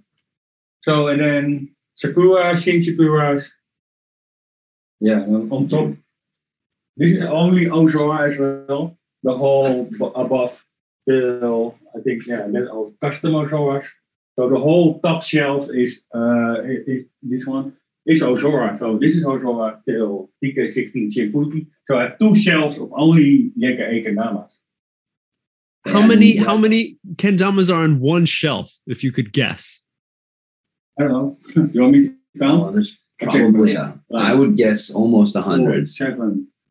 [0.81, 1.45] So and then
[1.93, 3.53] Sakura, Shinsakuras.
[4.99, 5.21] Yeah,
[5.53, 5.93] on top,
[6.97, 8.97] this is only Ozora as well.
[9.21, 9.85] The whole
[10.17, 10.65] above
[11.07, 13.85] till I think yeah, that our customers Zoras.
[14.37, 17.73] So the whole top shelf is uh, is this one
[18.05, 18.77] is Ozora.
[18.79, 21.67] So this is Ozora till TK16 Shinfuji.
[21.87, 24.53] So I have two shelves of only Yenka Ekendamas.
[25.85, 28.73] How and many how many uh, kendamas are on one shelf?
[28.87, 29.87] If you could guess,
[30.99, 31.37] I don't know.
[31.53, 32.75] Do you want me to count?
[32.75, 33.93] Oh, probably okay.
[34.11, 35.87] a, I would guess almost 100.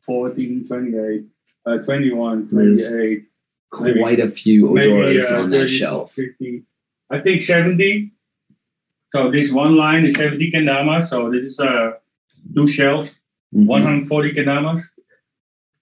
[0.04, 1.24] 14, 28,
[1.64, 3.24] uh, 21, 28,
[3.74, 6.10] quite maybe, a few Ozoras on uh, that 30, shelf.
[6.12, 6.62] 50.
[7.10, 8.12] I think 70.
[9.14, 11.08] So this one line is 70 kendamas.
[11.08, 11.92] So this is uh,
[12.54, 13.10] two shelves,
[13.54, 13.66] mm-hmm.
[13.66, 14.82] 140 kendamas.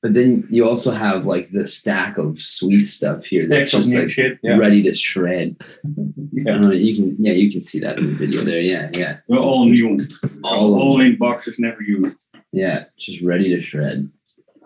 [0.02, 3.94] But then you also have like the stack of sweet stuff here that's Stacks just
[3.94, 4.56] like shit, yeah.
[4.56, 5.56] ready to shred.
[6.32, 6.56] yeah.
[6.56, 8.60] Uh, you can yeah, you can see that in the video there.
[8.60, 9.18] Yeah, yeah.
[9.28, 10.00] They're all new.
[10.42, 12.30] All, all in boxes never used.
[12.50, 14.10] Yeah, just ready to shred.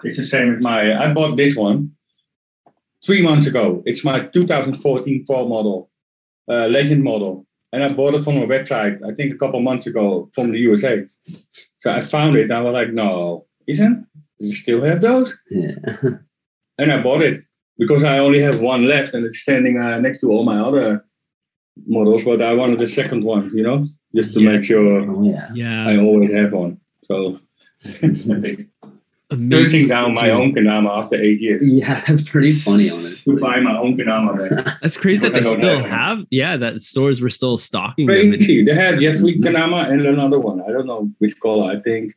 [0.04, 1.95] It's the same as my I bought this one
[3.06, 3.82] three months ago.
[3.86, 5.90] It's my 2014 Pro model,
[6.50, 8.96] uh, Legend model, and I bought it from a website.
[9.08, 11.02] I think a couple months ago from the USA.
[11.06, 12.44] So I found it.
[12.44, 14.06] And I was like, no, isn't?
[14.38, 15.36] Do You still have those?
[15.50, 15.74] Yeah.
[16.78, 17.42] And I bought it
[17.78, 21.06] because I only have one left, and it's standing uh, next to all my other
[21.86, 22.22] models.
[22.24, 23.78] But I wanted the second one, you know,
[24.14, 24.50] just to Yeah.
[24.50, 25.48] make sure Oh yeah.
[25.54, 25.88] Yeah.
[25.88, 26.78] I always have one.
[27.08, 27.34] So.
[29.30, 29.80] Amazing.
[29.80, 31.60] searching down my own Kendama after eight years.
[31.68, 33.34] Yeah, that's pretty funny, honestly.
[33.34, 34.62] to buy my own Kendama there.
[34.82, 36.24] That's crazy that they still have.
[36.30, 38.16] Yeah, that stores were still stocking them.
[38.16, 38.64] And- Crazy.
[38.64, 40.60] They had Jeffrey Kendama and another one.
[40.62, 41.68] I don't know which color.
[41.70, 42.14] I think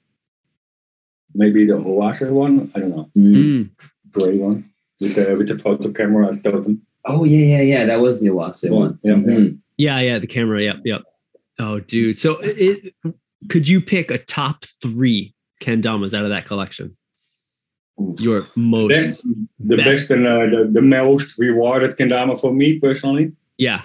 [1.33, 2.71] maybe the Oase one.
[2.75, 3.09] I don't know.
[3.17, 3.69] Mm.
[4.11, 4.69] Gray one
[5.01, 6.81] with the with the photo camera totem.
[7.05, 7.85] Oh yeah, yeah, yeah.
[7.85, 8.99] That was the Yeah, one.
[9.03, 9.59] yeah, Mhm.
[9.77, 10.61] Yeah, yeah, the camera.
[10.61, 11.01] Yep, yep.
[11.57, 12.19] Oh, dude.
[12.19, 12.93] So, it,
[13.49, 16.95] could you pick a top three kendamas out of that collection?
[18.19, 19.23] Your most, Best,
[19.59, 19.85] the Best.
[19.89, 23.33] best, and uh, the, the most rewarded Kendama for me personally.
[23.57, 23.81] yeah.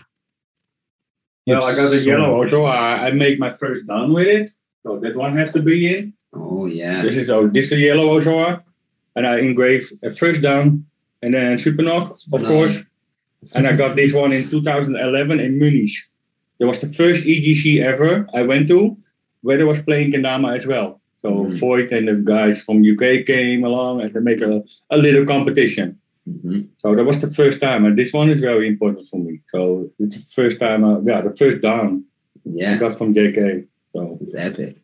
[1.46, 2.64] Well, I got the So- yellow also.
[2.64, 4.48] I, I made my first dan with it.
[4.82, 6.14] So that one has to be in.
[6.32, 7.02] Oh yeah.
[7.02, 8.62] This is oh, this is the yellow Ozora.
[9.16, 10.86] And I engraved a first dan
[11.22, 12.46] and then Supernog, of Supernog.
[12.48, 12.84] course.
[13.54, 15.90] And I got this one in 2011 in Munich.
[16.58, 18.96] It was the first EGC ever I went to
[19.42, 21.00] where they was playing Kendama as well.
[21.24, 21.58] So Mhm.
[21.60, 25.88] Void and the guys from UK came along and they make a, a little competition.
[26.28, 26.68] Mhm.
[26.82, 27.84] So that was the first time.
[27.86, 29.40] And this one is very important for me.
[29.52, 32.04] So it's the first time, uh, yeah, the first dan
[32.46, 33.64] I Yeah, got from JK.
[33.92, 34.76] So it's epic.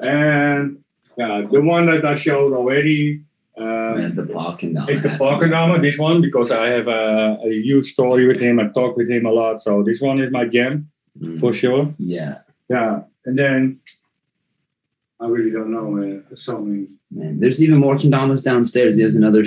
[0.00, 0.78] and
[1.18, 3.22] yeah, the one that I showed already.
[3.58, 4.88] Uh, Man, the Balkan down.
[4.88, 5.48] It's the Parker
[5.86, 8.58] this one, because I have a, a huge story with him.
[8.58, 9.60] I talk with him a lot.
[9.60, 10.88] So this one is my gem
[11.20, 11.38] Mm.
[11.40, 11.92] for sure.
[11.98, 12.38] Yeah,
[12.70, 13.02] Yeah.
[13.26, 13.78] And then
[15.22, 16.86] I really don't know uh, so many.
[17.10, 17.38] man.
[17.40, 18.96] There's even more kendamas downstairs.
[18.96, 19.44] There's another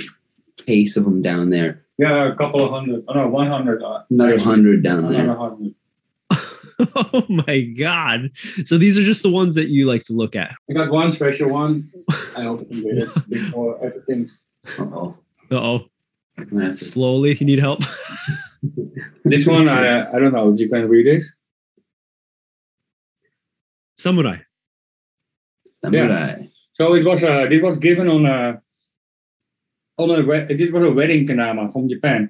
[0.65, 1.83] case of them down there.
[1.97, 3.03] Yeah, a couple of hundred.
[3.07, 3.83] Oh, no, 100.
[3.83, 5.35] Uh, Another actually, hundred down Another there.
[5.35, 5.75] hundred.
[7.13, 8.31] oh my god!
[8.65, 10.55] So these are just the ones that you like to look at.
[10.69, 11.89] I got one special one.
[12.37, 14.29] I hope I can get it before everything.
[14.79, 15.17] Uh oh,
[15.51, 16.73] Uh oh.
[16.73, 17.81] Slowly, you need help.
[19.23, 21.23] This one, I I don't know if you can read it.
[23.97, 24.37] Samurai.
[25.91, 26.47] Samurai.
[26.73, 28.61] So it was uh, this was given on a
[29.97, 32.29] on a this was a wedding kendama from Japan,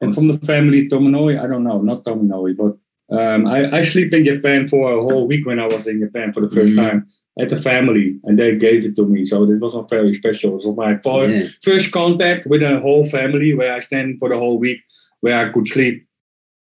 [0.00, 1.38] and from the family Tomonoi.
[1.42, 2.72] I don't know, not Tomonoi, but
[3.18, 6.32] um, I I slept in Japan for a whole week when I was in Japan
[6.32, 6.76] for the 1st Mhm.
[6.82, 7.06] time
[7.38, 9.24] at the family, and they gave it to me.
[9.24, 10.50] So this was not very special.
[10.52, 11.42] It was my fir- Yeah.
[11.62, 14.80] first contact with a whole family where I stand for the whole week,
[15.20, 16.06] where I could sleep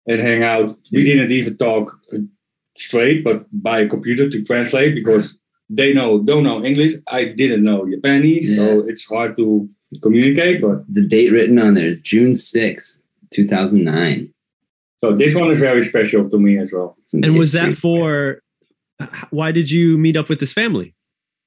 [0.08, 0.78] and hang out.
[0.92, 2.18] We didn't even talk uh,
[2.78, 5.38] straight, but by a computer to translate because
[5.70, 6.94] they know don't know English.
[7.08, 9.70] I didn't know Japanese, so it's hard to
[10.02, 10.62] communicate.
[10.62, 14.34] But The date written on there is June sixth, two thousand nine.
[15.00, 16.96] so this one is very special to me as well.
[17.14, 18.42] And was that for?
[19.30, 20.96] Why did you meet up with this family?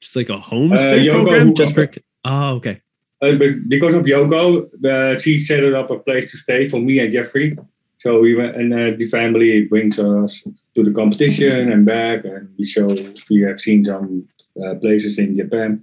[0.01, 1.81] Just like a homestay Yoko program, just for.
[1.83, 2.01] Hugo.
[2.25, 2.81] Oh, okay.
[3.23, 6.79] Uh, but because of Yoko, uh, she set it up a place to stay for
[6.79, 7.57] me and Jeffrey.
[8.01, 12.49] So we went, and uh, the family brings us to the competition and back, and
[12.59, 12.87] we show
[13.31, 14.29] we have seen some
[14.65, 15.83] uh, places in Japan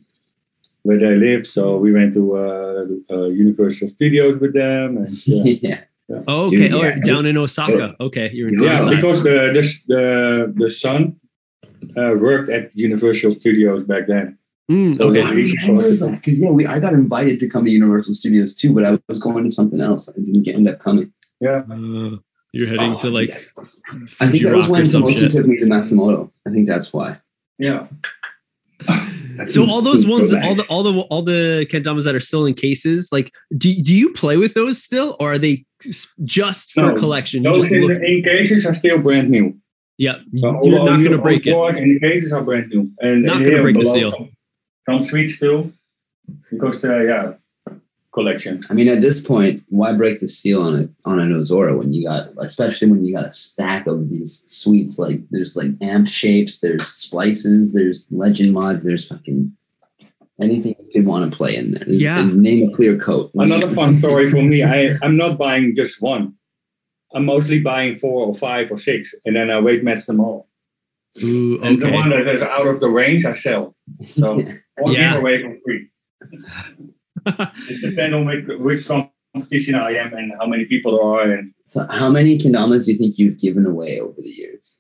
[0.84, 1.46] where they live.
[1.46, 6.22] So we went to uh, uh, Universal Studios with them, and yeah, yeah.
[6.28, 6.70] Oh, okay.
[6.70, 7.96] Dude, oh, down in Osaka.
[8.00, 8.96] Okay, you're in yeah, Kansai.
[8.96, 9.64] because the the
[9.94, 11.18] the, the son
[11.98, 14.38] uh, worked at Universal Studios back then.
[14.72, 15.22] Mm, So okay.
[15.22, 18.98] they- Because yeah, we I got invited to come to Universal Studios too, but I
[19.10, 20.10] was going to something else.
[20.10, 21.12] I didn't get end up coming.
[21.46, 22.18] Yeah, Uh,
[22.58, 23.52] You're heading Oh, to like yes.
[24.24, 25.32] I think that was Rock when or some Tomochi shit.
[25.36, 26.32] took me to Matsumoto.
[26.48, 27.10] I think that's why.
[27.68, 27.88] Yeah.
[29.50, 32.54] So all those ones, all the all the all the kendamas that are still in
[32.54, 33.28] cases, like
[33.64, 35.66] do, do you play with those still, or are they
[36.24, 37.44] just for No, collection?
[37.44, 39.46] You Those just in, look, in cases are still brand new.
[39.98, 41.52] yeah, So you're not gonna break it.
[41.54, 42.90] And the cases are brand new.
[43.02, 44.12] And Not gonna break the seal.
[44.12, 44.30] Some,
[44.88, 45.74] some sweets still.
[46.50, 47.34] Because uh, yeah,
[48.16, 48.62] collection.
[48.70, 51.94] I mean, at this point, why break the seal on a on an Ozora when
[51.94, 54.98] you got, especially when you got a stack of these sweets?
[54.98, 59.56] Like there's like amp shapes, there's splices, there's legend mods, there's fucking
[60.42, 61.84] anything you could want to play in there.
[61.88, 62.22] Yeah.
[62.22, 63.30] and name a clear coat.
[63.36, 64.64] Another fun story for me.
[64.64, 66.34] I I'm not buying just one.
[67.14, 70.48] I'm mostly buying four or five or six, and then I weight match them all.
[71.24, 73.76] Ooh, And the one that is out of the range, I sell.
[74.04, 74.36] So
[74.80, 75.14] one Yeah.
[75.14, 75.88] giveaway for free.
[77.26, 81.32] it depends on which, which competition I am and how many people there are.
[81.32, 84.80] And So, how many kendamas do you think you've given away over the years?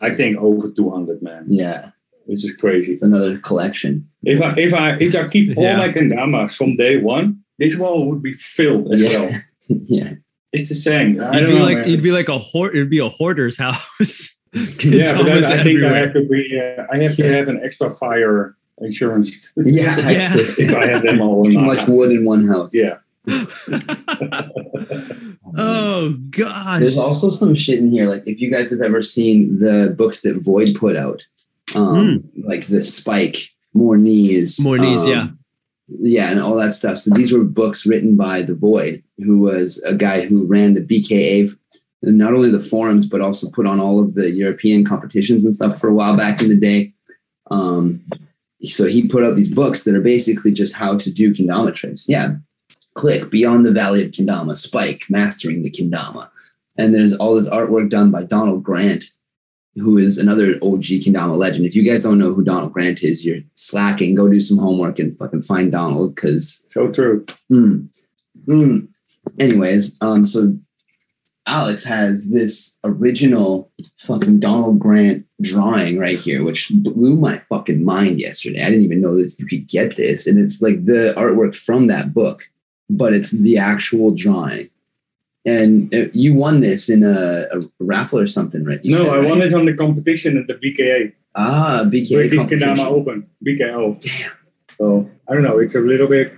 [0.00, 1.44] I think over 200, man.
[1.48, 1.90] Yeah,
[2.26, 2.92] Which is crazy.
[2.92, 4.06] it's another collection.
[4.22, 5.78] If I if I if I keep all Yeah.
[5.78, 9.18] my kendamas from day one, this wall would be filled as Yeah.
[9.20, 9.30] well.
[9.88, 10.12] yeah,
[10.52, 11.20] It's the same.
[11.20, 11.88] I You'd don't be know, like man.
[11.90, 12.74] you'd be like a hoard.
[12.76, 14.40] It'd be a hoarder's house.
[14.80, 16.60] yeah, but I, I think I have to be.
[16.60, 19.98] Uh, I have to have an extra fire insurance yeah.
[20.10, 20.30] Yeah.
[20.34, 21.44] if I have them all.
[21.46, 21.88] in Too my much house.
[21.88, 22.70] wood in one house.
[22.72, 22.98] Yeah.
[25.56, 26.82] oh god.
[26.82, 28.08] There's also some shit in here.
[28.08, 31.22] Like if you guys have ever seen the books that Void put out,
[31.74, 33.36] um, like the Spike,
[33.74, 34.58] More Knees.
[34.62, 35.28] More Knees, um, yeah.
[36.00, 36.96] yeah, and all that stuff.
[36.96, 40.84] So these were books written by the Void, who was a guy who ran the
[40.84, 41.54] BKA,
[42.02, 45.78] not only the forums but also put on all of the European competitions and stuff
[45.78, 46.94] for a while back in the day.
[47.50, 48.02] Um,
[48.62, 52.06] so he put out these books that are basically just how to do kendama tricks.
[52.08, 52.36] Yeah,
[52.94, 56.28] click beyond the valley of kendama, spike mastering the kendama,
[56.76, 59.04] and there's all this artwork done by Donald Grant,
[59.76, 61.66] who is another OG kendama legend.
[61.66, 64.14] If you guys don't know who Donald Grant is, you're slacking.
[64.14, 67.24] Go do some homework and fucking find Donald because So true.
[67.50, 67.88] Mm.
[68.48, 68.88] Mm.
[69.38, 70.54] Anyways, um, so
[71.50, 78.20] Alex has this original fucking Donald Grant drawing right here, which blew my fucking mind
[78.20, 78.62] yesterday.
[78.62, 79.40] I didn't even know this.
[79.40, 82.42] You could get this, and it's like the artwork from that book,
[82.88, 84.70] but it's the actual drawing.
[85.44, 88.78] And uh, you won this in a, a raffle or something, right?
[88.84, 89.28] You no, said, I right?
[89.28, 91.12] won it on the competition at the BKA.
[91.34, 92.42] Ah, BKA British.
[92.42, 94.00] Kendama Open, BKO.
[94.78, 95.58] So I don't know.
[95.58, 96.32] It's a little bit.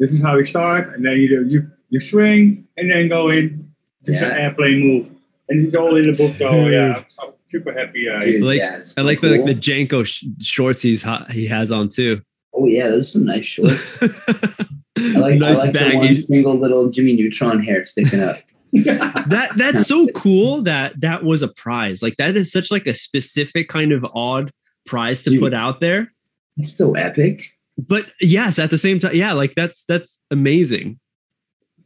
[0.00, 3.30] This is how we start, and then you do, you you swing and then go
[3.30, 3.71] in.
[4.04, 5.10] Just an airplane move,
[5.48, 6.36] and he's all in the book.
[6.36, 8.08] So yeah, I'm super happy.
[8.08, 9.54] Uh, Dude, Like- yeah, it's I like so the like the.
[9.54, 12.20] Janko sh- shorts he's ha- he has on too.
[12.54, 14.02] Oh yeah, those are some nice shorts.
[14.98, 18.36] I like, nice I like the one single little Jimmy Neutron hair sticking up.
[18.72, 22.02] that that's so cool that that was a prize.
[22.02, 24.50] Like that is such like a specific kind of odd
[24.86, 25.40] prize to Dude.
[25.40, 26.12] put out there.
[26.56, 27.42] It's so epic,
[27.78, 30.98] But yes, at the same time, yeah, like that's that's amazing.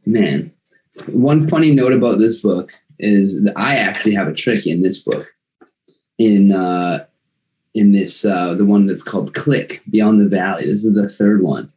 [0.05, 0.53] man.
[1.07, 5.03] One funny note about this book is that I actually have a trick in this
[5.03, 5.27] book.
[6.17, 7.05] In uh,
[7.77, 10.63] in this uh, the one that's called Click Beyond the Valley.
[10.63, 11.69] This is the third one,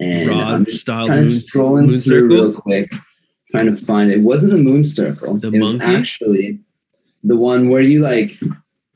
[0.00, 2.90] and I'm just style kind of moon, scrolling moon through real quick,
[3.50, 4.18] trying to find it.
[4.18, 5.36] It wasn't a moon circle.
[5.36, 6.60] The it was actually
[7.22, 8.30] the one where you like.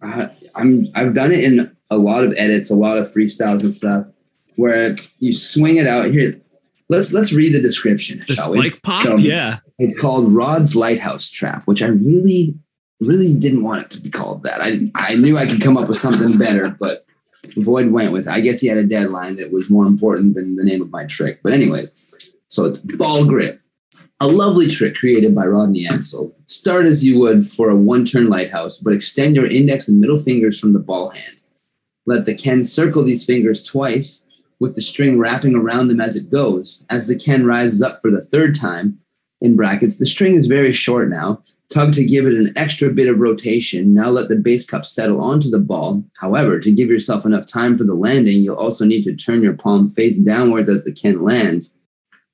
[0.03, 3.75] Uh, I'm I've done it in a lot of edits, a lot of freestyles and
[3.75, 4.07] stuff,
[4.57, 6.07] where you swing it out.
[6.07, 6.41] Here,
[6.89, 8.71] let's let's read the description, The shall we?
[8.71, 9.59] pop, Um, yeah.
[9.79, 12.55] It's called Rod's Lighthouse Trap, which I really,
[13.01, 14.61] really didn't want it to be called that.
[14.61, 17.05] I I knew I could come up with something better, but
[17.57, 18.27] Void went with.
[18.27, 18.31] It.
[18.31, 21.05] I guess he had a deadline that was more important than the name of my
[21.05, 21.41] trick.
[21.43, 23.59] But anyways, so it's ball grip,
[24.21, 26.35] a lovely trick created by Rodney Ansel.
[26.47, 30.59] Start as you would for a one-turn lighthouse, but extend your index and middle fingers
[30.59, 31.37] from the ball hand.
[32.07, 34.25] Let the Ken circle these fingers twice,
[34.61, 36.87] with the string wrapping around them as it goes.
[36.91, 38.99] As the Ken rises up for the third time,
[39.41, 41.41] in brackets, the string is very short now.
[41.71, 43.93] Tug to give it an extra bit of rotation.
[43.93, 46.03] Now let the base cup settle onto the ball.
[46.19, 49.53] However, to give yourself enough time for the landing, you'll also need to turn your
[49.53, 51.79] palm face downwards as the Ken lands.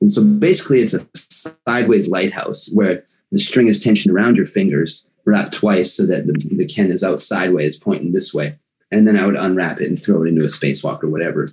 [0.01, 3.03] And so basically, it's a sideways lighthouse where
[3.33, 7.03] the string is tensioned around your fingers, wrapped twice so that the, the Ken is
[7.03, 8.57] out sideways, pointing this way.
[8.93, 11.51] And then I would unwrap it and throw it into a spacewalk or whatever,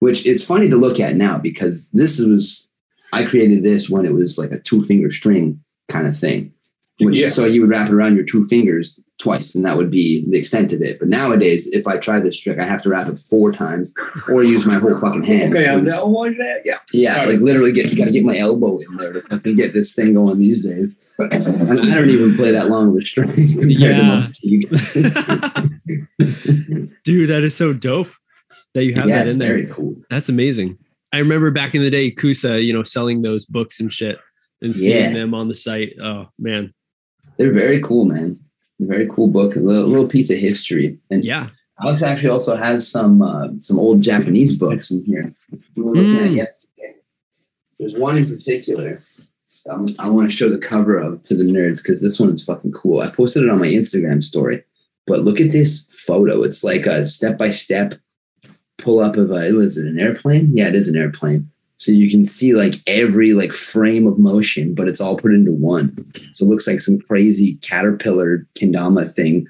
[0.00, 2.70] which is funny to look at now because this was,
[3.12, 6.52] I created this when it was like a two finger string kind of thing.
[7.00, 7.28] Which, Yeah.
[7.28, 10.38] So you would wrap it around your two fingers twice, and that would be the
[10.38, 10.98] extent of it.
[10.98, 13.94] But nowadays, if I try this trick, I have to wrap it four times
[14.28, 15.54] or use my whole fucking hand.
[15.54, 16.62] Okay, I'm because- that one that.
[16.64, 16.78] Yeah.
[16.94, 19.74] yeah, like literally get you got to get my elbow in there to fucking get
[19.74, 21.14] this thing going these days.
[21.18, 23.28] And I don't even play that long of a string.
[23.28, 24.26] compared to Yeah.
[24.42, 24.60] you.
[27.04, 28.08] Dude, that is so dope
[28.74, 29.48] that you have yeah, that in there.
[29.48, 29.94] very cool.
[30.10, 30.78] That's amazing.
[31.12, 34.18] I remember back in the day, Kusa, you know, selling those books and shit
[34.60, 35.12] and seeing Yeah.
[35.12, 35.94] them on the site.
[36.02, 36.72] Oh man.
[37.38, 38.38] They're very cool, man.
[38.80, 40.98] Very cool book, a little, little piece of history.
[41.10, 41.48] And Yeah.
[41.82, 45.32] Alex actually also has some uh, some old Japanese books in here.
[45.76, 46.36] We were looking at Mm.
[46.36, 46.94] yesterday.
[47.78, 48.98] There's one in particular.
[49.70, 52.42] um, I want to show the cover of to the nerds because this one is
[52.44, 53.00] fucking cool.
[53.00, 54.62] I posted it on my Instagram story,
[55.06, 56.42] but look at this photo.
[56.42, 57.94] It's like a step by step
[58.78, 59.52] pull up of a.
[59.52, 60.50] Was it an airplane?
[60.52, 61.50] Yeah, it is an airplane.
[61.78, 65.52] So you can see like every like frame of motion, but it's all put into
[65.52, 65.94] one.
[66.32, 69.46] So it looks like some crazy caterpillar kendama thing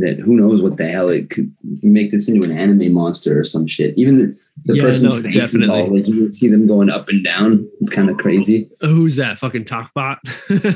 [0.00, 1.52] that who knows what the hell it could
[1.82, 3.94] make this into an anime monster or some shit.
[3.98, 6.90] Even the, the Yeah, person's no, face is all like you can see them going
[6.90, 7.68] up and down.
[7.80, 8.70] It's kind of crazy.
[8.80, 9.38] Who's that?
[9.38, 10.18] Fucking Talkbot?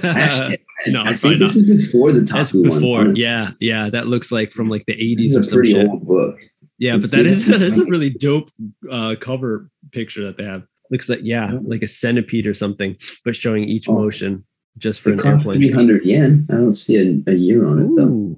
[0.04, 0.58] Actually,
[0.88, 1.56] no, I think this not.
[1.56, 2.80] is before the That's Taku one.
[2.80, 3.08] before.
[3.14, 3.50] Yeah.
[3.60, 3.90] Yeah.
[3.90, 5.86] That looks like from like the 80s or some pretty shit.
[5.86, 6.38] old book.
[6.82, 8.50] Yeah, but that is that's a really dope
[8.90, 10.64] uh, cover picture that they have.
[10.90, 13.94] Looks like yeah, like a centipede or something, but showing each Oh.
[13.94, 14.44] motion
[14.78, 15.58] just for an airplane.
[15.58, 16.44] three hundred yen.
[16.50, 18.34] I don't see a, a year on it though.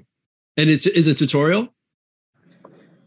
[0.58, 1.72] And it's is a tutorial,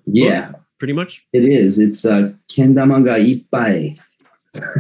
[0.06, 1.26] Yeah, pretty much.
[1.34, 1.78] it is.
[1.78, 4.00] It's uh, kendama ga ippai.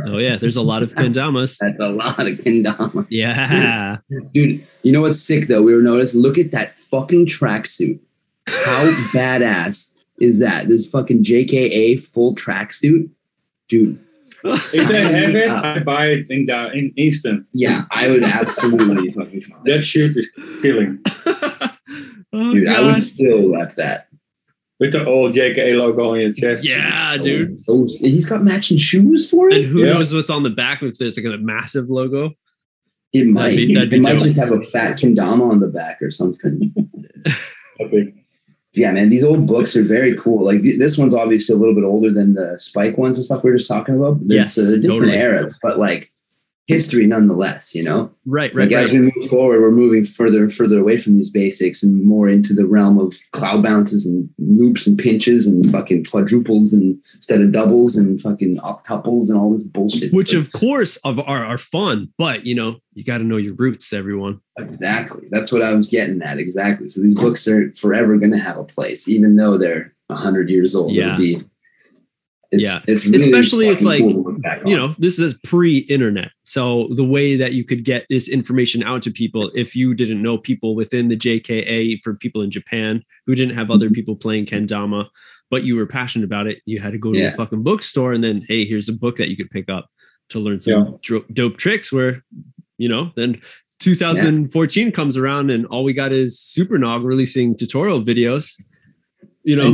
[0.10, 1.58] Oh yeah, there's a lot of kendamas.
[1.60, 3.06] That's a lot of kendamas.
[3.12, 3.98] Yeah.
[4.34, 5.62] Dude, you know what's sick though?
[5.62, 6.16] We were noticed.
[6.16, 8.00] Look at that fucking tracksuit.
[8.48, 10.68] How badass is that?
[10.68, 13.10] This fucking JKA full tracksuit,
[13.68, 14.00] dude.
[14.44, 17.48] If they have it, I buy it in the in instant.
[17.54, 19.44] Yeah, I would absolutely fucking.
[19.64, 20.30] That shit is
[20.62, 21.00] killing.
[22.34, 24.08] oh, Dude, I would still like that.
[24.80, 26.64] With the old JKA logo on your chest.
[26.68, 27.60] Yeah, oh, So- dude.
[27.60, 29.56] so- he's got matching shoes for it.
[29.58, 29.94] And who Yeah.
[29.94, 30.84] knows what's on the back?
[30.84, 32.34] If it's like a massive logo.
[33.12, 33.56] It might.
[33.58, 36.74] be- that'd be it might just have a fat kendama on the back or something.
[38.78, 40.46] Yeah, man, these old books are very cool.
[40.46, 43.50] Like this one's obviously a little bit older than the Spike ones and stuff we
[43.50, 44.20] were just talking about.
[44.22, 45.18] Yes, it's a different totally.
[45.18, 46.12] era, but like
[46.68, 47.74] history nonetheless.
[47.74, 49.00] You know, Right, right, like as right.
[49.00, 52.54] we move forward, we're moving further and further away from these basics and more into
[52.54, 57.52] the realm of cloud bounces and loops and pinches and fucking quadruples and instead of
[57.54, 60.12] doubles and fucking octuples and all this bullshit.
[60.14, 63.38] Which So- of course of are, are fun, but you know, you got to know
[63.38, 64.42] your roots, everyone.
[64.58, 65.28] Exactly.
[65.32, 66.40] That's what I was getting at.
[66.40, 66.88] Exactly.
[66.88, 70.76] So these books are forever going to have a place, even though they're hundred years
[70.76, 70.94] old.
[70.94, 71.14] Yeah.
[71.16, 71.38] It'll be,
[72.52, 72.80] it's, Yeah.
[72.88, 76.32] It's really Especially it's like, cool to look back you know, this is pre-internet.
[76.44, 80.22] So the way that you could get this information out to people, if you didn't
[80.22, 83.74] know people within the JKA for people in Japan who didn't have Mm-hmm.
[83.74, 85.08] other people playing kendama,
[85.50, 87.30] but you were passionate about it, you had to go to Yeah.
[87.30, 89.90] a fucking bookstore and then, hey, here's a book that you could pick up
[90.30, 90.92] to learn some Yeah.
[91.02, 91.92] dro- dope tricks.
[91.92, 92.24] Where,
[92.78, 93.42] you know, then
[93.80, 98.62] 2014 comes around and all we got is Supernog releasing tutorial videos.
[99.44, 99.72] You know,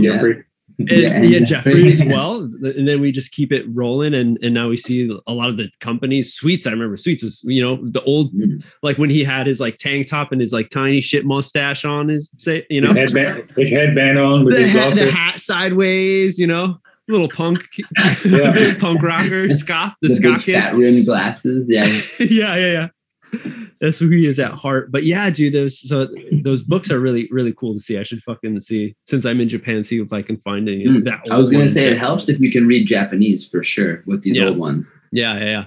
[0.90, 1.10] And Yeah.
[1.20, 1.30] Jeffrey.
[1.30, 2.42] Yeah, Jeffrey as well.
[2.42, 5.58] And then we just keep it rolling, and and now we see a lot of
[5.58, 6.34] the companies.
[6.34, 8.64] Sweets, I remember Sweets was you know the old Mm.
[8.82, 12.08] like when he had his like tank top and his like tiny shit mustache on
[12.10, 15.40] his say you know His headband, his headband on with the, his hat, the hat
[15.40, 16.80] sideways, you know.
[17.10, 17.66] Little punk,
[18.26, 18.76] Yeah.
[18.80, 20.54] punk rocker, ska, the, the ska kid.
[20.56, 21.66] fat rimmed glasses.
[21.68, 21.84] Yeah.
[22.30, 22.88] yeah, yeah, yeah.
[23.82, 24.92] That's who he is at heart.
[24.92, 26.08] But yeah, dude, those so
[26.44, 27.98] those books are really, really cool to see.
[27.98, 31.04] I should fucking see since I'm in Japan, see if I can find any Mm.
[31.06, 31.22] that.
[31.30, 34.38] I was gonna say it helps if you can read Japanese for sure with these
[34.38, 34.46] Yeah.
[34.50, 34.94] old ones.
[35.12, 35.66] Yeah, yeah, yeah.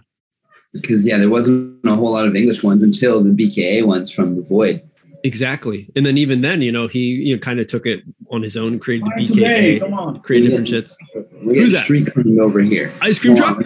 [0.73, 4.37] Because yeah, there wasn't a whole lot of English ones until the BKA ones from
[4.37, 4.81] the Void.
[5.25, 5.89] Exactly.
[5.97, 8.57] And then even then, you know, he you know kind of took it on his
[8.57, 10.21] own, created the Hey, BKA, come on.
[10.21, 10.59] created Yeah.
[10.61, 10.97] different shits.
[11.43, 11.85] We're Who's that?
[11.85, 12.93] street cream over here.
[13.03, 13.63] Ice cream truck.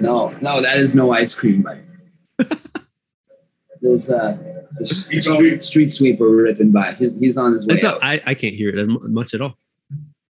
[0.00, 2.48] No, no, that is no ice cream bite.
[3.82, 4.38] There's uh,
[4.70, 6.92] it's a street, street, street sweeper ripping by.
[6.92, 8.00] He's, he's on his way out.
[8.00, 9.54] not, I, I can't hear it much at all.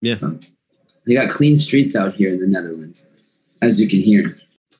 [0.00, 0.14] Yeah.
[1.04, 4.32] You got clean streets out here in the Netherlands, as you can hear.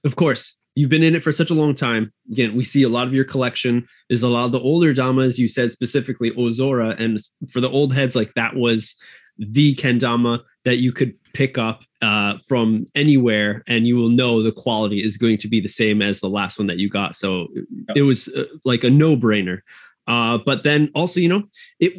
[0.05, 2.13] Of course, you've been in it for such a long time.
[2.31, 5.39] Again, we see a lot of your collection is a lot of the older damas.
[5.39, 7.19] You said specifically Ozora, and
[7.51, 8.97] for the old heads, like that was
[9.39, 14.53] the kendama that you could pick up uh, from anywhere, and you will know the
[14.53, 17.15] quality is going to be the same as the last one that you got.
[17.15, 17.49] So
[17.97, 19.61] it was uh, like a no brainer.
[20.07, 21.45] Uh, but then also, you know,
[21.81, 21.95] it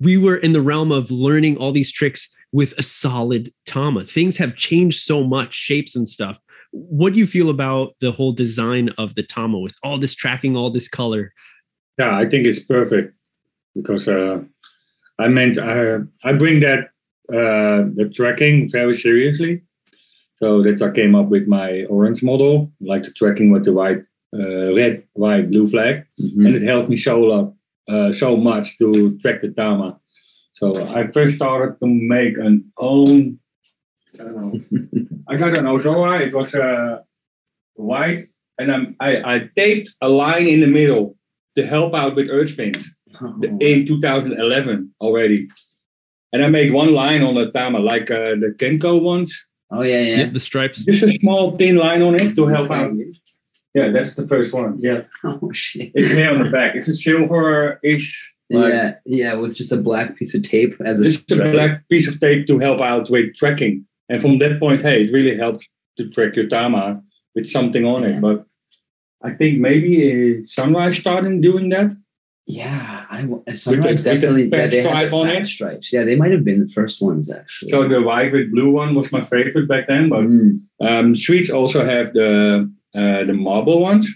[0.00, 4.04] we were in the realm of learning all these tricks with a solid tama.
[4.04, 6.42] Things have changed so much, shapes and stuff.
[6.72, 10.56] What do you feel about the whole design of the tama with all this tracking,
[10.56, 11.32] all this color?
[11.98, 13.18] Yeah, I think it's perfect.
[13.76, 14.40] because uh,
[15.18, 16.88] I meant I I bring that
[17.32, 19.62] uh, the tracking very seriously.
[20.36, 24.02] So that's I came up with my orange model, like the tracking with the white,
[24.38, 26.46] uh, red, white, blue flag, Mhm.
[26.46, 27.54] and it helped me so lot,
[27.88, 29.98] uh, so much to track the Tama.
[30.54, 30.66] So
[30.98, 33.38] I first started to make an own.
[34.20, 34.60] I don't know.
[35.28, 36.20] I got an Ozora.
[36.26, 37.00] It was uh,
[37.74, 38.28] white,
[38.58, 41.16] and I'm, I I taped a line in the middle
[41.56, 43.40] to help out with earth spins Oh.
[43.60, 45.48] in 2011 already.
[46.32, 49.46] And I made one line on the Tama, like uh, the Kenko ones.
[49.70, 50.16] Oh yeah, yeah.
[50.18, 50.84] Yeah, the stripes.
[50.84, 52.92] Just a small thin line on it to help out.
[53.74, 54.76] Yeah, that's the first one.
[54.78, 55.92] Yeah, Oh shit.
[55.94, 56.74] it's here on the back.
[56.76, 58.32] It's a silver-ish.
[58.48, 61.88] Like, yeah, yeah, with just a black piece of tape as a Just a black
[61.88, 63.84] piece of tape to help out with tracking.
[64.08, 65.66] And from that point, hey, it really helps
[65.96, 67.02] to track your Tama
[67.34, 68.08] with something on Yeah.
[68.18, 68.20] it.
[68.20, 68.46] But
[69.22, 71.90] I think maybe uh, Sunrise started doing that.
[72.48, 74.48] Yeah, I the definitely.
[74.48, 75.46] Yeah, they had the on it.
[75.46, 75.92] stripes.
[75.92, 77.72] Yeah, they might have been the first ones actually.
[77.72, 80.08] So the white with blue one was my favorite back then.
[80.08, 80.60] But Mm.
[80.80, 84.06] um, Sweets also have the uh, the marble ones.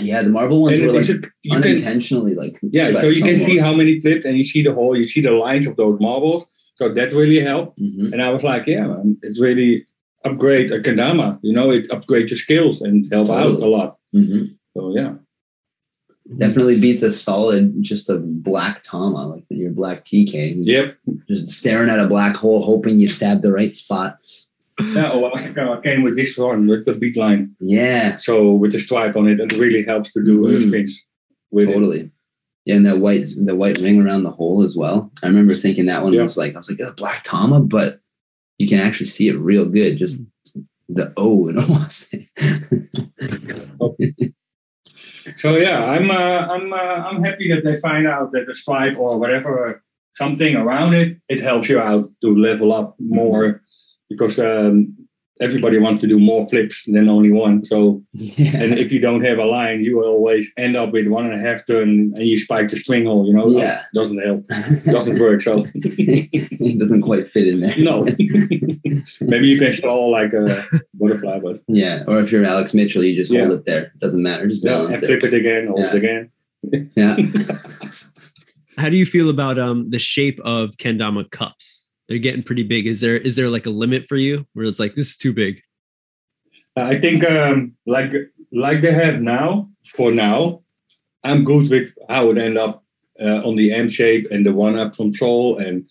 [0.00, 3.22] Yeah, the marble ones And were like a- you can unintentionally like Yeah, so you
[3.22, 3.66] can see almost.
[3.66, 6.46] how many clips and you see the whole, you see the lines of those marbles.
[6.76, 7.80] So that really helped.
[7.80, 8.12] Mhm.
[8.12, 9.86] And I was like, yeah, man, it's really
[10.24, 11.38] upgrade a Kendama.
[11.42, 13.96] You know, it upgrade your skills and help out a lot.
[14.14, 14.50] Mhm.
[14.74, 15.14] So yeah.
[16.36, 20.56] Definitely beats a solid just a black Tama, like your black TK.
[20.58, 20.98] Yep.
[21.26, 24.16] Just staring at a black hole, hoping you stab the right spot.
[24.94, 27.54] Yeah, oh, I I came with this one with the beat line.
[27.60, 30.56] Yeah, So with the stripe on it, it really helps to do Mhm.
[30.56, 31.04] uh, spins
[31.50, 31.72] with it.
[31.72, 32.10] totally.
[32.66, 35.10] Yeah, and that white the white ring around the hole as well.
[35.22, 36.22] I remember thinking that one Yeah.
[36.22, 38.00] was like I was like a black Tama, but
[38.58, 39.96] you can actually see it real good.
[39.96, 40.20] Just
[40.90, 42.14] the O and almost.
[45.36, 48.96] So yeah, I'm uh, I'm uh, I'm happy that they find out that the stripe
[48.98, 49.82] or whatever
[50.14, 53.62] something around it it helps you out to level up more
[54.08, 54.96] because um,
[55.40, 57.64] everybody wants to do more flips than only one.
[57.64, 58.56] So yeah.
[58.62, 61.34] and if you don't have a line, you will always end up with one and
[61.34, 63.26] a half turn and you spike the string hole.
[63.26, 63.82] You know, Yeah.
[63.94, 64.46] doesn't help,
[64.84, 65.42] doesn't work.
[65.42, 67.76] So it doesn't quite fit in there.
[67.78, 68.04] no,
[69.20, 70.46] maybe you can stall like a
[70.94, 73.92] butterfly, but Yeah, or if you're Alex Mitchell, you just hold it there.
[74.00, 74.46] Doesn't matter.
[74.48, 75.32] Just yeah, and flip it.
[75.32, 75.88] it again, hold Yeah.
[75.90, 76.30] it again.
[76.96, 77.16] Yeah.
[78.76, 81.87] How do you feel about um the shape of kendama cups?
[82.08, 82.86] They're getting pretty big.
[82.86, 85.32] Is there is there like a limit for you where it's like this is too
[85.32, 85.62] big?
[86.76, 88.12] I think um, like
[88.52, 90.62] like they have now, for now,
[91.24, 92.82] I'm good with how it end up
[93.20, 95.82] uh, on the amp shape and the one up from Sol and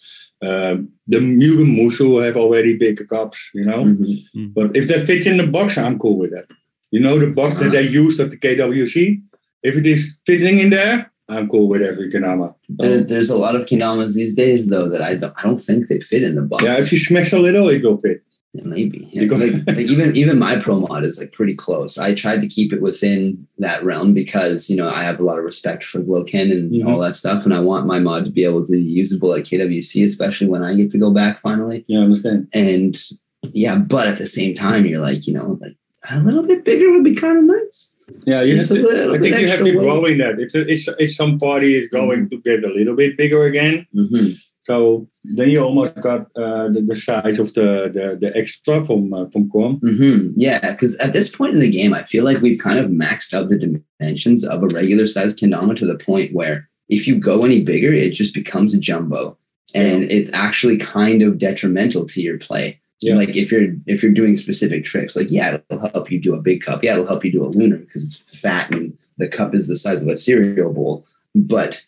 [0.41, 3.83] um, the Mugen Mushu have already bigger cups, you know.
[3.83, 4.53] Mhm.
[4.53, 6.47] But if they fit in the box, I'm cool with that.
[6.91, 9.21] You know, the box that they used at the KWC,
[9.61, 12.55] if it is fitting in there, I'm cool with every Kendama.
[12.69, 15.87] There's, there's a lot of Kendamas these days though that I don't I don't think
[15.87, 16.63] they fit in the box.
[16.63, 18.23] yeah, if you smash a little, it will fit.
[18.53, 19.05] Yeah, maybe.
[19.11, 21.97] Yeah, like, like even even my pro mod is like pretty close.
[21.97, 25.37] I tried to keep it within that realm because you know I have a lot
[25.37, 26.87] of respect for Gloken and Mhm.
[26.87, 29.43] all that stuff, and I want my mod to be able to be usable at
[29.43, 31.83] KWC, especially when I get to go back finally.
[31.87, 32.47] Yeah, I understand?
[32.53, 32.97] And
[33.51, 35.75] yeah, but at the same time, you're like, you know, like
[36.09, 37.95] a little bit bigger would be kind of nice.
[38.25, 39.79] Yeah, you have Just to, little I think you have to weight.
[39.79, 40.39] grow in that.
[40.39, 43.85] It's a, it's if some party is going to get a little bit bigger again,
[43.93, 44.27] hmm
[44.63, 49.13] so then you almost got uh, the, the size of the the, the extra from
[49.13, 49.77] uh, from Krom.
[49.79, 52.87] hmm Yeah, because at this point in the game, I feel like we've kind of
[52.91, 53.57] maxed out the
[53.99, 57.93] dimensions of a regular size kendama to the point where if you go any bigger,
[57.93, 59.37] it just becomes a jumbo,
[59.73, 62.77] and it's actually kind of detrimental to your play.
[63.01, 63.15] Yeah.
[63.15, 66.41] Like if you're if you're doing specific tricks, like yeah, it'll help you do a
[66.41, 66.83] big cup.
[66.83, 69.75] Yeah, it'll help you do a lunar because it's fat and the cup is the
[69.75, 71.05] size of a cereal bowl.
[71.35, 71.85] But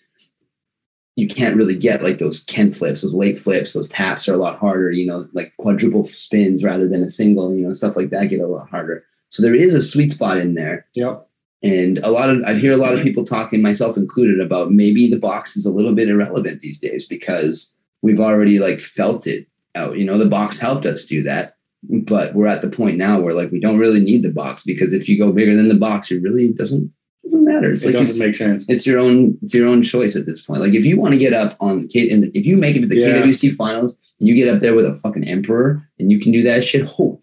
[1.16, 4.38] you can't really get like those Ken flips, those late flips, those taps are a
[4.38, 8.10] lot harder, you know, like quadruple spins rather than a single, you know, stuff like
[8.12, 9.02] that get a lot harder.
[9.30, 10.86] So there is a sweet spot in there.
[10.96, 11.28] Yep.
[11.62, 15.10] And a lot of I hear a lot of people talking, myself included, about maybe
[15.10, 19.49] the box is a little bit irrelevant these days because we've already like felt it
[19.76, 19.98] out.
[19.98, 21.54] You know, the box helped us do that.
[21.90, 24.92] But we're at the point now where like we don't really need the box because
[24.92, 26.92] if you go bigger than the box, it really doesn't
[27.24, 27.72] doesn't matter.
[27.72, 28.66] It's It like doesn't it's, make sense.
[28.68, 30.60] it's your own it's your own choice at this point.
[30.60, 32.82] Like if you want to get up on the K and if you make it
[32.82, 33.22] to the Yeah.
[33.22, 36.44] KWC finals and you get up there with a fucking emperor and you can do
[36.44, 37.22] that shit, oh,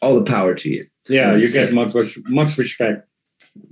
[0.00, 0.84] all the power to you.
[1.08, 1.92] Yeah, you get much
[2.28, 3.08] much respect,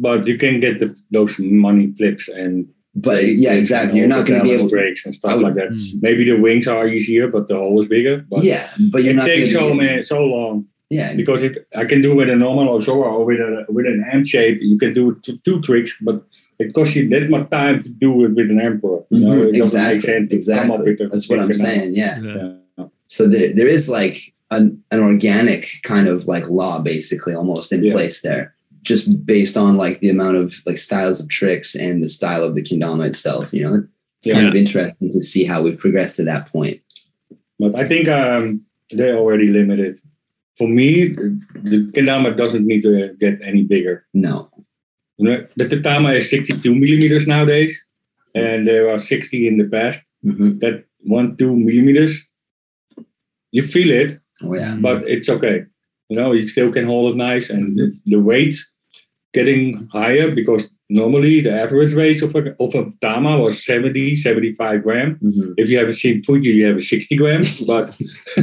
[0.00, 3.98] but you can get the, those money flips and But yeah, exactly.
[4.00, 4.74] You're not going to be able to.
[4.76, 5.70] breaks and stuff would- like that.
[5.70, 6.02] Mm.
[6.02, 8.24] Maybe the wings are easier, but the hole is bigger.
[8.28, 9.74] But Yeah, but you're it not going takes so to.
[9.74, 13.40] man so long Yeah, because it I can do with a normal Ozora or with
[13.40, 14.58] a with an amp shape.
[14.60, 16.22] You can do two, two tricks, but
[16.58, 19.00] it costs you that much time to do it with an emperor.
[19.10, 20.28] You know, Mhm, it doesn't make exactly.
[20.30, 21.06] sense to come up Exactly.
[21.12, 21.94] That's what I'm saying.
[21.94, 22.18] Yeah.
[22.20, 22.52] Yeah.
[22.78, 22.86] Yeah.
[23.06, 24.16] So there, there is like
[24.50, 27.92] an, an organic kind of like law basically almost in Yeah.
[27.92, 28.54] place there,
[28.88, 32.54] just based on like the amount of like styles of tricks and the style of
[32.54, 33.52] the kendama itself.
[33.52, 33.74] You know,
[34.18, 34.50] it's kind Yeah.
[34.50, 36.78] of interesting to see how we've progressed to that point.
[37.60, 39.96] But I think um, they're already limited.
[40.56, 41.08] For me,
[41.70, 44.04] the kendama doesn't need to get any bigger.
[44.14, 44.50] No.
[45.18, 47.72] The tatama is 62 millimeters nowadays,
[48.34, 50.00] and there are 60 in the past.
[50.22, 50.84] hmm That
[51.16, 52.24] one, two millimeters,
[53.50, 54.76] you feel it, Oh yeah.
[54.80, 55.64] but it's okay.
[56.08, 58.70] You know, you still can hold it nice, and the, the weights
[59.38, 64.82] getting higher because normally the average weight of a, of a tama was 70, 75
[64.82, 65.08] gram.
[65.22, 67.86] hmm If you have a cheap food, you have a 60 gram, but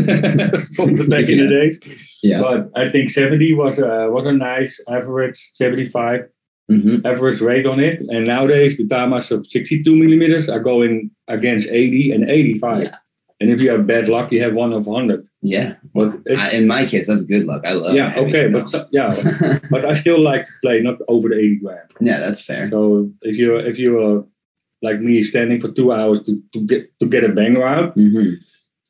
[0.78, 1.76] from the back in the days.
[2.24, 2.42] Yeah.
[2.42, 6.22] But I think 70 was a, was a nice average, 75
[6.68, 7.96] hmm average weight on it.
[8.14, 12.84] And nowadays, the tamas of 62 millimeters are going against 80 and 85.
[12.84, 12.96] Yeah.
[13.40, 15.28] And if you have bad luck, you have one of 100.
[15.44, 15.76] Yeah.
[15.96, 17.62] Well, I, in my case, that's good luck.
[17.66, 17.96] I love.
[17.96, 19.10] yeah, okay, but so, yeah,
[19.72, 21.88] but I still like to play not over the 80 grand.
[22.02, 22.70] yeah, that's fair.
[22.70, 24.26] So if you if you are
[24.82, 28.34] like me, standing for two hours to, to get to get a banger out, hmm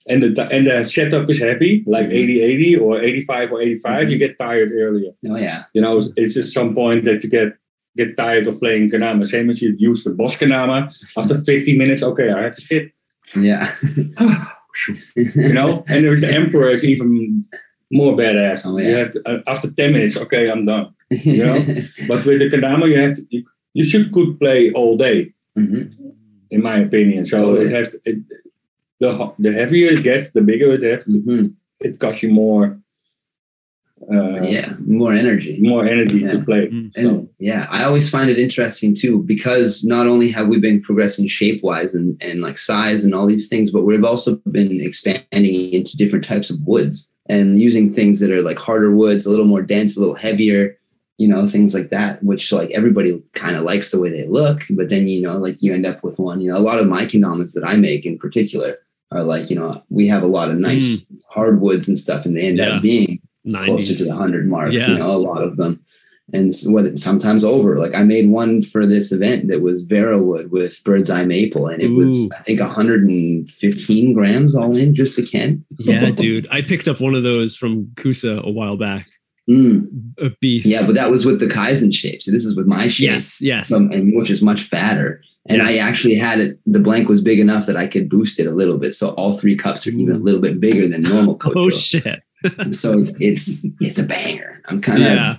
[0.08, 2.14] and the and the setup is happy, like Mhm.
[2.14, 5.12] 80 80 or 85 or 85, you get tired earlier.
[5.30, 5.64] Oh yeah.
[5.74, 7.54] You know, it's at some point that you get
[7.98, 9.26] get tired of playing Kendama.
[9.28, 10.78] Same as you use the boss Kendama.
[11.18, 12.92] After 15 minutes, okay, I have to sit.
[13.36, 13.74] Yeah.
[15.16, 17.46] You know, and the Emperor is even
[17.92, 18.64] more badass.
[18.66, 20.94] Oh, You have to, uh, after 10 minutes, okay, I'm done.
[21.10, 21.56] You know?
[22.08, 23.44] But with the Kendama, you have to, you,
[23.74, 25.84] you should could play all day, hmm
[26.52, 27.26] in my opinion.
[27.26, 27.66] So Totally.
[27.66, 28.18] it has to, it,
[29.00, 31.06] the the heavier it gets, the bigger it gets.
[31.06, 31.48] hmm
[31.82, 32.80] It costs you more.
[34.12, 34.74] Uh, Yeah.
[34.86, 35.58] More energy.
[35.62, 36.68] more energy to play.
[36.68, 36.92] Mm.
[36.96, 40.82] And So, yeah, I always find it interesting too because not only have we been
[40.82, 44.80] progressing shape wise and, and like size and all these things, but we've also been
[44.82, 49.30] expanding into different types of woods and using things that are like harder woods, a
[49.32, 50.78] little more dense, a little heavier,
[51.18, 54.62] you know, things like that, which like everybody kind of likes the way they look.
[54.72, 56.88] But then, you know, like you end up with one, you know, a lot of
[56.88, 58.76] my kendamas that I make in particular
[59.12, 62.42] are like, you know, we have a lot of nice hardwoods and stuff and they
[62.48, 62.76] end Yeah.
[62.76, 63.20] up being
[63.52, 64.72] closer to the hundred mark.
[64.72, 64.88] Yeah.
[64.90, 65.84] You know, a lot of them,
[66.34, 67.78] and what sometimes over.
[67.78, 71.68] Like I made one for this event that was Vera wood with bird's eye maple,
[71.68, 71.98] and it Ooh.
[71.98, 75.66] was I think 115 grams all in, just a can.
[75.80, 76.48] Yeah, dude.
[76.52, 79.08] I picked up one of those from Kusa a while back.
[79.50, 80.14] Mm.
[80.20, 80.66] A beast.
[80.66, 82.22] Yeah, but that was with the Kaizen shape.
[82.22, 83.72] So this is with my shape, yes, yes.
[83.72, 85.22] um, and which is much fatter.
[85.48, 85.62] And.
[85.62, 86.60] I actually had it.
[86.66, 88.94] The blank was big enough that I could boost it a little bit.
[88.94, 91.54] So all three cups are even a little bit bigger than normal Coach.
[91.56, 92.24] oh shit.
[92.72, 94.62] So it's, it's it's a banger.
[94.68, 95.38] I'm kind of Yeah.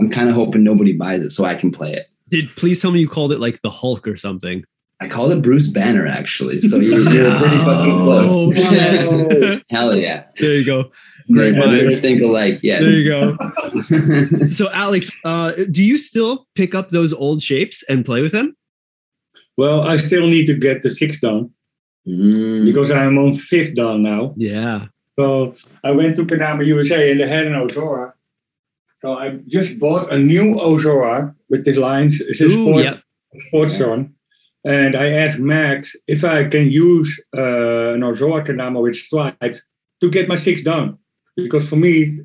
[0.00, 2.06] I'm kind of hoping nobody buys it so I can play it.
[2.30, 4.64] Did please tell me you called it like the Hulk or something?
[5.00, 6.56] I called it Bruce Banner actually.
[6.56, 8.68] So you're, you're pretty fucking Oh, close.
[8.68, 9.62] shit.
[9.70, 10.24] Hell yeah.
[10.38, 10.90] there you go.
[11.32, 12.00] Great They- they minds.
[12.00, 12.60] think alike.
[12.62, 12.80] Yes.
[12.82, 14.46] There you go.
[14.48, 18.56] So Alex, uh, do you still pick up those old shapes and play with them?
[19.56, 21.50] well, I still need to get the six done
[22.06, 24.34] Mm, because I'm on fifth done now.
[24.36, 24.86] Yeah.
[25.18, 25.54] So
[25.84, 28.12] I went to Panama, USA and they had an Ozora.
[29.00, 32.20] So I just bought a new Ozora with the lines.
[32.20, 33.02] It's a Ooh, sport, yep.
[33.48, 34.14] sports one.
[34.64, 39.60] And I asked Max if I can use uh, an Ozora Kendama with stripes
[40.00, 40.98] to get my six done.
[41.36, 42.20] Because for me,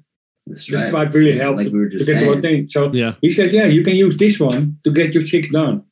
[0.47, 0.87] that's the right.
[0.87, 2.27] stripe really helped Like we were to get the saying.
[2.27, 2.67] one thing.
[2.69, 3.15] So Yeah.
[3.21, 5.83] he said, yeah, you can use this one to get your six done.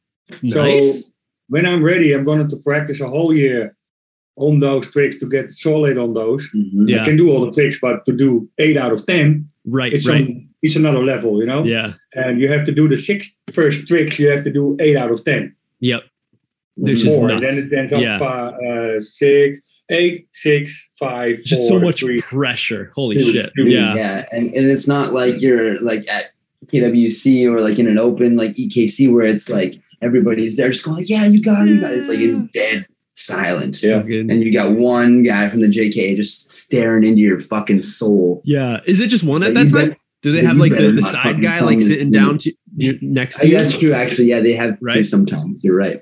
[0.50, 1.16] So Nice.
[1.48, 3.76] when I'm ready, I'm going to practice a whole year
[4.38, 6.48] on those tricks to get solid on those.
[6.56, 6.88] Mhm.
[6.90, 7.02] Yeah.
[7.02, 9.92] I can do all the tricks, but to do eight out of ten, Right.
[9.94, 10.26] it's right.
[10.26, 11.64] some, it's another level, you know.
[11.64, 11.94] Yeah.
[12.14, 14.20] And you have to do the six first tricks.
[14.20, 15.56] You have to do eight out of ten.
[15.82, 16.04] Yep.
[16.80, 17.28] There's just Four.
[17.30, 17.46] nuts.
[17.46, 18.20] Then it then up Yeah.
[18.22, 18.52] uh,
[18.98, 19.60] uh, six,
[19.90, 22.22] eight, six, five, Just four, so much three.
[22.22, 22.92] pressure.
[22.96, 23.52] Holy two, shit.
[23.58, 23.68] two.
[23.68, 23.96] Yeah.
[23.96, 24.26] Yeah.
[24.32, 26.26] And, and it's not like you're like at
[26.68, 30.98] PWC or like in an open like EKC where it's like everybody's there just going
[30.98, 31.98] like, yeah, you got it, you got it.
[31.98, 32.86] It's like it's dead
[33.18, 33.82] silent.
[33.84, 34.00] Yeah.
[34.00, 38.42] And you got one guy from the JK just staring into your fucking soul.
[38.46, 38.80] Yeah.
[38.86, 39.90] Is it just one at Like, that time?
[39.90, 43.40] bet- Do they have like the, the side guy like sitting down to you next
[43.40, 43.54] to you?
[43.54, 43.94] guess true.
[43.94, 44.96] Actually, yeah, they have Right.
[44.98, 45.64] to sometimes.
[45.64, 46.02] You're right.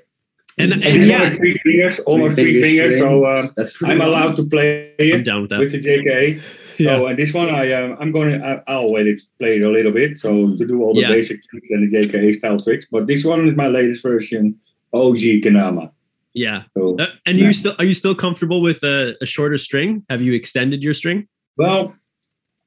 [0.58, 3.50] And, It's and yeah, three fingers, almost Three three fingers fingers.
[3.50, 4.08] So um, I'm long.
[4.08, 5.60] allowed to play I'm down with that.
[5.60, 6.40] with the JK.
[6.78, 6.98] Yeah.
[6.98, 9.70] So and this one I um, I'm going to I'll let it play it a
[9.70, 10.58] little bit so Mm.
[10.58, 11.08] to do all the Yeah.
[11.08, 12.84] basic tricks and the JK style tricks.
[12.92, 14.54] But this one is my latest version,
[14.92, 15.90] OG Kendama.
[16.36, 16.64] Yeah.
[16.76, 20.04] So Uh, and you still are you still comfortable with a, a shorter string?
[20.10, 21.26] Have you extended your string?
[21.56, 21.96] well,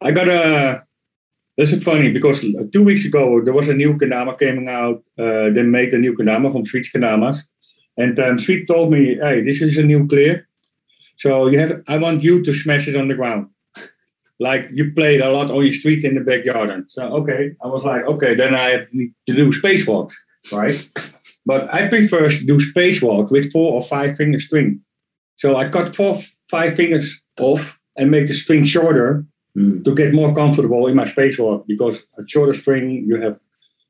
[0.02, 0.84] I got a
[1.58, 2.38] This is funny because
[2.74, 5.00] two weeks ago there was a new kendama coming out.
[5.24, 7.38] Uh, they made a new kendama from Sweet Kendamas,
[8.04, 10.34] and um, Sweet told me, "Hey, this is a new clear,
[11.24, 11.72] so you have.
[11.94, 13.44] I want you to smash it on the ground,
[14.48, 17.68] like you played a lot on your street in the backyard." And so okay, I
[17.68, 18.86] was like, okay, then I have
[19.28, 20.16] to do spacewalks,
[20.60, 20.78] right?
[21.46, 24.82] But I prefer to do spacewalk with four or five finger string.
[25.38, 26.16] So I cut four,
[26.50, 29.26] five fingers off and make the string shorter
[29.58, 29.84] Mm.
[29.84, 33.36] to get more comfortable in my spacewalk because a shorter string you have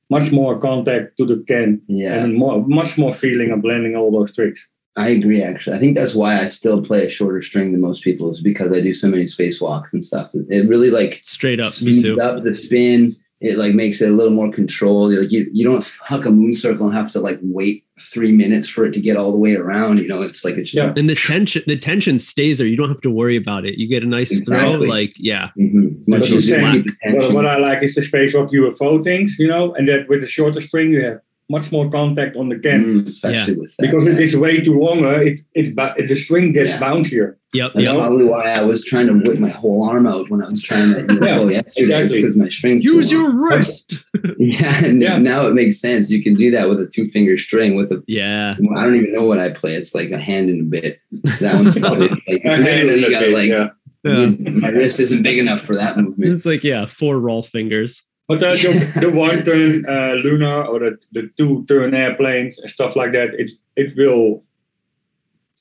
[0.10, 4.10] much more contact to the can Yeah, and more much more feeling of blending all
[4.10, 4.70] those tricks.
[4.96, 5.44] I agree.
[5.44, 8.42] Actually, I think that's why I still play a shorter string than most people is
[8.42, 10.32] because I do so many spacewalks and stuff.
[10.34, 12.18] It really like Straight up, me too.
[12.22, 13.12] up the spin.
[13.42, 15.14] It like makes it a little more controlled.
[15.14, 18.68] Like you, you don't huck a moon circle and have to like wait three minutes
[18.68, 20.00] for it to get all the way around.
[20.00, 20.94] You know, it's like it's just Yeah.
[20.98, 22.68] And the tension, the tension stays there.
[22.68, 23.78] You don't have to worry about it.
[23.78, 24.78] You get a nice Exactly.
[24.88, 24.90] throw.
[24.90, 26.06] Like, yeah, Mhm.
[26.08, 27.34] Much That's easier to what I'm keep the What, tension.
[27.36, 30.60] what I like is the spacewalk UFO things, you know, and that with the shorter
[30.60, 32.86] string you have much more contact on the can.
[32.86, 33.88] Mm, especially with that.
[33.88, 34.12] Because yeah.
[34.12, 36.80] it is way too longer, it's it, ba- the string gets Yeah.
[36.80, 37.36] bouncier.
[37.54, 37.96] yep, That's yep.
[37.98, 40.94] probably why I was trying to whip my whole arm out when I was trying
[41.08, 41.14] to.
[41.14, 42.22] You Yeah, know, yesterday exactly.
[42.22, 42.84] because my strings.
[42.84, 43.22] too Use long.
[43.24, 44.06] your wrist.
[44.38, 45.18] Yeah, and Yeah.
[45.18, 46.12] now it makes sense.
[46.12, 49.12] You can do that with a two finger string with a Yeah, I don't even
[49.12, 49.74] know what I play.
[49.74, 51.00] It's like a hand and a bit.
[51.42, 53.70] That one's probably like A hand literally and you gotta bit, like yeah.
[54.04, 54.50] yeah.
[54.52, 56.32] my wrist isn't big enough for that movement.
[56.32, 58.04] It's like yeah, four roll fingers.
[58.30, 62.70] But uh, the, the one turn uh, lunar or the, the two turn airplanes and
[62.70, 64.44] stuff like that, it it will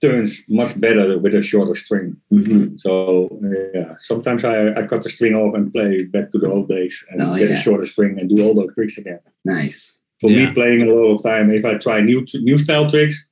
[0.01, 2.16] turns much better with a shorter string.
[2.32, 2.78] Mhm.
[2.78, 2.93] So
[3.74, 7.05] yeah, sometimes I, I cut the string off and play back to the old days
[7.11, 7.57] and Oh, get yeah.
[7.59, 9.19] a shorter string and do all those tricks again.
[9.45, 10.01] Nice.
[10.20, 10.47] For Yeah.
[10.49, 13.27] me, playing a lot of time, if I try new new style tricks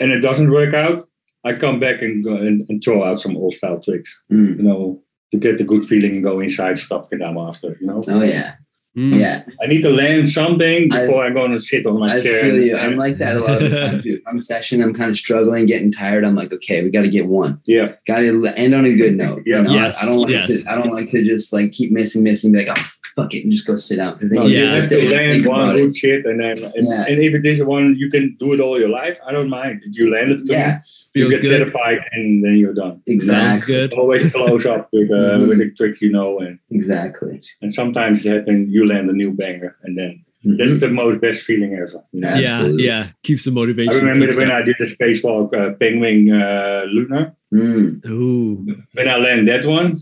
[0.00, 0.98] and it doesn't work out,
[1.44, 4.10] I come back and go and, and throw out some old style tricks.
[4.32, 4.56] Mm.
[4.56, 5.02] You know,
[5.32, 7.76] to get the good feeling and go inside stuff that I'm after.
[7.80, 8.54] You know, Oh yeah,
[8.98, 9.16] Mm.
[9.20, 9.42] yeah.
[9.62, 12.40] I need to land something before I, am going to sit on my I chair.
[12.40, 12.76] feel you.
[12.76, 14.20] I'm like that a lot of the time too.
[14.26, 16.24] I'm a session, I'm kind of struggling, getting tired.
[16.24, 17.60] I'm like, okay, we got to get one.
[17.66, 19.42] yeah, Got to end on a good note.
[19.46, 19.58] Yeah.
[19.58, 19.70] You know?
[19.74, 20.64] Yes, I don't like yes.
[20.64, 20.70] to.
[20.72, 22.50] I don't like to just like keep missing, missing.
[22.50, 24.64] Be like, oh fuck it, and just go sit down because then no, you you
[24.64, 24.74] Yeah.
[24.74, 27.04] have to land one good shit, and then and, Yeah.
[27.08, 29.82] and if it is one you can do it all your life, I don't mind.
[29.84, 31.58] If you land it, clean, Yeah, you Feels get good.
[31.58, 32.96] certified, and then you're done.
[32.98, 33.92] Sounds exactly, good.
[33.94, 35.48] Always close up with uh, Mhm.
[35.48, 37.40] with the tricks you know, and exactly.
[37.62, 40.12] and sometimes it happens you land a new banger, and then
[40.46, 40.56] Mhm.
[40.58, 42.00] that's the most best feeling ever.
[42.12, 42.28] you know?
[42.28, 42.38] Yeah.
[42.40, 42.84] Yeah, Absolutely.
[42.90, 43.06] yeah.
[43.24, 43.92] Keeps the motivation.
[43.92, 47.24] I remember when that- I did the spacewalk uh, penguin uh, lunar.
[47.52, 48.06] Mm.
[48.08, 48.64] Ooh,
[48.94, 49.96] When I landed that one,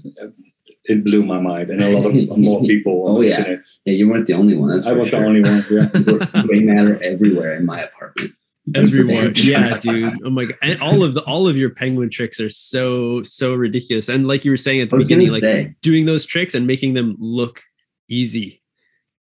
[0.85, 3.05] it blew my mind, and a lot of more people.
[3.09, 3.39] Oh, yeah.
[3.39, 3.61] internet.
[3.87, 4.69] Yeah, you weren't the only one.
[4.71, 5.21] That's I was sure.
[5.21, 5.61] the only one.
[5.71, 6.43] Yeah.
[6.47, 8.33] Gray matter everywhere in my apartment.
[8.75, 9.33] Everyone.
[9.37, 10.13] yeah, dude.
[10.25, 10.55] Oh my god.
[10.63, 14.09] And all of the all of your penguin tricks are so so ridiculous.
[14.09, 16.95] And like you were saying at the beginning, like say, doing those tricks and making
[16.95, 17.61] them look
[18.09, 18.63] easy.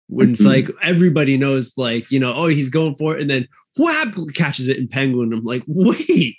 [0.09, 0.47] When it's Mhm.
[0.47, 3.47] like everybody knows, like, you know, oh, he's going for it, and then
[3.79, 5.33] whap catches it in penguin.
[5.35, 6.35] I'm like, wait.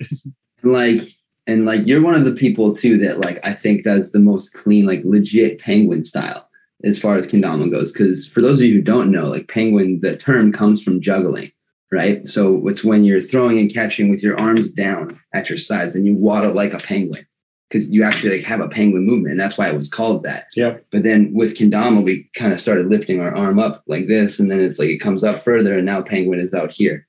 [0.63, 1.09] like,
[1.47, 4.53] and like, you're one of the people too that like I think that's the most
[4.55, 6.47] clean, like legit penguin style
[6.83, 7.91] as far as kendama goes.
[7.91, 11.49] Because for those of you who don't know, like penguin, the term comes from juggling,
[11.91, 12.25] right?
[12.27, 16.05] So it's when you're throwing and catching with your arms down at your sides, and
[16.05, 17.25] you waddle like a penguin.
[17.69, 20.45] Because you actually like have a penguin movement, and that's why it was called that.
[20.55, 20.87] Yep.
[20.91, 24.49] But then with kendama, we kind of started lifting our arm up like this, and
[24.49, 27.05] then it's like it comes up further, and now penguin is out here.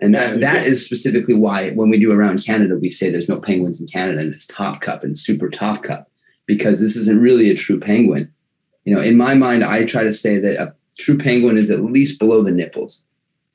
[0.00, 3.40] And that, that is specifically why when we do around Canada, we say there's no
[3.40, 6.10] penguins in Canada, and it's top cup and super top cup
[6.46, 8.32] because this isn't really a true penguin.
[8.84, 11.84] You know, in my mind, I try to say that a true penguin is at
[11.84, 13.06] least below the nipples.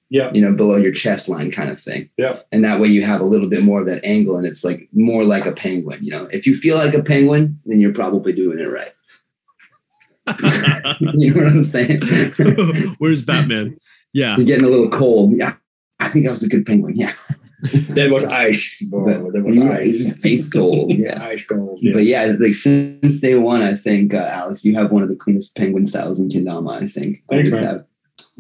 [0.10, 0.32] Yeah.
[0.34, 2.10] You know, below your chest line kind of thing.
[2.18, 2.38] Yeah.
[2.52, 4.88] And that way you have a little bit more of that angle and it's like
[4.94, 6.04] more like a penguin.
[6.04, 8.94] You know, if you feel like a penguin, then you're probably doing it right.
[11.16, 12.02] you know what I'm saying?
[13.00, 13.78] Where's Batman?
[14.14, 14.38] Yeah.
[14.38, 15.36] You're getting a little cold.
[15.36, 15.56] Yeah.
[16.00, 16.96] I think I was a good penguin.
[16.96, 17.14] Yeah.
[17.90, 19.32] That was ice, bro.
[19.32, 20.18] That was ice.
[20.20, 20.92] Face cold.
[20.92, 21.20] Yeah.
[21.24, 21.80] Ice cold.
[21.82, 21.94] Yeah.
[21.94, 25.16] But yeah, like since day one, I think uh, Alex, you have one of the
[25.16, 26.84] cleanest penguin styles in kendama.
[26.84, 27.64] I think Thanks, Always man.
[27.64, 27.86] have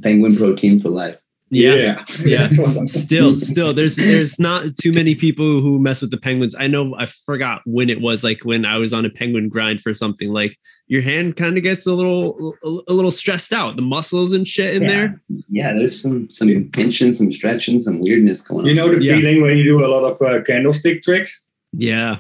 [0.03, 1.19] penguin protein for life.
[1.49, 1.76] Yeah.
[1.76, 2.03] Yeah.
[2.26, 2.49] yeah.
[2.86, 6.94] still still there's there's not too many people who mess with the penguins i know
[6.98, 10.34] i forgot when it was like when i was on a penguin grind for something
[10.34, 10.57] like
[10.88, 14.45] your hand kind of gets a little a, a little stressed out the muscles and
[14.48, 14.88] shit in Yeah.
[14.90, 18.68] there Yeah, there's some some pinching, some stretching, some weirdness going on.
[18.68, 19.15] You know the Yeah.
[19.19, 21.45] feeling when you do a lot of uh, candlestick tricks.
[21.74, 22.18] yeah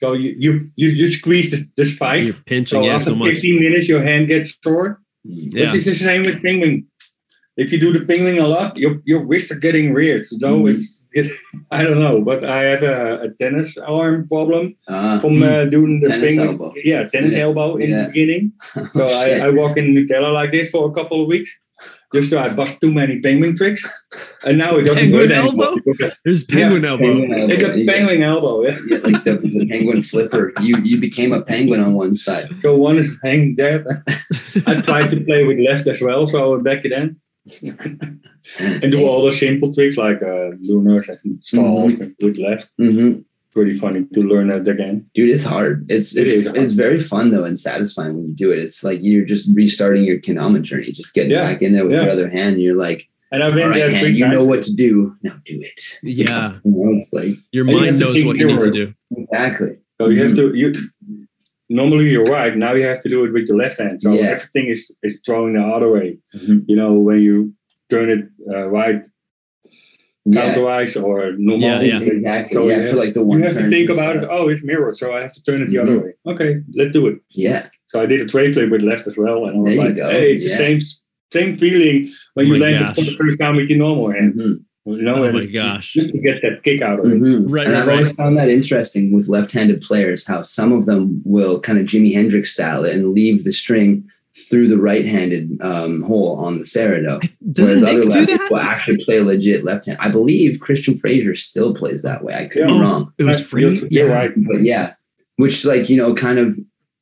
[0.00, 2.24] So you you you, you squeeze the, the spike.
[2.24, 5.00] you're pinching So yeah after so much 15 minutes, your hand gets sore.
[5.26, 5.54] Mm.
[5.54, 6.86] yeah Which is the same with penguin.
[7.56, 10.24] If you do the pingling a lot, your your wrists are getting weird.
[10.26, 10.70] So Mhm.
[10.72, 11.26] it's, it,
[11.70, 16.00] I don't know, but I had a, a tennis arm problem Ah, from uh, doing
[16.00, 16.48] the Tennis pingling.
[16.58, 16.72] elbow.
[16.84, 17.44] Yeah, tennis Yeah.
[17.46, 18.02] elbow in Yeah.
[18.02, 18.52] the beginning.
[18.96, 19.42] So I, shit.
[19.42, 21.50] I walk in Nutella like this for a couple of weeks.
[22.14, 23.82] Just so I bust too many penguin tricks,
[24.46, 26.10] and now it doesn't Penguin hurt anymore elbow?
[26.24, 27.02] There's penguin elbow.
[27.04, 27.52] Penguin elbow.
[27.52, 27.92] It's a Yeah.
[27.92, 28.54] penguin elbow.
[28.64, 28.78] Yeah.
[28.88, 30.52] Yeah, like the, the penguin flipper.
[30.62, 32.46] You you became a penguin on one side.
[32.62, 33.82] So one is hanging there.
[34.70, 37.16] I tried to play with left as well, so back then.
[38.60, 42.70] and do all the simple tricks like uh, lunars and stalls with left.
[42.78, 43.18] hmm
[43.52, 45.08] Pretty funny to learn that again.
[45.14, 45.86] Dude, it's hard.
[45.88, 46.58] It's It it's, is hard.
[46.58, 48.58] it's very fun though and satisfying when you do it.
[48.58, 51.92] It's like you're just restarting your Kendama journey, just getting Yeah, back in there with
[51.92, 52.02] yeah.
[52.02, 52.60] your other hand.
[52.60, 55.14] You're like, And I've been right, there hand, you know what to do.
[55.22, 56.00] Now do it.
[56.02, 56.56] Yeah.
[56.64, 58.92] You know, it's like Your mind knows what you need to do.
[59.16, 59.78] exactly.
[60.00, 60.72] So you have to you.
[61.80, 62.54] Normally you're right.
[62.64, 63.96] Now you have to do it with your left hand.
[64.04, 64.34] So Yeah.
[64.34, 66.08] everything is is throwing the other way.
[66.36, 66.58] Mhm.
[66.70, 67.36] You know when you
[67.92, 68.22] turn it
[68.54, 69.00] uh, right
[70.26, 71.16] Yeah, counterwise or
[71.48, 71.66] normal.
[71.68, 72.00] Yeah, yeah.
[72.00, 72.54] exactly.
[72.56, 74.24] So yeah, you for like the one You have to think and about it.
[74.36, 76.04] Oh, it's mirrored, so I have to turn it the other Mhm.
[76.04, 76.12] way.
[76.32, 77.16] Okay, let's do it.
[77.46, 79.84] Yeah, So I did a tray flip with left as well, and I was There
[79.84, 80.52] like, "Hey, it's yeah.
[80.52, 80.78] the same
[81.38, 81.96] same feeling
[82.34, 82.96] when Oh you my land it gosh.
[82.98, 84.56] for the first time with your normal hand." Mhm.
[84.86, 85.94] You know, Oh my gosh.
[85.94, 87.14] just to get that kick out of it.
[87.18, 87.46] Mhm.
[87.50, 87.98] Right, and right, I've right.
[87.98, 92.12] always found that interesting with left-handed players, how some of them will kind of Jimi
[92.12, 94.04] Hendrix style it and leave the string
[94.50, 97.18] through the right-handed um, hole on the Sarado.
[97.52, 98.48] Doesn't Whereas Nick other do lefties that?
[98.50, 99.96] will actually play legit left hand.
[100.00, 102.34] I believe Christian Fraser still plays that way.
[102.34, 102.74] I could Yeah.
[102.74, 103.88] be wrong, It was You're- free.
[103.90, 104.02] Yeah.
[104.12, 104.32] right.
[104.36, 104.94] but yeah,
[105.36, 106.58] which like you know kind of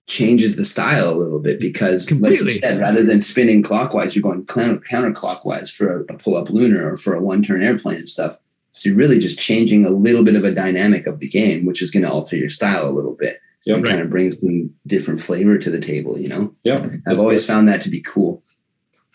[0.06, 4.22] changes the style a little bit because like you said, rather than spinning clockwise, you're
[4.22, 8.36] going counter counterclockwise for a, pull-up lunar or for a one-turn airplane and stuff.
[8.72, 11.82] So you're really just changing a little bit of a dynamic of the game, which
[11.82, 13.76] is going to alter your style a little bit Yep.
[13.76, 13.90] and Right.
[13.90, 16.18] kind of brings some different flavor to the table.
[16.18, 18.42] You know, Yeah, I've always found that to be cool.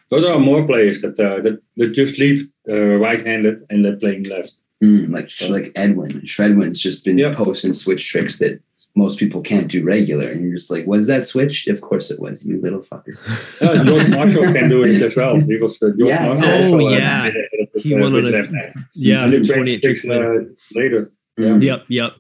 [0.10, 4.24] those are more players that uh, that, that just leave uh, right-handed and they're playing
[4.24, 4.54] left.
[4.82, 7.36] Mm, like like Edwin, Shredwin's just been Yep.
[7.36, 8.62] posting switch tricks that
[8.98, 12.20] most people can't do regular, and you're just like, "Was that switch?" Of course it
[12.20, 13.14] was, you little fucker.
[13.62, 15.40] Uh, George Marco can do it as well.
[15.40, 16.70] He was uh, George Yeah, Marco yeah.
[16.72, 17.24] Oh, uh, yeah.
[17.32, 19.28] did it with, He uh, won on a- Yeah.
[19.30, 20.32] 28 tricks later.
[20.32, 20.44] uh,
[20.80, 21.10] later.
[21.40, 21.62] Mm.
[21.62, 21.86] Yep.
[21.90, 22.12] Yep.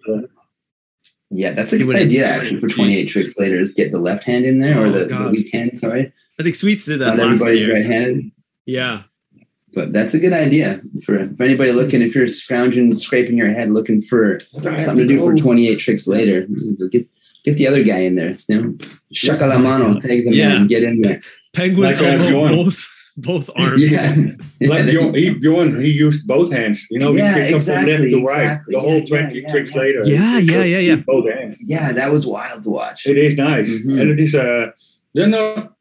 [1.29, 3.11] Yeah, that's a He good idea actually for 28 Jeez.
[3.11, 5.31] tricks later is get the left hand in there or Oh, the, the God.
[5.31, 6.13] weak hand, sorry.
[6.39, 7.73] I think Sweets did that Not last everybody's year.
[7.75, 8.31] right-handed.
[8.65, 9.03] Yeah.
[9.77, 13.69] But that's a good idea for, for anybody looking, if you're scrounging, scraping your head
[13.69, 14.39] looking for
[14.77, 16.47] something to do for 28 tricks later,
[16.91, 17.05] get
[17.45, 18.33] get the other guy in there.
[18.49, 18.77] You know,
[19.13, 20.55] shaka la mano, take them Yeah.
[20.61, 21.21] in, get in there.
[21.53, 22.49] Penguin Like, uh, elbow, Bjorn.
[22.57, 22.77] both
[23.17, 23.91] both arms.
[23.91, 24.67] Yeah.
[24.73, 26.85] Like Bjorn, he, Bjorn, he used both hands.
[26.89, 28.43] You know, Yeah, he picked exactly, up from left to right.
[28.45, 28.73] exactly.
[28.75, 29.81] The whole Yeah, 20 yeah, tricks yeah.
[29.81, 30.01] later.
[30.05, 30.95] Yeah, he yeah, yeah, yeah.
[31.13, 31.57] Both hands.
[31.73, 33.05] yeah, that was wild to watch.
[33.05, 33.69] It is nice.
[33.69, 33.99] Mhm.
[33.99, 34.65] And it is, uh,
[35.13, 35.73] they're not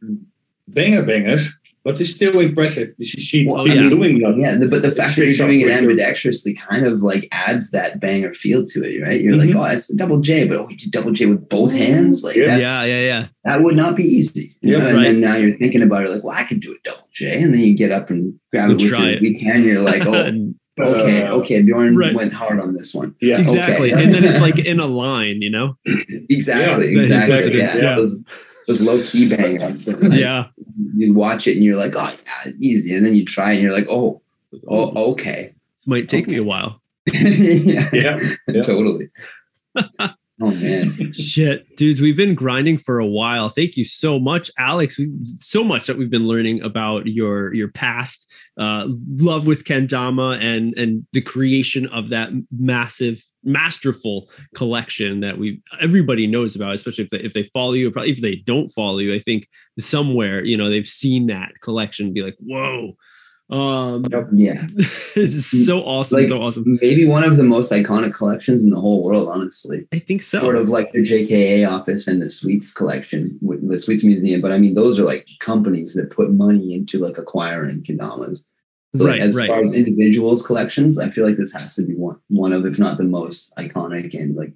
[0.69, 1.55] banger bangers,
[1.87, 2.89] but it's still impressive.
[2.99, 3.89] You see Well, people yeah.
[3.89, 4.37] doing that.
[4.37, 5.99] Yeah, but the fact that you're doing it pretty good.
[5.99, 9.21] ambidextrously kind of like adds that banger feel to it, right?
[9.21, 9.57] You're like, Mhm.
[9.57, 12.35] oh, it's a double J, but oh, you did double J with both hands, like
[12.37, 12.47] Yeah.
[12.47, 12.85] that's, Yeah.
[12.85, 13.03] Yeah.
[13.13, 13.27] Yeah.
[13.45, 14.51] that would not be easy.
[14.63, 14.87] You Yeah, know?
[14.89, 17.41] And then now you're thinking about it, like, well, I can do a double J,
[17.43, 19.21] and then you get up and grab And it with your it.
[19.23, 19.65] weak hand.
[19.65, 20.13] You're like, oh,
[20.81, 22.15] okay, Uh, okay, Bjorn Right.
[22.15, 23.15] went hard on this one.
[23.23, 23.41] Yeah.
[23.41, 23.95] exactly.
[23.95, 24.03] okay.
[24.03, 25.77] And then it's like in a line, you know?
[25.87, 27.35] Exactly, Yeah, exactly.
[27.37, 27.95] exactly, Yeah, yeah.
[27.97, 28.19] those,
[28.69, 29.85] those low key bangers.
[29.85, 30.47] that, like, Yeah.
[30.95, 33.73] You watch it and you're like, oh, yeah, easy, and then you try and you're
[33.73, 34.23] like, oh,
[34.69, 35.55] oh, okay.
[35.77, 36.81] This might take me a while.
[37.07, 38.19] yeah, Yeah.
[38.49, 38.63] Yeah.
[38.63, 39.09] totally.
[40.01, 41.13] oh man.
[41.13, 43.49] Shit, dudes, we've been grinding for a while.
[43.49, 44.99] Thank you so much, Alex.
[44.99, 48.89] We so much that we've been learning about your your past uh,
[49.19, 56.27] love with kendama and and the creation of that massive, masterful collection that we everybody
[56.27, 56.75] knows about.
[56.75, 59.47] Especially if they if they follow you, probably if they don't follow you, I think
[59.79, 62.13] somewhere you know they've seen that collection.
[62.13, 62.97] Be like, whoa.
[63.49, 64.67] Um, Yeah.
[64.77, 66.65] it's so awesome, Like- so awesome.
[66.83, 69.87] Maybe one of the most iconic collections in the whole world, honestly.
[69.93, 70.41] I think so.
[70.41, 74.41] Sort of like the JKA office and the Sweets collection, with the Sweets Museum.
[74.41, 78.51] But I mean, those are like companies that put money into like acquiring kendamas.
[78.97, 79.47] So, like, Right, as right.
[79.49, 82.79] far as individuals collections, I feel like this has to be one one of, if
[82.79, 84.55] not the most iconic and like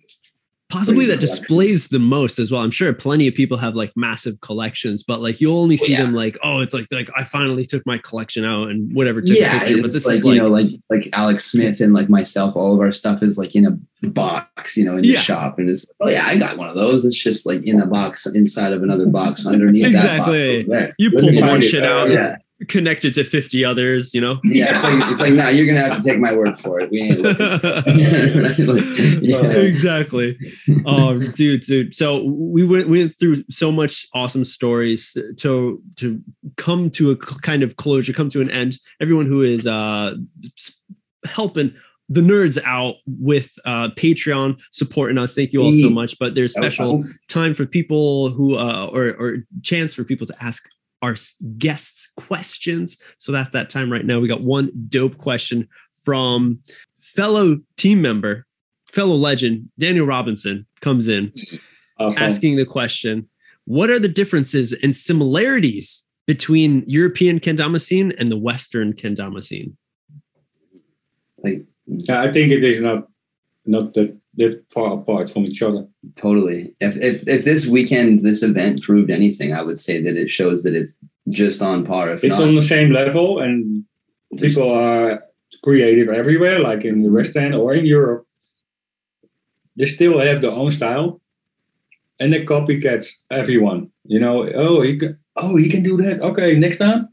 [0.71, 1.41] possibly that collection.
[1.41, 2.63] displays the most as well.
[2.63, 6.03] I'm sure plenty of people have like massive collections, but like you'll only see yeah.
[6.03, 9.37] them like, oh, it's like like I finally took my collection out and whatever took
[9.37, 9.83] yeah, a picture.
[9.83, 12.75] But it's this like is you know, like like Alex Smith and like myself, all
[12.75, 15.13] of our stuff is like in a box, you know, in Yeah.
[15.13, 17.05] the shop, and it's oh yeah, I got one of those.
[17.05, 20.63] It's just like in a box inside of another box underneath Exactly.
[20.63, 20.95] that box.
[20.99, 22.11] you pull one shit out.
[22.11, 22.37] yeah.
[22.69, 24.41] Connected to 50 others, you know?
[24.45, 26.91] Yeah, it's like, it's like, you're gonna have to take my word for it.
[26.91, 27.41] We ain't looking.
[29.21, 29.53] Yeah.
[29.53, 30.39] exactly.
[30.85, 31.95] Oh, dude, dude.
[31.95, 36.21] So we went went through so much awesome stories to to
[36.57, 38.79] come to a kind of closure, come to an end.
[39.01, 40.15] Everyone who is uh
[41.25, 41.75] helping
[42.09, 45.35] the nerds out with uh, Patreon supporting us.
[45.35, 46.19] Thank you all so much.
[46.19, 50.69] But there's special time for people who uh, or or chance for people to ask
[51.03, 51.17] our
[51.57, 53.01] guests questions.
[53.19, 54.21] So that's that time right now.
[54.21, 55.69] We got one dope question
[56.05, 56.61] from
[56.99, 58.47] fellow team member,
[58.91, 61.33] fellow legend Daniel Robinson comes in
[62.01, 62.17] Okay.
[62.17, 63.29] asking the question:
[63.67, 69.77] What are the differences and similarities between European kendama scene and the Western kendama scene?
[71.43, 71.67] Like
[72.09, 73.09] I think it is not
[73.67, 75.83] not that that far apart from each other.
[76.17, 76.61] totally.
[76.81, 80.59] If, if if this weekend, this event proved anything, I would say that it shows
[80.65, 80.95] that it's
[81.29, 82.05] just on par.
[82.15, 83.85] If It's not, on the same level, and
[84.45, 85.23] people are
[85.67, 88.23] creative everywhere, like in the West End or in Europe.
[89.77, 91.21] They still have their own style,
[92.19, 93.91] and they copycats everyone.
[94.05, 96.21] You know, oh he can, oh he can do that.
[96.21, 97.09] Okay, next time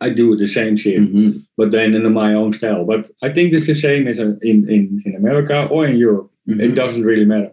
[0.00, 1.44] I do the same shit, Mhm.
[1.56, 2.84] but then in my own style.
[2.84, 4.38] But I think it's the same as in
[4.76, 6.30] in, in America or in Europe.
[6.48, 6.60] Mhm.
[6.60, 7.52] It doesn't really matter.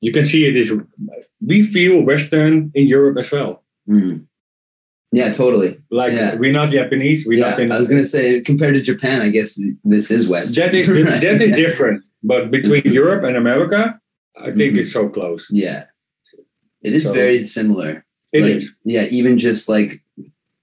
[0.00, 0.72] You can see it is.
[1.40, 3.62] We feel Western in Europe as well.
[3.88, 4.26] Mhm.
[5.12, 5.78] Yeah, totally.
[5.90, 6.36] Like Yeah.
[6.36, 7.24] we're not Japanese.
[7.26, 10.28] We're yeah, not in I was gonna say compared to Japan, I guess this is
[10.28, 10.56] West.
[10.56, 10.86] That is
[11.24, 12.04] that is different.
[12.22, 13.98] But between Europe and America,
[14.36, 14.78] I think Mhm.
[14.80, 15.46] it's so close.
[15.50, 15.84] Yeah,
[16.82, 18.04] it is So- very similar.
[18.32, 18.72] It like, is.
[18.84, 20.02] Yeah, even just like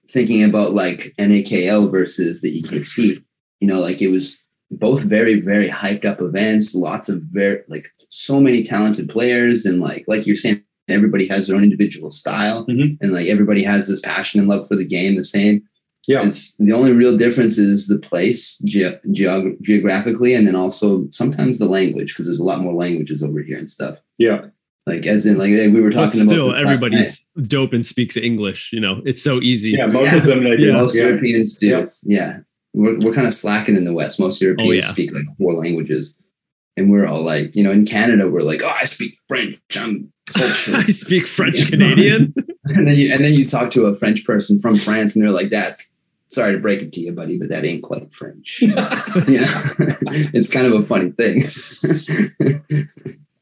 [0.08, 3.24] thinking about like NAKO versus the EKC,
[3.60, 4.44] you know, like it was
[4.78, 9.80] both very, very hyped up events, lots of very like so many talented players, and
[9.80, 12.98] like like you're saying, everybody has their own individual style, Mhm.
[13.00, 15.62] and like everybody has this passion and love for the game the same.
[16.06, 16.26] Yeah.
[16.26, 21.58] It's the only real difference is the place ge- geog- geographically, and then also sometimes
[21.58, 24.00] the language because there's a lot more languages over here and stuff.
[24.18, 24.46] Yeah.
[24.86, 28.18] Like as in like we were But talking about still, the- everybody's dope and speaks
[28.18, 28.70] English.
[28.70, 29.70] You know, it's so easy.
[29.70, 30.16] Yeah, most Yeah.
[30.18, 30.66] of them they do.
[30.66, 30.72] Yeah.
[30.74, 31.04] most Yeah.
[31.04, 31.68] Europeans do.
[31.68, 31.86] Yeah.
[32.04, 32.38] Yeah.
[32.74, 34.20] We're, we're kind of slacking in the West.
[34.20, 34.80] Most Europeans Oh, yeah.
[34.92, 36.20] speak like four languages.
[36.76, 39.56] And we're all like, you know, in Canada, we're like, oh, I speak French.
[39.78, 40.74] I'm cultured.
[40.76, 42.34] I speak French Canadian.
[42.64, 45.30] and then you and then you talk to a French person from France and they're
[45.32, 45.94] like, that's
[46.28, 48.58] sorry to break it to you, buddy, but that ain't quite French.
[48.60, 48.76] you know?
[49.28, 51.42] it's kind of a funny thing.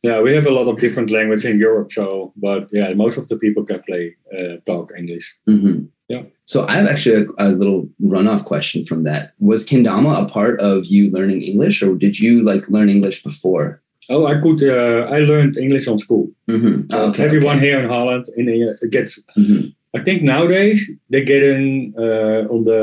[0.02, 1.92] Yeah, we have a lot of different language in Europe.
[1.92, 5.36] So, but yeah, most of the people can play uh, talk English.
[5.48, 5.88] Mhm.
[6.08, 6.22] Yeah.
[6.52, 9.32] So I have actually a, a little runoff question from that.
[9.50, 13.66] Was Kendama a part of you learning English or did you like learn English before?
[14.14, 14.60] Oh, I could.
[14.62, 16.26] Uh, I learned English on school.
[16.54, 16.72] Mhm.
[16.90, 17.66] So Okay, everyone okay.
[17.68, 19.12] here in Holland in uh, gets.
[19.38, 19.72] Mhm.
[19.98, 20.80] I think nowadays
[21.12, 22.80] they get in uh, on the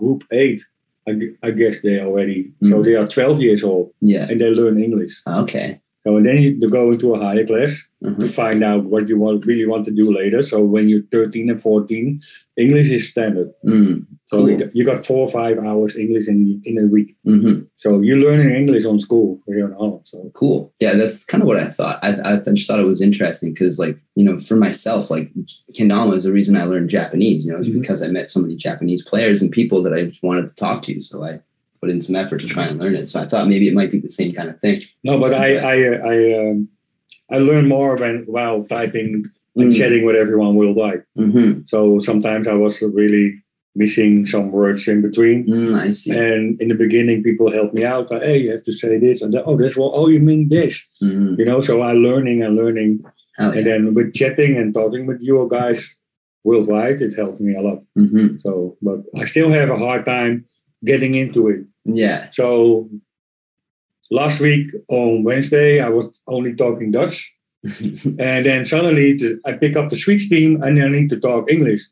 [0.00, 0.60] group eight.
[1.08, 1.12] I,
[1.48, 2.40] I guess they already.
[2.70, 2.84] So Mhm.
[2.86, 4.26] they are twelve years old Yeah.
[4.30, 5.14] and they learn English.
[5.42, 5.68] Okay.
[6.06, 8.18] So and then you to go into a higher class Mhm.
[8.20, 10.44] to find out what you want really want to do later.
[10.44, 12.20] So when you're 13 and 14,
[12.56, 13.50] English is standard.
[13.66, 14.06] Mm.
[14.26, 14.50] So Cool.
[14.50, 17.16] you, got, you got four or five hours English in in a week.
[17.24, 20.02] hmm So you're learning English on school here in Holland.
[20.04, 20.72] So Cool.
[20.84, 21.98] Yeah, that's kind of what I thought.
[22.08, 25.28] I, I just thought it was interesting because, like, you know, for myself, like,
[25.76, 27.40] kendama is the reason I learned Japanese.
[27.46, 27.80] You know, Mhm.
[27.80, 30.78] because I met so many Japanese players and people that I just wanted to talk
[30.86, 31.00] to.
[31.10, 31.40] So I
[31.80, 33.08] put in some effort to try and learn it.
[33.08, 34.78] So I thought maybe it might be the same kind of thing.
[35.04, 36.68] no, but I I uh, I um,
[37.30, 39.24] I learn more when while typing
[39.56, 39.78] and Mm.
[39.78, 41.02] chatting with everyone worldwide.
[41.16, 41.60] Mm-hmm.
[41.66, 43.26] So sometimes I was really
[43.74, 45.46] missing some words in between.
[45.46, 46.12] Mm, I see.
[46.16, 48.10] And in the beginning, people helped me out.
[48.10, 49.92] Like, hey, you have to say this, and then, oh, that's what.
[49.94, 50.74] Oh, you mean this?
[51.02, 51.38] Mm.
[51.38, 51.60] You know.
[51.62, 52.92] So I learning and learning
[53.38, 53.62] And yeah.
[53.68, 55.96] then with chatting and talking with you guys
[56.44, 57.80] worldwide, it helped me a lot.
[57.96, 60.44] hmm So, but I still have a hard time
[60.86, 61.60] getting into it.
[61.84, 62.28] Yeah.
[62.32, 62.88] So
[64.10, 67.18] last week on Wednesday, I was only talking Dutch.
[68.28, 71.50] And then suddenly to, I pick up the switch team and I need to talk
[71.50, 71.82] English.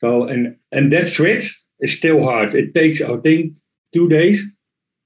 [0.00, 1.46] So, and, and that switch
[1.80, 2.54] is still hard.
[2.54, 3.56] It takes, I think,
[3.94, 4.44] two days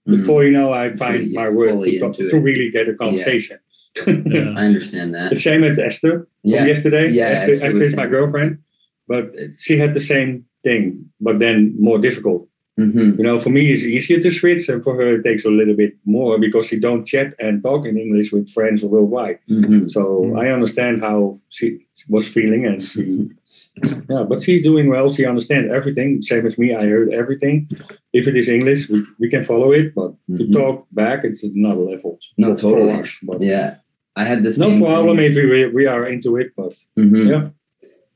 [0.09, 0.19] Mm.
[0.19, 3.59] before, you know, I find get my words to, talk- to really get a conversation.
[4.07, 4.55] Yeah.
[4.61, 5.31] I understand that.
[5.31, 6.29] The same as Esther.
[6.45, 6.59] Yeah.
[6.59, 7.11] from yesterday.
[7.11, 8.59] Yeah, Esther, Esther Esther is my girlfriend,
[9.09, 12.49] but she had the same thing, but then more difficult.
[12.77, 15.51] Hmm You know, for me, it's easier to switch, and for her, it takes a
[15.51, 19.39] little bit more because she don't chat and talk in English with friends worldwide.
[19.49, 20.39] hmm So Mm.
[20.43, 21.19] I understand how
[21.57, 21.67] she
[22.15, 23.03] was feeling, and she,
[24.13, 25.13] yeah, but she's doing well.
[25.13, 26.69] She understands everything, same as me.
[26.75, 27.55] I heard everything.
[28.13, 30.53] If it is English, we, we can follow it, but to Mhm.
[30.53, 32.13] talk back, it's another level.
[32.43, 32.93] No, totally.
[33.01, 33.69] us, but Yeah.
[34.21, 34.57] I had this.
[34.59, 35.47] no problem if we
[35.79, 37.43] we are into it, but hmm yeah.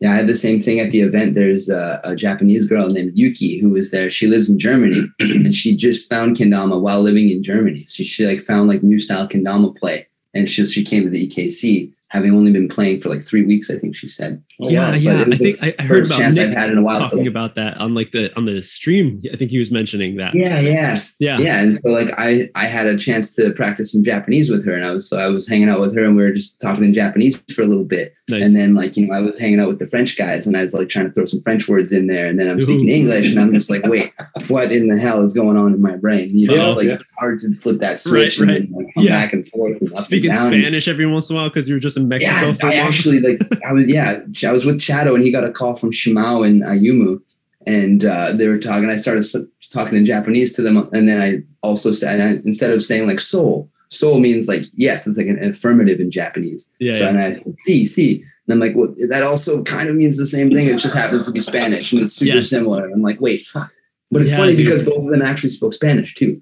[0.01, 1.35] Yeah, I had the same thing at the event.
[1.35, 4.11] There's a, a Japanese girl named Yuki who was there.
[4.11, 7.81] She lives in Germany and she just found kendama while living in Germany.
[7.81, 11.29] So she like found like new style kendama play, and she she came to the
[11.29, 13.71] EKC having only been playing for like three weeks.
[13.71, 14.43] I think she said.
[14.61, 14.95] Oh, yeah, wow.
[14.97, 15.23] yeah.
[15.27, 17.55] I think I, I heard about chance Nick I've had in a while talking about
[17.55, 19.23] that on like the on the stream.
[19.33, 20.35] I think he was mentioning that.
[20.35, 21.63] Yeah, yeah, yeah, yeah.
[21.63, 24.85] And so like I I had a chance to practice some Japanese with her, and
[24.85, 26.93] I was so I was hanging out with her, and we were just talking in
[26.93, 28.47] Japanese for a little bit, nice.
[28.47, 30.63] and then like you know I was hanging out with the French guys, and I
[30.63, 32.95] was like trying to throw some French words in there, and then I'm speaking Ooh.
[32.95, 34.13] English, and I'm just like, wait,
[34.49, 36.37] what in the hell is going on in my brain?
[36.37, 36.99] You know, yeah, it's oh, like yeah.
[37.19, 38.57] hard to flip that switch right, right.
[38.57, 39.11] and then, like, come yeah.
[39.23, 39.81] back and forth.
[39.81, 42.55] And Speaking Spanish every once in a while because you're just in Mexico.
[42.63, 45.53] Yeah, I actually like I was yeah I was with Chado and he got a
[45.53, 47.21] call from Shimao and Ayumu
[47.67, 48.89] and uh, they were talking.
[48.89, 49.25] I started
[49.71, 53.71] talking in Japanese to them, and then I also said instead of saying like soul,
[53.89, 56.71] soul means like yes, it's like an affirmative in Japanese.
[56.79, 56.93] Yeah.
[56.93, 57.11] So yeah.
[57.11, 60.27] and I said see see, and I'm like, well, that also kind of means the
[60.27, 60.67] same thing.
[60.67, 62.51] It just happens to be Spanish, and it's super yes.
[62.51, 62.85] similar.
[62.85, 63.71] And I'm like, wait, fuck.
[64.11, 66.41] But it's yeah, funny because both of them actually spoke Spanish too.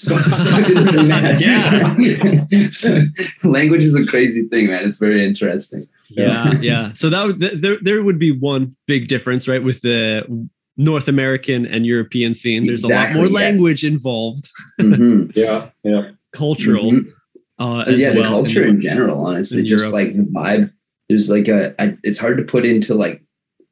[0.00, 1.38] So, so it didn't really matter.
[1.38, 2.68] yeah.
[2.70, 3.00] so,
[3.48, 4.84] language is a crazy thing, man.
[4.84, 5.82] It's very interesting.
[6.10, 6.92] Yeah, yeah.
[6.94, 11.66] So that would there there would be one big difference, right, with the North American
[11.66, 12.66] and European scene.
[12.66, 13.92] There's exactly, a lot more language yes.
[13.92, 14.48] involved.
[14.80, 15.30] Mm-hmm.
[15.38, 16.10] yeah, yeah.
[16.32, 16.92] Cultural.
[16.92, 17.10] Mm-hmm.
[17.58, 20.06] Uh, yeah, the culture in, in general, honestly, just Europe.
[20.06, 20.72] like the vibe.
[21.10, 23.22] There's like a, I, it's hard to put into like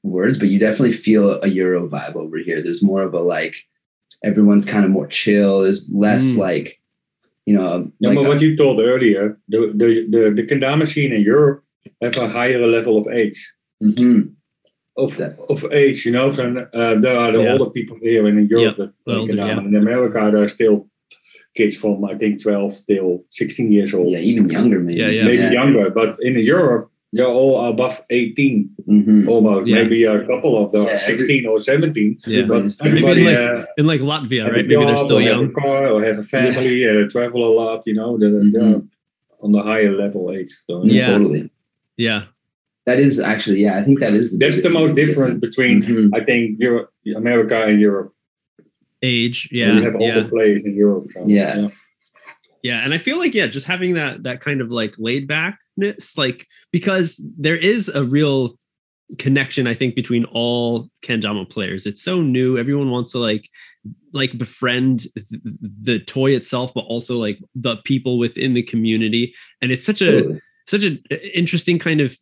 [0.03, 2.63] words, but you definitely feel a Euro vibe over here.
[2.63, 3.55] There's more of a like,
[4.25, 5.63] everyone's kind of more chill.
[5.63, 6.39] There's less mm.
[6.39, 6.81] like,
[7.47, 7.91] you know.
[8.01, 11.65] Yeah, like but what you told earlier, the the the, the kendama scene in Europe
[12.03, 13.55] have a higher level of age.
[13.83, 14.35] Mm-hmm
[14.99, 16.33] of of age, you know.
[16.33, 17.53] So, uh, there are the yeah.
[17.53, 19.59] older people here in Europe that well, yeah.
[19.59, 20.89] in America there are still
[21.55, 24.11] kids from I think 12 till 16 years old.
[24.11, 24.99] Yeah, even younger, maybe.
[25.01, 25.25] Yeah, yeah.
[25.25, 25.53] Maybe yeah.
[25.53, 29.29] younger, but in Europe they're all above 18 mm-hmm.
[29.29, 29.77] almost yeah.
[29.77, 33.65] maybe a couple of them yeah, 16 or 17 yeah but maybe in like, uh,
[33.79, 36.83] in like latvia right maybe they're still young have a car or have a family
[36.83, 36.91] yeah.
[36.91, 38.51] and travel a lot you know they're, mm-hmm.
[38.51, 38.83] they're
[39.43, 41.51] on the higher level age so, yeah totally
[41.97, 42.25] yeah
[42.89, 44.33] that is actually, yeah, I think that is.
[44.33, 46.15] The That's the most difference between, mm-hmm.
[46.15, 48.15] I think, Europe, America and Europe.
[49.03, 49.75] Age, yeah.
[49.75, 50.21] We have all yeah.
[50.21, 51.07] the players in Europe.
[51.13, 51.69] So, yeah.
[52.63, 52.85] Yeah.
[52.85, 56.47] And I feel like yeah, just having that that kind of like laid backness, like
[56.73, 58.59] because there is a real
[59.17, 61.87] connection I think between all kendama players.
[61.87, 62.59] It's so new.
[62.59, 63.49] Everyone wants to like
[64.13, 65.07] like befriend
[65.85, 69.35] the toy itself, but also like the people within the community.
[69.63, 72.15] And it's such a such an uh, interesting kind of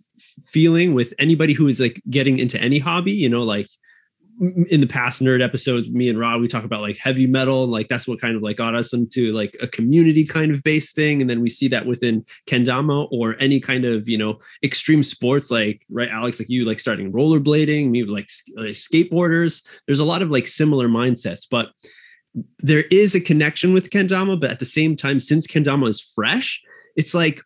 [0.44, 3.66] feeling with anybody who is like getting into any hobby, you know, like
[4.38, 7.72] in the past nerd episodes, me and Rod, we talk about like heavy metal, and
[7.72, 10.94] like that's what kind of like got us into like a community kind of based
[10.94, 11.20] thing.
[11.20, 15.50] And then we see that within Kendama or any kind of, you know, extreme sports,
[15.50, 19.66] like, right, Alex, like you like starting rollerblading, maybe like, like skateboarders.
[19.86, 21.70] There's a lot of like similar mindsets, but
[22.58, 26.62] there is a connection with Kendama, but at the same time, since Kendama is fresh,
[26.94, 27.40] it's like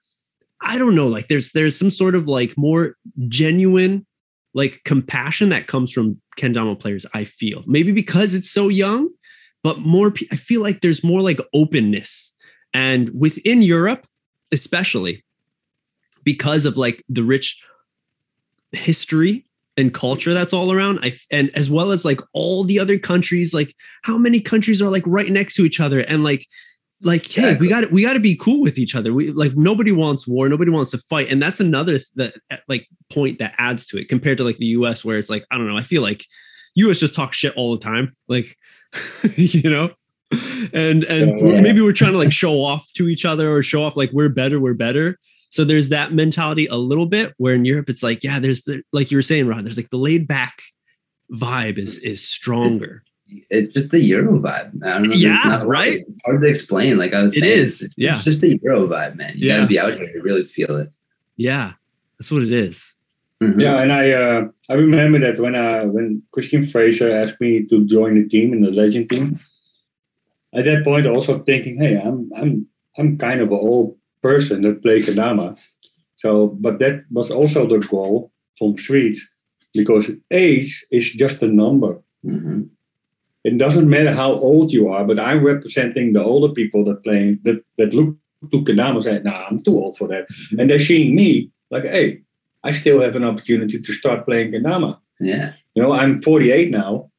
[0.63, 2.97] I don't know, like there's there's some sort of like more
[3.29, 4.07] genuine
[4.55, 7.63] like compassion that comes from kendama players i feel.
[7.67, 9.09] Maybe because it's so young
[9.63, 12.37] but more i feel like there's more like openness.
[12.73, 14.05] And within europe
[14.53, 15.25] especially
[16.25, 17.63] because of like the rich
[18.73, 19.47] history
[19.77, 23.55] and culture that's all around i and as well as like all the other countries
[23.55, 26.01] like how many countries are like right next to each other?
[26.01, 26.47] And like
[27.03, 29.13] like hey we got we got to be cool with each other.
[29.13, 30.49] We like nobody wants war.
[30.49, 31.31] Nobody wants to fight.
[31.31, 32.35] And that's another that
[32.69, 35.59] like point that adds to it compared to like the us where it's like i
[35.59, 36.25] don't know i feel like
[36.77, 38.57] us just talk shit all the time like
[39.37, 39.91] you know?
[40.73, 41.61] And and yeah.
[41.61, 44.29] maybe we're trying to like show off to each other or show off like we're
[44.29, 45.19] better we're better.
[45.49, 48.83] So there's that mentality a little bit where in europe it's like yeah there's the
[48.93, 50.63] like you were saying Rod, there's like the laid back
[51.33, 53.03] vibe is is stronger
[53.51, 54.85] it's just the Euro vibe.
[54.85, 55.15] I don't know.
[55.15, 55.99] Yeah, right.
[56.09, 56.99] It's hard to explain.
[56.99, 57.83] Like I was it saying, is.
[57.83, 59.35] It's, yeah, it's just the Euro vibe, man.
[59.37, 59.57] You yeah.
[59.57, 60.95] gotta be out here to really feel it.
[61.37, 61.73] Yeah,
[62.19, 62.95] that's what it is.
[63.43, 63.61] Mm-hmm.
[63.61, 67.85] Yeah, and I uh, I remember that when uh, when Christian Fraser asked me to
[67.87, 69.39] join the team in the Legend team.
[70.53, 72.67] At that point, also thinking, hey, I'm I'm
[72.99, 75.59] I'm kind of an old person that plays Kendama.
[76.17, 79.27] So, but that was also the goal from Sweets
[79.73, 82.03] because age is just a number.
[82.25, 82.63] Mm-hmm
[83.45, 87.39] it doesn't matter how old you are, but I'm representing the older people that play
[87.45, 88.17] that, that look
[88.51, 90.27] to Kendama and say, nah, I'm too old for that.
[90.59, 92.23] And they're seeing me like, hey,
[92.65, 94.99] I still have an opportunity to start playing Kendama.
[95.21, 95.53] Yeah.
[95.75, 97.11] You know, I'm 48 now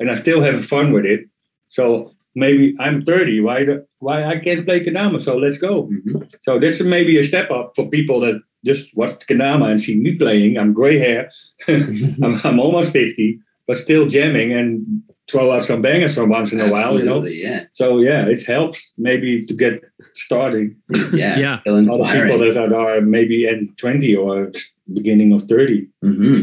[0.00, 1.28] and I still have fun with it.
[1.68, 3.40] So maybe I'm 30.
[3.40, 5.20] Why the, why I can't play Kendama?
[5.20, 5.84] So let's go.
[5.84, 6.22] Mm-hmm.
[6.42, 9.96] So this is maybe a step up for people that just watch kendama and see
[9.96, 10.58] me playing.
[10.58, 11.30] I'm gray hair.
[11.68, 16.60] I'm, I'm almost 50, but still jamming and throw out some bangers from once in
[16.60, 17.24] a while, you know?
[17.24, 17.64] Yeah.
[17.72, 19.82] So yeah, it helps maybe to get
[20.14, 20.76] started.
[21.12, 21.38] Yeah.
[21.38, 21.60] Yeah.
[21.60, 24.52] Feel Other people that are maybe in 20 or
[24.92, 25.88] beginning of 30.
[26.02, 26.42] hmm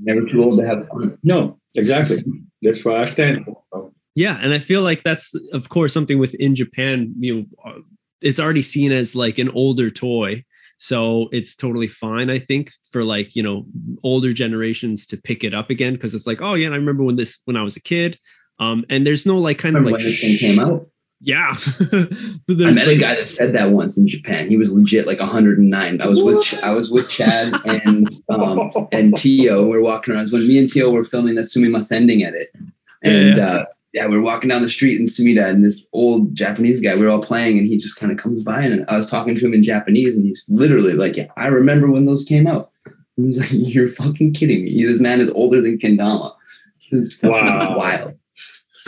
[0.00, 1.18] Never too old to have fun.
[1.24, 2.22] No, exactly.
[2.62, 3.90] That's why I stand for.
[4.14, 7.14] Yeah, and I feel like that's of course something within Japan.
[7.18, 7.80] You know, uh,
[8.20, 10.44] it's already seen as like an older toy,
[10.78, 12.30] so it's totally fine.
[12.30, 13.66] I think for like you know
[14.02, 17.16] older generations to pick it up again because it's like, oh yeah, I remember when
[17.16, 18.18] this when I was a kid.
[18.60, 20.88] Um, and there's no like kind of like when this thing came out?
[21.20, 21.50] yeah.
[21.92, 22.06] I
[22.48, 24.48] there's met a guy that said that once in Japan.
[24.48, 26.00] He was legit like 109.
[26.00, 29.66] I was with Ch- I was with Chad and um, and Tio.
[29.66, 30.20] We're walking around.
[30.22, 32.48] It was when me and Tio were filming the Sumimasen ending edit,
[33.02, 33.44] and Yeah.
[33.46, 33.64] uh,
[33.94, 36.94] yeah, we are walking down the street in Sumida, and this old Japanese guy.
[36.94, 39.34] we are all playing, and he just kind of comes by, and I was talking
[39.34, 42.70] to him in Japanese, and he's literally like, "Yeah, I remember when those came out."
[43.16, 44.84] And he's like, "You're fucking kidding me!
[44.84, 46.32] This man is older than Kendama."
[46.90, 47.76] This is fucking Wow.
[47.78, 48.14] wild.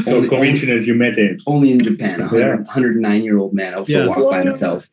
[0.04, 1.38] so Only- coincidence you met him.
[1.46, 2.56] only in Japan, a Yeah.
[2.56, 4.04] 109 year old man out for Yeah.
[4.04, 4.88] a walk by himself.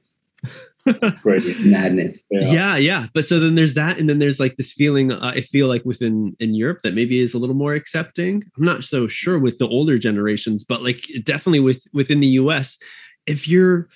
[1.21, 1.69] Crazy.
[1.69, 2.23] Madness.
[2.31, 2.51] Yeah.
[2.51, 5.41] yeah yeah but so then there's that and then there's like this feeling uh, i
[5.41, 9.07] feel like within in europe that maybe is a little more accepting i'm not so
[9.07, 12.81] sure with the older generations but like definitely with within the us
[13.25, 13.87] if you're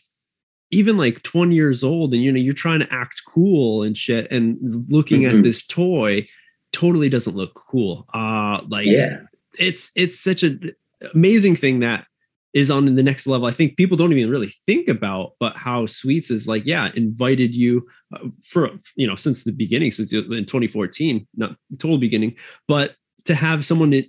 [0.72, 4.32] even like 20 years old and you know you're trying to act cool and shit
[4.32, 4.58] and
[4.90, 5.44] looking at Mhm.
[5.44, 6.26] this toy
[6.72, 9.22] totally doesn't look cool uh like Yeah.
[9.60, 10.72] it's it's such an
[11.14, 12.06] amazing thing that
[12.54, 13.48] is on the next level.
[13.48, 17.56] I think people don't even really think about, but how Sweets is like, yeah, invited
[17.56, 22.36] you uh, for you know since the beginning, since in 2014, not total beginning,
[22.68, 22.96] but
[23.26, 24.06] to have someone in,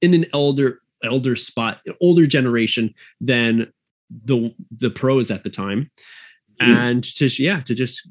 [0.00, 3.72] in an elder elder spot, older generation than
[4.24, 5.90] the the pros at the time,
[6.60, 6.66] Mhm.
[6.76, 8.08] and to yeah to just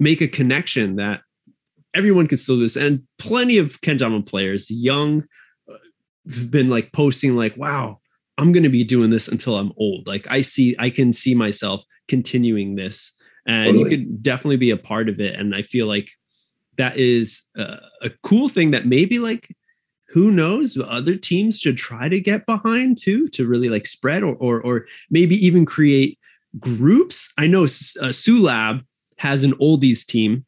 [0.00, 1.20] make a connection that
[1.94, 5.24] everyone can still do this, and plenty of Kendama players, young,
[5.70, 5.76] uh,
[6.26, 7.98] have been like posting like, wow.
[8.42, 10.08] I'm going to be doing this until I'm old.
[10.08, 13.16] Like I see, I can see myself continuing this,
[13.46, 15.38] and you could definitely be a part of it.
[15.38, 16.10] And I feel like
[16.76, 19.54] that is uh, a cool thing that maybe like
[20.08, 24.34] who knows other teams should try to get behind too to really like spread or
[24.36, 26.18] or, or maybe even create
[26.58, 27.32] groups.
[27.38, 28.84] I know uh, Sulab
[29.18, 30.44] has an oldies team.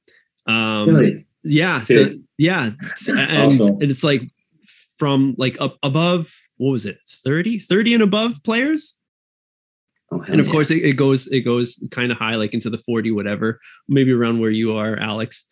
[0.46, 1.26] Um, Really?
[1.44, 1.84] yeah.
[1.84, 2.70] So yeah,
[3.08, 3.78] and, Awesome.
[3.80, 4.22] and it's like
[4.98, 9.00] from like up above what was it 30 30 and above players
[10.12, 10.52] Oh, and of yeah.
[10.52, 13.58] course it, it goes it goes kind of high like into the 40 whatever
[13.88, 15.48] maybe around where you are alex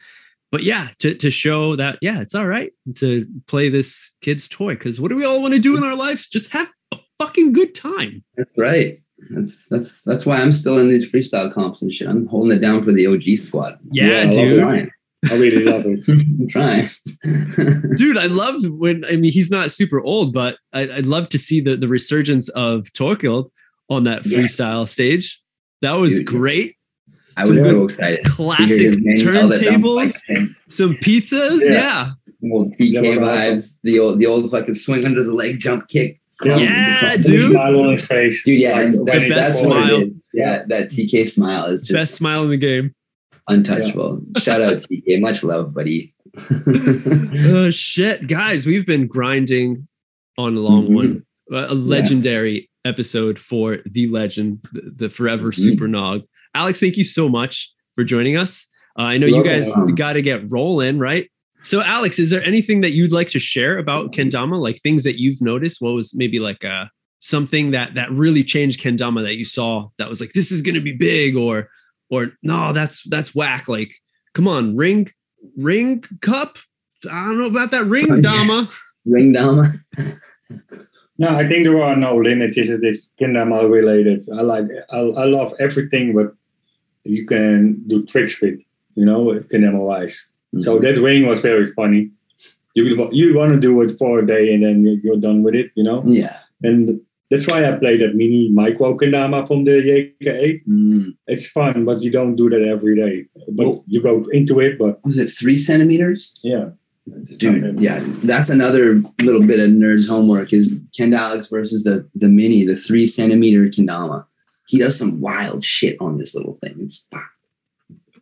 [0.52, 4.74] but yeah to, to show that yeah it's all right to play this kid's toy
[4.74, 7.52] because what do we all want to do in our lives just have a fucking
[7.52, 8.98] good time That's right.
[9.30, 12.08] That's, that's, that's why I'm still in these freestyle comps and shit.
[12.08, 13.78] I'm holding it down for the OG squad.
[13.92, 14.90] yeah, Yeah, dude.
[15.30, 16.02] I really love it.
[16.08, 16.86] I'm trying.
[17.96, 21.38] dude i loved when i mean he's not super old but I, i'd love to
[21.38, 23.48] see the the resurgence of torkild
[23.88, 24.38] on that Yeah.
[24.38, 25.40] freestyle stage
[25.80, 26.26] that was Dude.
[26.26, 26.74] great
[27.36, 28.24] I was Some so excited.
[28.26, 30.20] classic his name yelled at them turntables
[30.68, 32.10] some pizzas Yeah.
[32.42, 33.78] yeah Old TK Yeah, but also- vibes.
[33.84, 36.18] The old, the old fucking swing under the leg jump kick.
[36.44, 36.56] Yeah.
[36.58, 37.52] Yeah, Dude, dude.
[37.52, 38.42] Smile on his face.
[38.44, 40.02] Dude, yeah, Like, and when that's, he best that's smile.
[40.34, 42.94] Yeah, that TK smile is just best smile in the game
[43.48, 44.20] untouchable.
[44.38, 45.20] Shout out TK.
[45.20, 46.14] Much love, buddy.
[47.44, 49.86] oh shit guys we've been grinding
[50.38, 50.94] on a long Mhm.
[50.94, 55.56] one a a legendary episode for the legend the, the forever Mhm.
[55.56, 56.22] super nog
[56.54, 58.66] alex thank you so much for joining us
[58.98, 61.28] uh, i know you You're guys got to get rolling right
[61.64, 65.18] so alex is there anything that you'd like to share about kendama like things that
[65.20, 66.86] you've noticed what was maybe like uh
[67.20, 70.74] something that that really changed kendama that you saw that was like this is going
[70.76, 71.68] to be big or
[72.12, 73.92] or no that's that's whack like
[74.34, 75.08] come on ring
[75.56, 76.58] ring cup
[77.10, 78.20] i don't know about that ring yeah.
[78.22, 78.68] dama
[79.04, 79.84] Ring down.
[81.18, 82.56] No, I think there are no limits.
[82.56, 84.22] It's just Kendama related.
[84.36, 86.32] I like, I, I love everything what
[87.04, 88.60] you can do tricks with,
[88.96, 90.28] you know, Kendama wise.
[90.60, 90.84] So Mm-hmm.
[90.84, 92.10] that ring was very funny.
[92.74, 95.70] You you want to do it for a day and then you're done with it,
[95.76, 96.02] you know.
[96.06, 96.38] yeah.
[96.62, 97.00] And
[97.32, 100.62] that's why I play that mini micro kendama from the JKA.
[100.68, 101.16] Mm.
[101.26, 103.14] It's fun, but you don't do that every day.
[103.48, 106.22] But Well- you go into it, but Was it three centimeters?
[106.44, 106.66] yeah.
[107.38, 112.60] Dude, yeah, that's another little bit of nerd's homework is Kendalex versus the the mini,
[112.64, 114.18] the three centimeter kendama.
[114.68, 116.74] He does some wild shit on this little thing.
[116.78, 117.08] It's,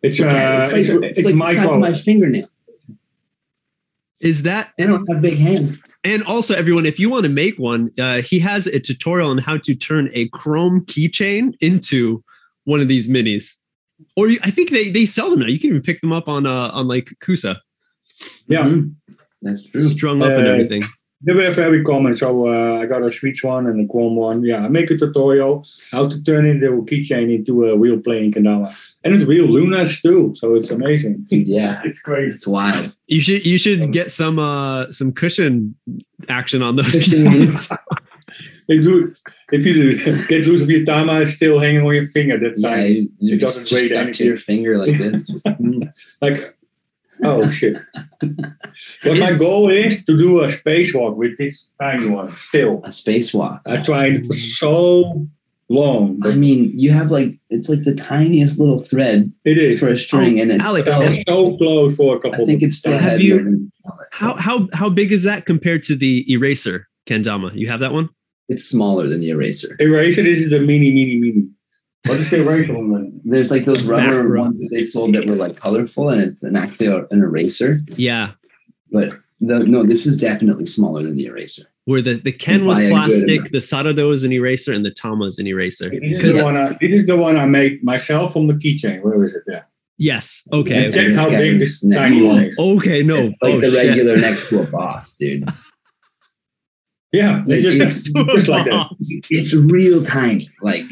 [0.02, 0.24] It's uh,
[0.64, 1.78] it's like, it's, it's it's like micro.
[1.78, 2.48] my fingernail.
[4.20, 5.80] Is that I don't have big hands.
[6.04, 9.38] and also everyone if you want to make one uh, he has a tutorial on
[9.38, 12.22] how to turn a chrome keychain into
[12.64, 13.56] one of these minis
[14.16, 15.46] or you, I think they they sell them now.
[15.46, 17.56] You can even pick them up on uh on like Kusa,
[18.48, 18.64] Yeah.
[18.64, 18.94] Mhm.
[19.42, 19.80] That's true.
[19.82, 20.84] strung up and Uh, everything.
[21.22, 22.16] They were very common.
[22.16, 24.42] So uh, I got a Switch one and a Chrome one.
[24.42, 28.32] Yeah, I make a tutorial how to turn into a keychain into a real playing
[28.32, 28.66] kendama.
[29.04, 30.32] And it's real lunas too.
[30.34, 31.24] So it's amazing.
[31.28, 31.82] Dude, yeah.
[31.84, 32.34] It's crazy.
[32.36, 32.94] It's wild.
[33.06, 35.74] You should you should get some uh some cushion
[36.28, 37.68] action on those.
[38.72, 39.12] If you,
[39.50, 42.38] if you do get loose of your tama, it's still hanging on your finger.
[42.38, 42.86] That Yeah, time.
[42.86, 45.28] you, you It just, doesn't just weigh stuck to your finger like this.
[45.44, 45.90] Mm.
[46.20, 46.34] Like,
[47.22, 47.78] oh shit.
[49.04, 52.30] But my goal is to do a spacewalk with this tiny one.
[52.30, 53.60] Still, a spacewalk.
[53.66, 54.38] I tried for mm.
[54.38, 55.26] so
[55.68, 56.20] long.
[56.24, 59.80] I mean, you have like it's like the tiniest little thread it is.
[59.80, 62.42] for a string, and it, Alex, I was so close for a couple.
[62.42, 63.72] I think it's still Have heavier you- than
[64.12, 67.54] How how how big is that compared to the eraser kendama?
[67.54, 68.10] You have that one?
[68.50, 69.76] it's smaller than the eraser.
[69.78, 70.22] eraser.
[70.22, 71.48] This is the mini, mini, mini.
[72.06, 72.90] What is the eraser one?
[72.92, 73.20] then?
[73.24, 74.40] There's like those rubber Macro.
[74.40, 77.76] ones that they sold that were like colorful, and it's an actually an eraser.
[77.96, 78.32] Yeah.
[78.90, 79.10] But
[79.40, 81.64] the, no, this is definitely smaller than the eraser.
[81.84, 84.84] Where the, the Ken was By a good plastic, the Sarado is an eraser, and
[84.84, 85.88] the Tama is an eraser.
[85.90, 88.54] This is, Because the one I, this is the one I made myself from the
[88.54, 89.02] keychain.
[89.02, 89.42] Where is it?
[89.46, 89.62] Yeah.
[89.98, 91.12] yes, okay, And okay.
[91.14, 92.44] how big this this next tiny one one.
[92.44, 92.58] is.
[92.58, 93.16] Okay, no.
[93.16, 93.88] It's like oh, the shit.
[93.88, 95.48] regular next to a box, dude.
[97.12, 98.88] Yeah, it's just, It's- just like that.
[99.30, 100.48] It's real tiny.
[100.62, 100.82] Like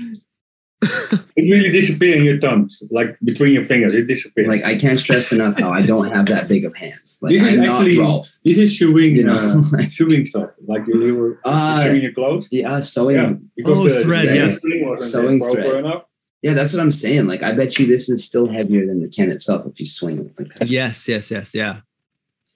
[0.80, 3.94] It really disappears in your thumbs, like between your fingers.
[3.94, 4.48] It disappears.
[4.48, 7.20] like I can't stress enough how I don't have that big of hands.
[7.22, 8.26] Like This is I'm not actually- Rolf.
[8.44, 12.02] this is chewing, You know, uh, like- chewing stuff, like you, you were Ah, chewing
[12.02, 12.48] your clothes.
[12.52, 13.16] yeah, sewing.
[13.16, 14.96] Yeah, because Oh, the, thread, the yeah.
[14.98, 15.76] Sewing thread.
[15.84, 16.04] enough.
[16.42, 17.26] Yeah, that's what I'm saying.
[17.26, 20.18] Like, I bet you this is still heavier than the can itself if you swing
[20.18, 20.32] it.
[20.38, 21.80] Like, that's Yes, yes, yes, yeah.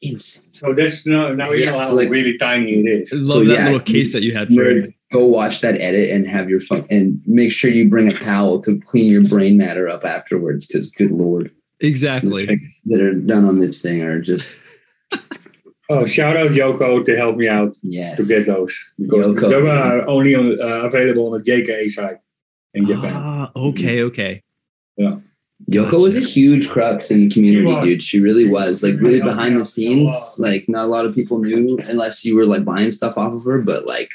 [0.00, 0.60] insane.
[0.60, 3.12] So that's now, now you Yeah, know how so like- really tiny it is.
[3.12, 4.94] I love So, that yeah, little case that you had for Nerd, it.
[5.12, 8.60] Go watch that edit and have your fun and make sure you bring a towel
[8.60, 10.66] to clean your brain matter up afterwards.
[10.66, 12.46] Because, good lord, Exactly.
[12.86, 14.58] that are done on this thing are just
[15.90, 18.16] Oh, shout out Yoko to help me out yes.
[18.16, 19.48] to get those because Yoko.
[19.50, 22.16] they were only on, uh, available on the JKA site
[22.72, 23.12] in Japan.
[23.14, 24.42] Ah, okay, okay.
[25.70, 27.84] Yoko was a huge crux in the community, was.
[27.84, 28.02] dude.
[28.02, 28.82] She really was.
[28.82, 30.36] Like really behind the scenes.
[30.38, 33.44] Like not a lot of people knew unless you were like buying stuff off of
[33.44, 33.64] her.
[33.64, 34.10] But like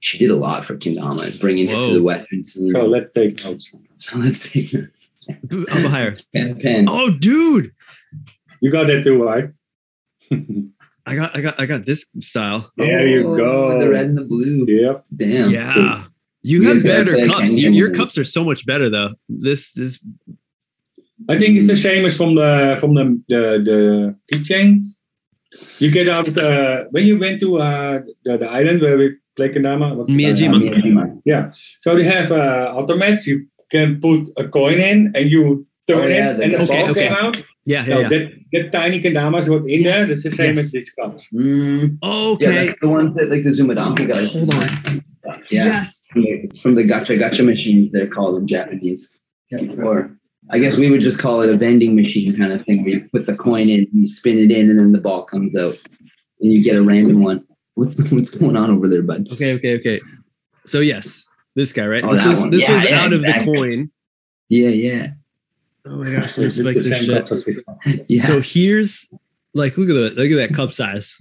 [0.00, 2.72] she did a lot for Kendama and bringing it to the Western scene.
[2.72, 3.74] So let's take notes.
[3.94, 5.10] So let's take this.
[5.52, 6.16] Up higher.
[6.34, 6.86] Pen, pen.
[6.88, 7.70] Oh, dude.
[8.60, 9.50] You got that too, right?
[11.06, 12.70] I got I got I got this style.
[12.76, 13.78] There you Oh, go.
[13.78, 14.64] The red and the blue.
[14.66, 15.04] Yep.
[15.14, 15.50] Damn.
[15.50, 15.72] Yeah.
[15.72, 16.12] Sweet.
[16.42, 17.50] You You have better cups.
[17.50, 19.10] Ken Your, your cups are so much better though.
[19.28, 20.04] This this
[21.28, 24.82] I think it's the same as from the from the the, the keychain.
[25.80, 29.50] You get out uh, when you went to uh, the, the island where we play
[29.50, 29.94] Kendama.
[29.96, 30.56] what's the Miyajima.
[30.84, 31.22] island?
[31.26, 31.52] Yeah.
[31.82, 33.26] So they have uh, automats.
[33.26, 36.62] You can put a coin in and you turn Oh, yeah, it, the- and the
[36.62, 37.08] okay, ball okay.
[37.08, 37.36] came out.
[37.66, 38.08] yeah, So yeah, yeah.
[38.08, 39.98] that, that tiny kendamas were in there.
[39.98, 40.64] Yes, That's the same yes.
[40.64, 41.18] as this cup.
[41.34, 41.98] Mm,
[42.40, 44.32] yeah, that's the one that like the Zumadonki guys.
[44.32, 45.04] Hold on.
[45.50, 45.66] Yeah.
[45.68, 46.06] Yes.
[46.10, 49.20] From the, from the gacha gacha machines, they're called in Japanese.
[49.82, 50.16] Or
[50.50, 53.08] I guess we would just call it a vending machine kind of thing where you
[53.12, 55.74] put the coin in, you spin it in, and then the ball comes out,
[56.40, 57.46] and you get a random one.
[57.74, 59.28] What's what's going on over there, bud?
[59.32, 60.00] Okay, okay, okay.
[60.66, 62.04] So yes, this guy, right?
[62.04, 62.50] Oh, this that was one.
[62.50, 63.90] this Yeah, was yeah, out of the coin.
[64.48, 65.06] Yeah, yeah,
[65.86, 67.22] Oh my gosh, let's like the this shit.
[67.22, 67.78] cup as this one.
[68.08, 68.22] yeah.
[68.24, 69.12] So here's
[69.54, 71.20] like look at that look at that cup size.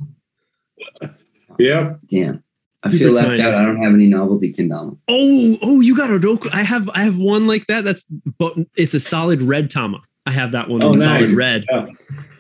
[1.60, 1.96] Yeah.
[2.10, 2.44] Damn.
[2.84, 3.42] I Super feel left tiny.
[3.44, 3.54] out.
[3.56, 4.98] I don't have any novelty kendama.
[5.08, 6.50] Oh, oh, you got a Roku.
[6.52, 7.84] I have I have one like that.
[7.84, 8.04] That's
[8.38, 10.02] but it's a solid red Tama.
[10.26, 11.66] I have that one Oh, in solid red.
[11.70, 11.88] Yeah.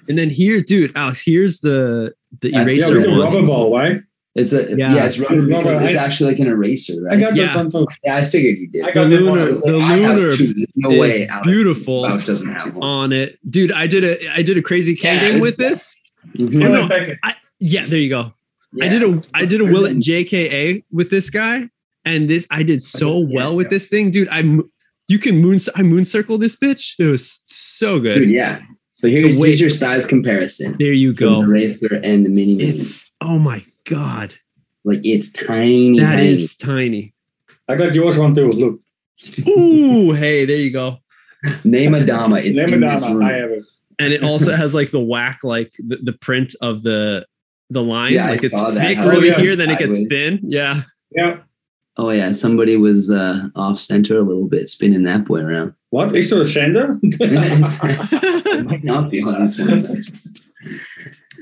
[0.09, 3.19] And then here, dude, Alex, here's the the That's- Yeah, eraser the one.
[3.19, 3.99] rubber ball, right?
[4.33, 4.95] It's a Yeah.
[4.95, 5.41] yeah, it's rubber.
[5.41, 7.63] Rubber, It's I- actually like an eraser, I got Yeah.
[7.69, 7.85] too.
[8.03, 8.85] yeah, I figured you did.
[8.85, 11.27] I got The lunar- I the like, I have lunar no is way.
[11.27, 12.05] Alex beautiful.
[12.07, 12.87] Alex doesn't have one.
[12.87, 13.37] on it.
[13.47, 15.99] Dude, I did a I did a crazy can Yeah, game with this.
[16.37, 16.63] Mhm.
[16.65, 16.87] Oh, no.
[16.87, 17.19] Packet.
[17.59, 18.33] Yeah, there you go.
[18.81, 21.69] I did a I did a will at JKA with this guy,
[22.05, 23.69] and this I did so Yeah, well with yeah.
[23.71, 24.29] this thing, dude.
[24.29, 24.69] I mo-
[25.07, 26.93] you can moon I moon circle this bitch.
[26.99, 28.19] It was so good.
[28.19, 28.59] Dude, yeah.
[28.95, 30.75] So here's, The here's your size comparison.
[30.79, 31.47] There you from the go.
[31.47, 32.55] racer and the mini.
[32.55, 32.69] mini.
[32.69, 34.35] It's oh my god,
[34.83, 35.99] like it's tiny.
[35.99, 36.27] that tiny.
[36.27, 37.13] is tiny.
[37.67, 38.47] I got yours one too.
[38.49, 38.79] Look.
[39.47, 40.97] Ooh, hey, there you go.
[41.63, 42.37] Name a dama.
[42.37, 43.63] It's in this I have it.
[43.99, 47.25] And it also has like the whack, like the, the print of the
[47.71, 48.13] the line.
[48.13, 48.79] Yeah, I like it's saw that.
[48.87, 49.39] thick Oh, really yeah.
[49.39, 50.07] here, then it gets Sideways.
[50.09, 50.39] thin.
[50.43, 50.81] Yeah.
[51.15, 51.37] Yeah.
[51.97, 55.73] Oh yeah, somebody was uh, off center a little bit, spinning that boy around.
[55.89, 56.15] What?
[56.15, 56.97] Is there a sender?
[58.63, 60.03] might not be on this one.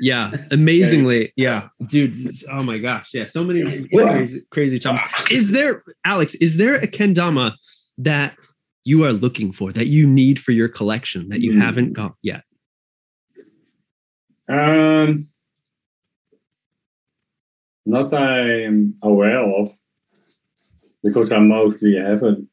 [0.02, 1.34] Yeah, amazingly.
[1.36, 2.12] Yeah, dude.
[2.52, 3.10] Oh my gosh.
[3.14, 5.02] Yeah, so many crazy, crazy times.
[5.30, 6.34] Is there, Alex?
[6.36, 7.54] Is there a kendama
[8.00, 8.36] that
[8.86, 11.62] you are looking for that you need for your collection that you Mm.
[11.62, 12.44] haven't got yet?
[14.48, 15.28] Um,
[17.90, 19.70] not that I'm aware of,
[21.04, 22.48] because I mostly haven't.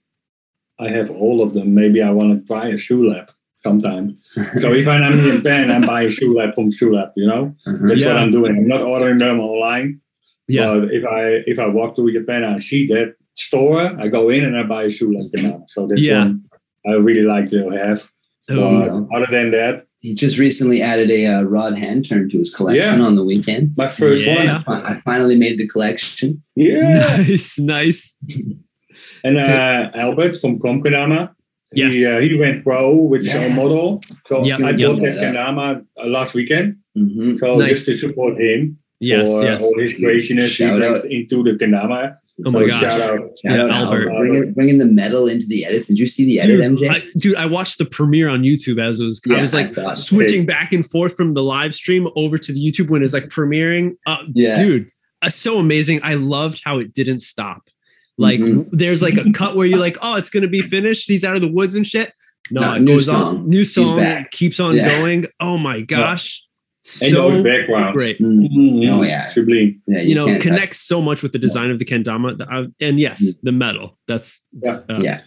[0.79, 1.75] I have all of them.
[1.75, 3.31] Maybe I want to try a shoe lab
[3.63, 4.17] sometime.
[4.63, 7.11] so if I'm in Japan, I buy a shoe lab from shoe lab.
[7.17, 7.89] You know, Uh-huh.
[7.89, 8.53] that's what I'm doing.
[8.57, 10.01] I'm not ordering them online.
[10.49, 10.75] Yeah.
[10.79, 11.23] But if I
[11.53, 13.81] if I walk to Japan, I see that store.
[14.03, 15.63] I go in and I buy a shoe lab.
[15.69, 16.25] So that's Yeah.
[16.25, 16.45] one
[16.87, 18.01] I really like to have.
[18.51, 22.39] Oh, But other than that, He just recently added a uh, rod hand turn to
[22.39, 23.75] his collection on the weekend.
[23.77, 24.59] my first Yeah.
[24.59, 26.29] I, fi- I finally made the collection.
[26.55, 27.17] Yeah.
[27.27, 28.17] nice, nice.
[29.25, 31.35] And uh, Albert from Komkedama,
[31.73, 31.95] Yes.
[31.95, 34.01] he, uh, he went pro with his own model.
[34.27, 34.91] So Yep, I yep.
[34.91, 36.77] bought that Kendama uh, last weekend.
[36.95, 37.69] hmm So Nice.
[37.71, 39.63] just to support him Yes, for yes.
[39.63, 42.17] all his craziness he brings into the Kendama.
[42.45, 42.81] Oh my so gosh.
[42.81, 43.21] Shout out.
[43.43, 44.11] Yeah, Shout out Albert.
[44.11, 45.87] Bringing, bringing the metal into the edits.
[45.89, 46.91] Did you see the edit, Dude, MJ?
[46.91, 49.23] I, dude, I watched the premiere on YouTube as it was.
[49.31, 52.61] I was like thought- switching back and forth from the live stream over to the
[52.61, 53.93] YouTube when it's like premiering.
[54.07, 54.59] Uh, Yeah.
[54.63, 54.89] dude,
[55.23, 56.01] uh, so amazing.
[56.03, 57.71] I loved how it didn't stop.
[58.19, 58.69] Like, Mhm.
[58.71, 61.09] there's like a cut where you're like, oh, it's gonna be finished.
[61.09, 62.13] He's out of the woods and shit.
[62.51, 63.49] No, No, it new goes on.
[63.49, 65.01] New song keeps on Yeah.
[65.01, 65.27] going.
[65.41, 66.46] Oh my gosh, And those
[66.89, 67.95] so backgrounds.
[67.95, 68.19] great.
[68.21, 68.49] Mm.
[68.49, 68.91] Mhm.
[68.91, 69.29] Oh, yeah.
[69.29, 69.83] Sublime.
[69.87, 72.67] Yeah, You know, can't- connects so much with the design of the kendama, The- uh,
[72.81, 73.99] and yes, the metal.
[74.07, 74.79] That's Yeah.
[74.89, 75.21] uh, yeah.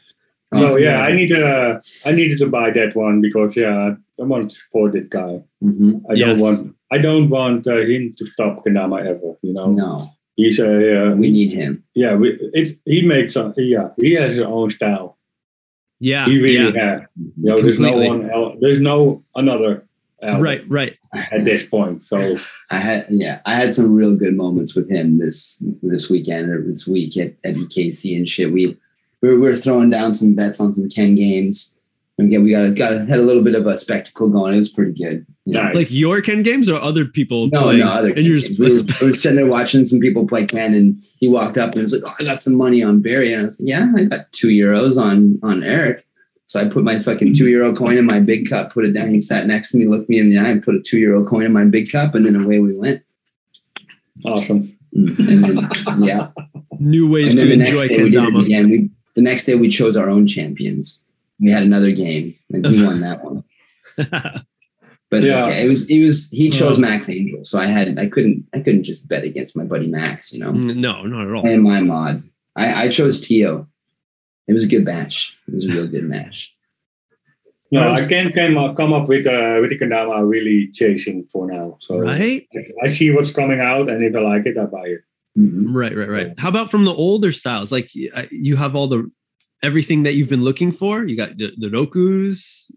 [0.58, 1.80] So Oh, yeah, I need to.
[2.06, 5.44] I needed to buy that one because yeah, I want to support this guy.
[5.64, 6.02] mhm.
[6.10, 6.28] I Yes.
[6.30, 6.76] don't want.
[6.92, 9.36] I don't want uh, him to stop Kendama ever.
[9.44, 10.72] You know, No, he's a.
[11.12, 11.84] Uh, we need him.
[11.94, 13.36] yeah, we, it's he makes.
[13.36, 15.18] A, yeah, he has his own style.
[16.00, 16.84] yeah, He really yeah.
[16.92, 17.02] has.
[17.44, 18.58] You know, there's no one else.
[18.62, 19.86] There's no another.
[20.22, 20.98] Albert Right, right.
[21.32, 22.36] At this point, so
[22.72, 26.62] I had yeah, I had some real good moments with him this this weekend or
[26.62, 28.52] this week at, at EKC and shit.
[28.52, 28.78] We
[29.22, 31.78] we were, throwing down some bets on some Ken games.
[32.18, 34.54] And again, we got got had a little bit of a spectacle going.
[34.54, 35.26] It was pretty good.
[35.46, 35.64] you know.
[35.64, 35.76] Nice.
[35.76, 37.80] Like your Ken games or other people No, playing?
[37.80, 40.46] no, other and you're just we, were, we were sitting there watching some people play
[40.46, 43.32] Ken, and he walked up and was like, "Oh, I got some money on Barry,"
[43.32, 46.04] and I was like, "Yeah, I got two euros on on Eric."
[46.50, 49.12] So I put my fucking two euro coin in my big cup, put it down.
[49.12, 51.24] He sat next to me, looked me in the eye, and put a two euro
[51.24, 53.04] coin in my big cup, and then away we went.
[54.26, 54.62] awesome.
[54.98, 55.20] Mm.
[55.30, 56.32] And then, yeah,
[56.80, 58.46] new ways and to enjoy day we kendama.
[58.46, 58.68] again.
[58.68, 61.04] We the next day we chose our own champions.
[61.40, 63.44] We had another game, and he won that one.
[65.12, 65.46] But Yeah.
[65.46, 65.66] okay.
[65.66, 66.78] It was it was he chose.
[66.80, 70.34] Max Angel, so I had I couldn't I couldn't just bet against my buddy Max,
[70.34, 70.52] you know.
[70.52, 71.48] no, not at all.
[71.48, 72.24] and my mod.
[72.56, 73.68] I, I chose Tio.
[74.50, 75.38] It was a good match.
[75.48, 76.56] It was a real good match.
[77.72, 81.46] No, I can't come up, come up with uh, with the Kendama really chasing for
[81.46, 81.78] now.
[81.80, 82.42] So Right,
[82.84, 85.02] I see what's coming out, and if I like it, I buy it.
[85.38, 85.66] Mhm.
[85.70, 86.32] right, right, right.
[86.40, 87.72] How about from the older styles?
[87.72, 89.12] Like you have all the
[89.62, 91.06] everything that you've been looking for.
[91.06, 92.72] You got the, the Rokus,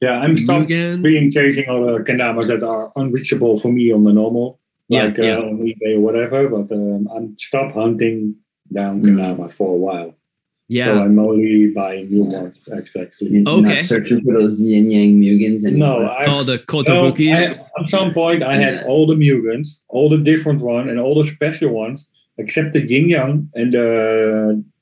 [0.00, 1.02] Yeah, I'm the stopped Mugens.
[1.02, 5.36] being chasing other Kendamas that are unreachable for me on the normal, Yeah, like yeah.
[5.36, 6.48] Uh, on eBay or whatever.
[6.48, 8.36] But um, I'm stop hunting
[8.72, 9.04] down Mm.
[9.04, 10.14] Kendama for a while.
[10.70, 11.02] So Yeah.
[11.02, 13.42] I'm only buying new ones, actually.
[13.44, 13.60] Okay.
[13.62, 16.02] Not searching for those yin yang Mugens anymore.
[16.02, 17.58] No, I Oh, the No, Kotabukis.
[17.58, 21.20] I- at some point, I had all the Mugens, all the different ones, and all
[21.20, 23.88] the special ones, except the Yin Yang and the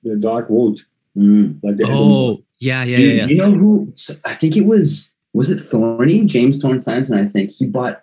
[0.05, 0.77] the Dark Wood.
[1.17, 1.57] Mm.
[1.65, 3.27] Like the Oh, yeah, yeah, You, yeah, yeah.
[3.27, 3.93] you know who?
[4.25, 5.15] I think it was.
[5.33, 6.25] Was it Thorny?
[6.27, 7.17] James Thorne Sanson.
[7.19, 8.03] I think he bought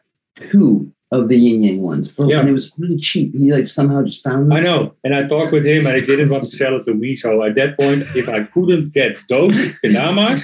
[0.52, 2.08] two of the yin yang ones.
[2.10, 2.40] Bro, Yeah.
[2.40, 3.34] and it was really cheap.
[3.36, 4.54] He like somehow just found them.
[4.58, 6.94] I know, and I talked with him, and he didn't want to sell it to
[6.94, 7.16] me.
[7.16, 10.40] So at that point, if I couldn't get those Kendamas,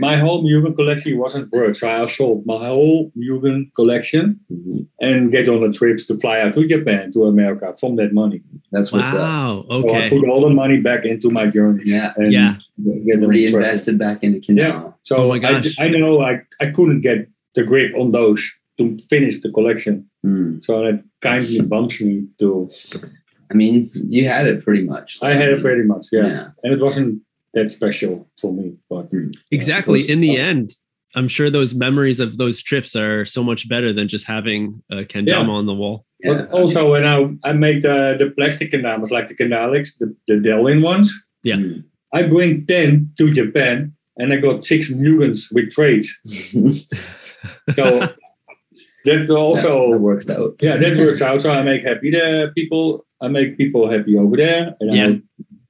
[0.00, 1.76] my whole Mugen collection wasn't worth.
[1.76, 4.86] So I sold my whole Mugen collection Mhm.
[5.00, 8.40] and get on a trip to fly out to Japan, to America from that money.
[8.72, 9.20] That's what's up.
[9.20, 9.64] Wow.
[9.70, 10.08] So I Okay.
[10.10, 11.82] put all the money back into my journey.
[11.84, 12.12] Yeah.
[12.16, 12.54] and Yeah.
[13.06, 13.30] get them.
[13.30, 14.94] Reinvested back into Kendama.
[15.04, 15.78] So Oh my I, gosh.
[15.78, 18.42] I know I, I couldn't get the grip on those
[18.78, 20.08] to finish the collection.
[20.24, 20.64] Mm.
[20.64, 22.68] So that kindly bumps me to.
[23.50, 25.18] I mean, you had it pretty much.
[25.22, 26.26] I had it pretty much, yeah.
[26.26, 26.44] Yeah.
[26.62, 27.20] And it wasn't
[27.52, 28.76] that special for me.
[28.90, 29.06] But
[29.50, 30.00] Exactly.
[30.00, 30.70] those- In the end,
[31.14, 35.04] I'm sure those memories of those trips are so much better than just having a
[35.04, 35.58] kendama Yeah.
[35.60, 36.06] on the wall.
[36.20, 36.32] Yeah.
[36.34, 40.34] But also when I, I make the, the plastic kendamas, like the Kendalex, the, the
[40.34, 41.12] Delrin ones,
[41.44, 41.56] Yeah.
[41.56, 41.84] Mm.
[42.12, 46.08] I bring 10 to Japan and I got six Mugens with trades.
[47.74, 48.08] So
[49.04, 50.56] that also that works out.
[50.60, 51.42] yeah, that works out.
[51.42, 53.04] So I make happy the people.
[53.20, 55.06] I make people happy over there, and Yeah.
[55.08, 55.20] I,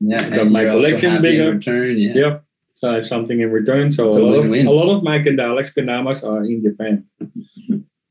[0.01, 1.53] Yeah, Got and my you're also collection happy in bigger.
[1.53, 2.15] Return, yeah.
[2.15, 2.45] yep.
[2.73, 3.91] So I have something in return.
[3.91, 4.67] So It's a a lot, of, win-win.
[4.67, 7.05] a lot of my Kendalex Kendamas are in Japan.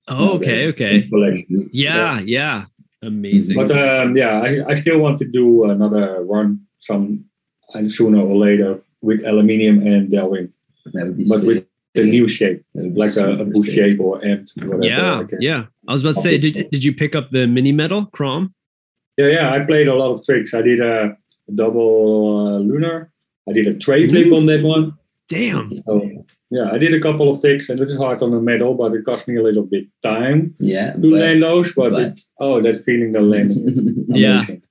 [0.07, 0.67] Oh, okay.
[0.69, 1.03] Okay.
[1.07, 1.69] Collection.
[1.71, 2.19] Yeah.
[2.25, 2.65] Yeah.
[3.03, 3.57] Amazing.
[3.57, 6.61] But um, yeah, I, I still want to do another run.
[6.79, 7.25] Some
[7.75, 10.51] and sooner or later with aluminium and Delrin,
[10.93, 11.47] That would be but sweet.
[11.47, 14.17] with the new shape, That would be like a, a bush shape or.
[14.17, 14.43] Whatever.
[14.81, 15.65] Yeah, a- yeah.
[15.87, 18.53] I was about to say, did, did you pick up the mini metal Krom?
[19.17, 19.53] yeah, yeah.
[19.53, 20.53] I played a lot of tricks.
[20.53, 21.15] I did a
[21.53, 23.11] double uh, lunar.
[23.47, 24.93] I did a tray flip on that one.
[25.27, 25.71] Damn.
[25.85, 28.73] So, yeah, I did a couple of tricks, and it is hard on the metal,
[28.75, 31.73] but it cost me a little bit time Yeah, to but, land those.
[31.73, 34.33] But, but oh, that feeling the landing, Yeah.
[34.35, 34.61] amazing.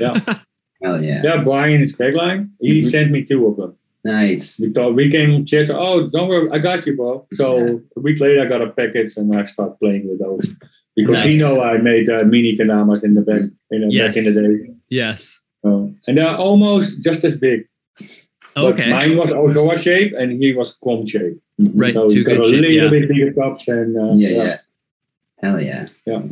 [0.00, 0.14] Yeah,
[0.82, 1.42] hell yeah, yeah.
[1.42, 2.50] Brian is Tagline.
[2.60, 2.90] He Mhm.
[2.90, 3.76] sent me two of them.
[4.04, 4.58] Nice.
[4.60, 5.68] We thought we came chat.
[5.70, 7.26] Oh, don't worry, I got you, bro.
[7.34, 10.54] So a week later, I got a package and I start playing with those
[10.96, 14.16] because he know I made uh, mini kendamas in the back in the Yes.
[14.16, 14.74] back in the day.
[14.88, 15.42] Yes.
[15.62, 17.68] Uh, and they're almost just as big.
[18.54, 18.90] But Okay.
[18.90, 21.38] mine was outdoor shape and he was Krom shape.
[21.60, 21.72] Mhm.
[21.74, 21.92] Right.
[21.92, 22.60] So Two you got good a shape.
[22.62, 22.88] little Yeah.
[22.88, 24.56] bit bigger cups and uh, Yeah, yeah,
[25.42, 25.86] Hell yeah.
[26.06, 26.22] Yeah.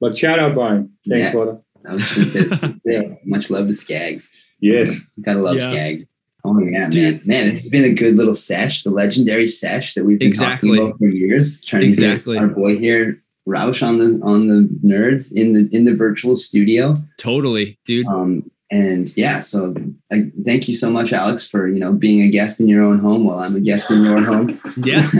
[0.00, 0.90] But shout out Brian.
[1.06, 1.32] Thanks Yeah.
[1.32, 4.30] for the I was gonna say, yeah, much love to Skags.
[4.58, 5.04] yes.
[5.20, 5.70] Gotta love Yeah.
[5.70, 6.06] Skag.
[6.46, 7.26] Oh yeah, Dude.
[7.26, 10.70] man, man, it's been a good little sesh, the legendary sesh that we've been Exactly.
[10.76, 11.60] talking about for years.
[11.62, 12.36] Trying Exactly.
[12.36, 13.18] to get our boy here,
[13.48, 16.96] Roush, on the on the nerds in the in the virtual studio.
[17.18, 18.06] Totally, dude.
[18.06, 19.74] Um, and yeah, so
[20.12, 22.98] I thank you so much, Alex, for you know being a guest in your own
[22.98, 24.60] home while I'm a guest in your home.
[24.84, 25.00] Yeah.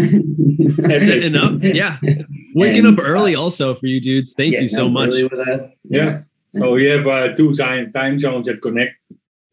[0.97, 1.53] Setting up.
[1.63, 1.97] Yeah.
[2.55, 4.35] Waking And, up early also for you dudes.
[4.35, 5.09] Thank you so much.
[5.09, 5.71] early with us.
[5.85, 6.23] Yeah.
[6.51, 8.93] So we have uh, two time time zones that connect.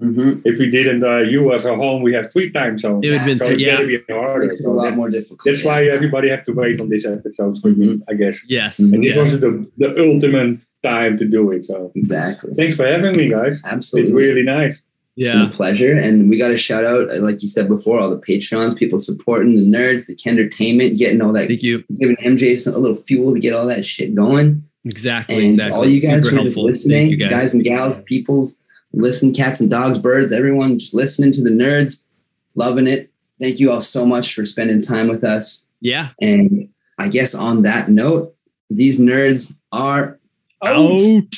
[0.02, 0.42] Mhm.
[0.46, 3.06] If we didn't uh, you as a home, we have three time zones.
[3.06, 3.86] It would have been so th- it's yeah.
[3.86, 4.48] be harder.
[4.48, 5.42] Makes it a lot that- more difficult.
[5.46, 8.44] that's why everybody have to wait on this episode for me, I guess.
[8.48, 8.80] Yes.
[8.80, 9.32] And this yes.
[9.32, 11.66] was the, the ultimate time to do it.
[11.66, 12.54] So exactly.
[12.54, 13.62] thanks for having me, guys.
[13.66, 14.12] Absolutely.
[14.12, 14.82] It's really nice.
[15.18, 15.48] It's been Yeah.
[15.48, 15.96] a pleasure.
[15.98, 18.98] And we got to shout out, uh, like you said before, all the Patreons, people
[18.98, 21.84] supporting the nerds, the Kendertainment, getting all that, Thank you.
[22.00, 24.64] giving MJ some, a little fuel to get all that shit going.
[24.86, 25.36] Exactly.
[25.36, 25.78] And exactly.
[25.78, 26.64] all you guys Super who are just helpful.
[26.64, 27.30] listening, Thank you guys.
[27.32, 27.54] guys.
[27.54, 28.61] and gals, peoples,
[28.94, 32.08] listen, cats and dogs, birds, everyone just listening to the nerds,
[32.56, 33.12] loving it.
[33.40, 35.68] Thank you all so much for spending time with us.
[35.80, 36.10] Yeah.
[36.22, 36.70] And
[37.00, 38.36] I guess on that note,
[38.70, 40.20] these nerds are
[40.64, 40.76] Out.
[40.76, 41.36] out.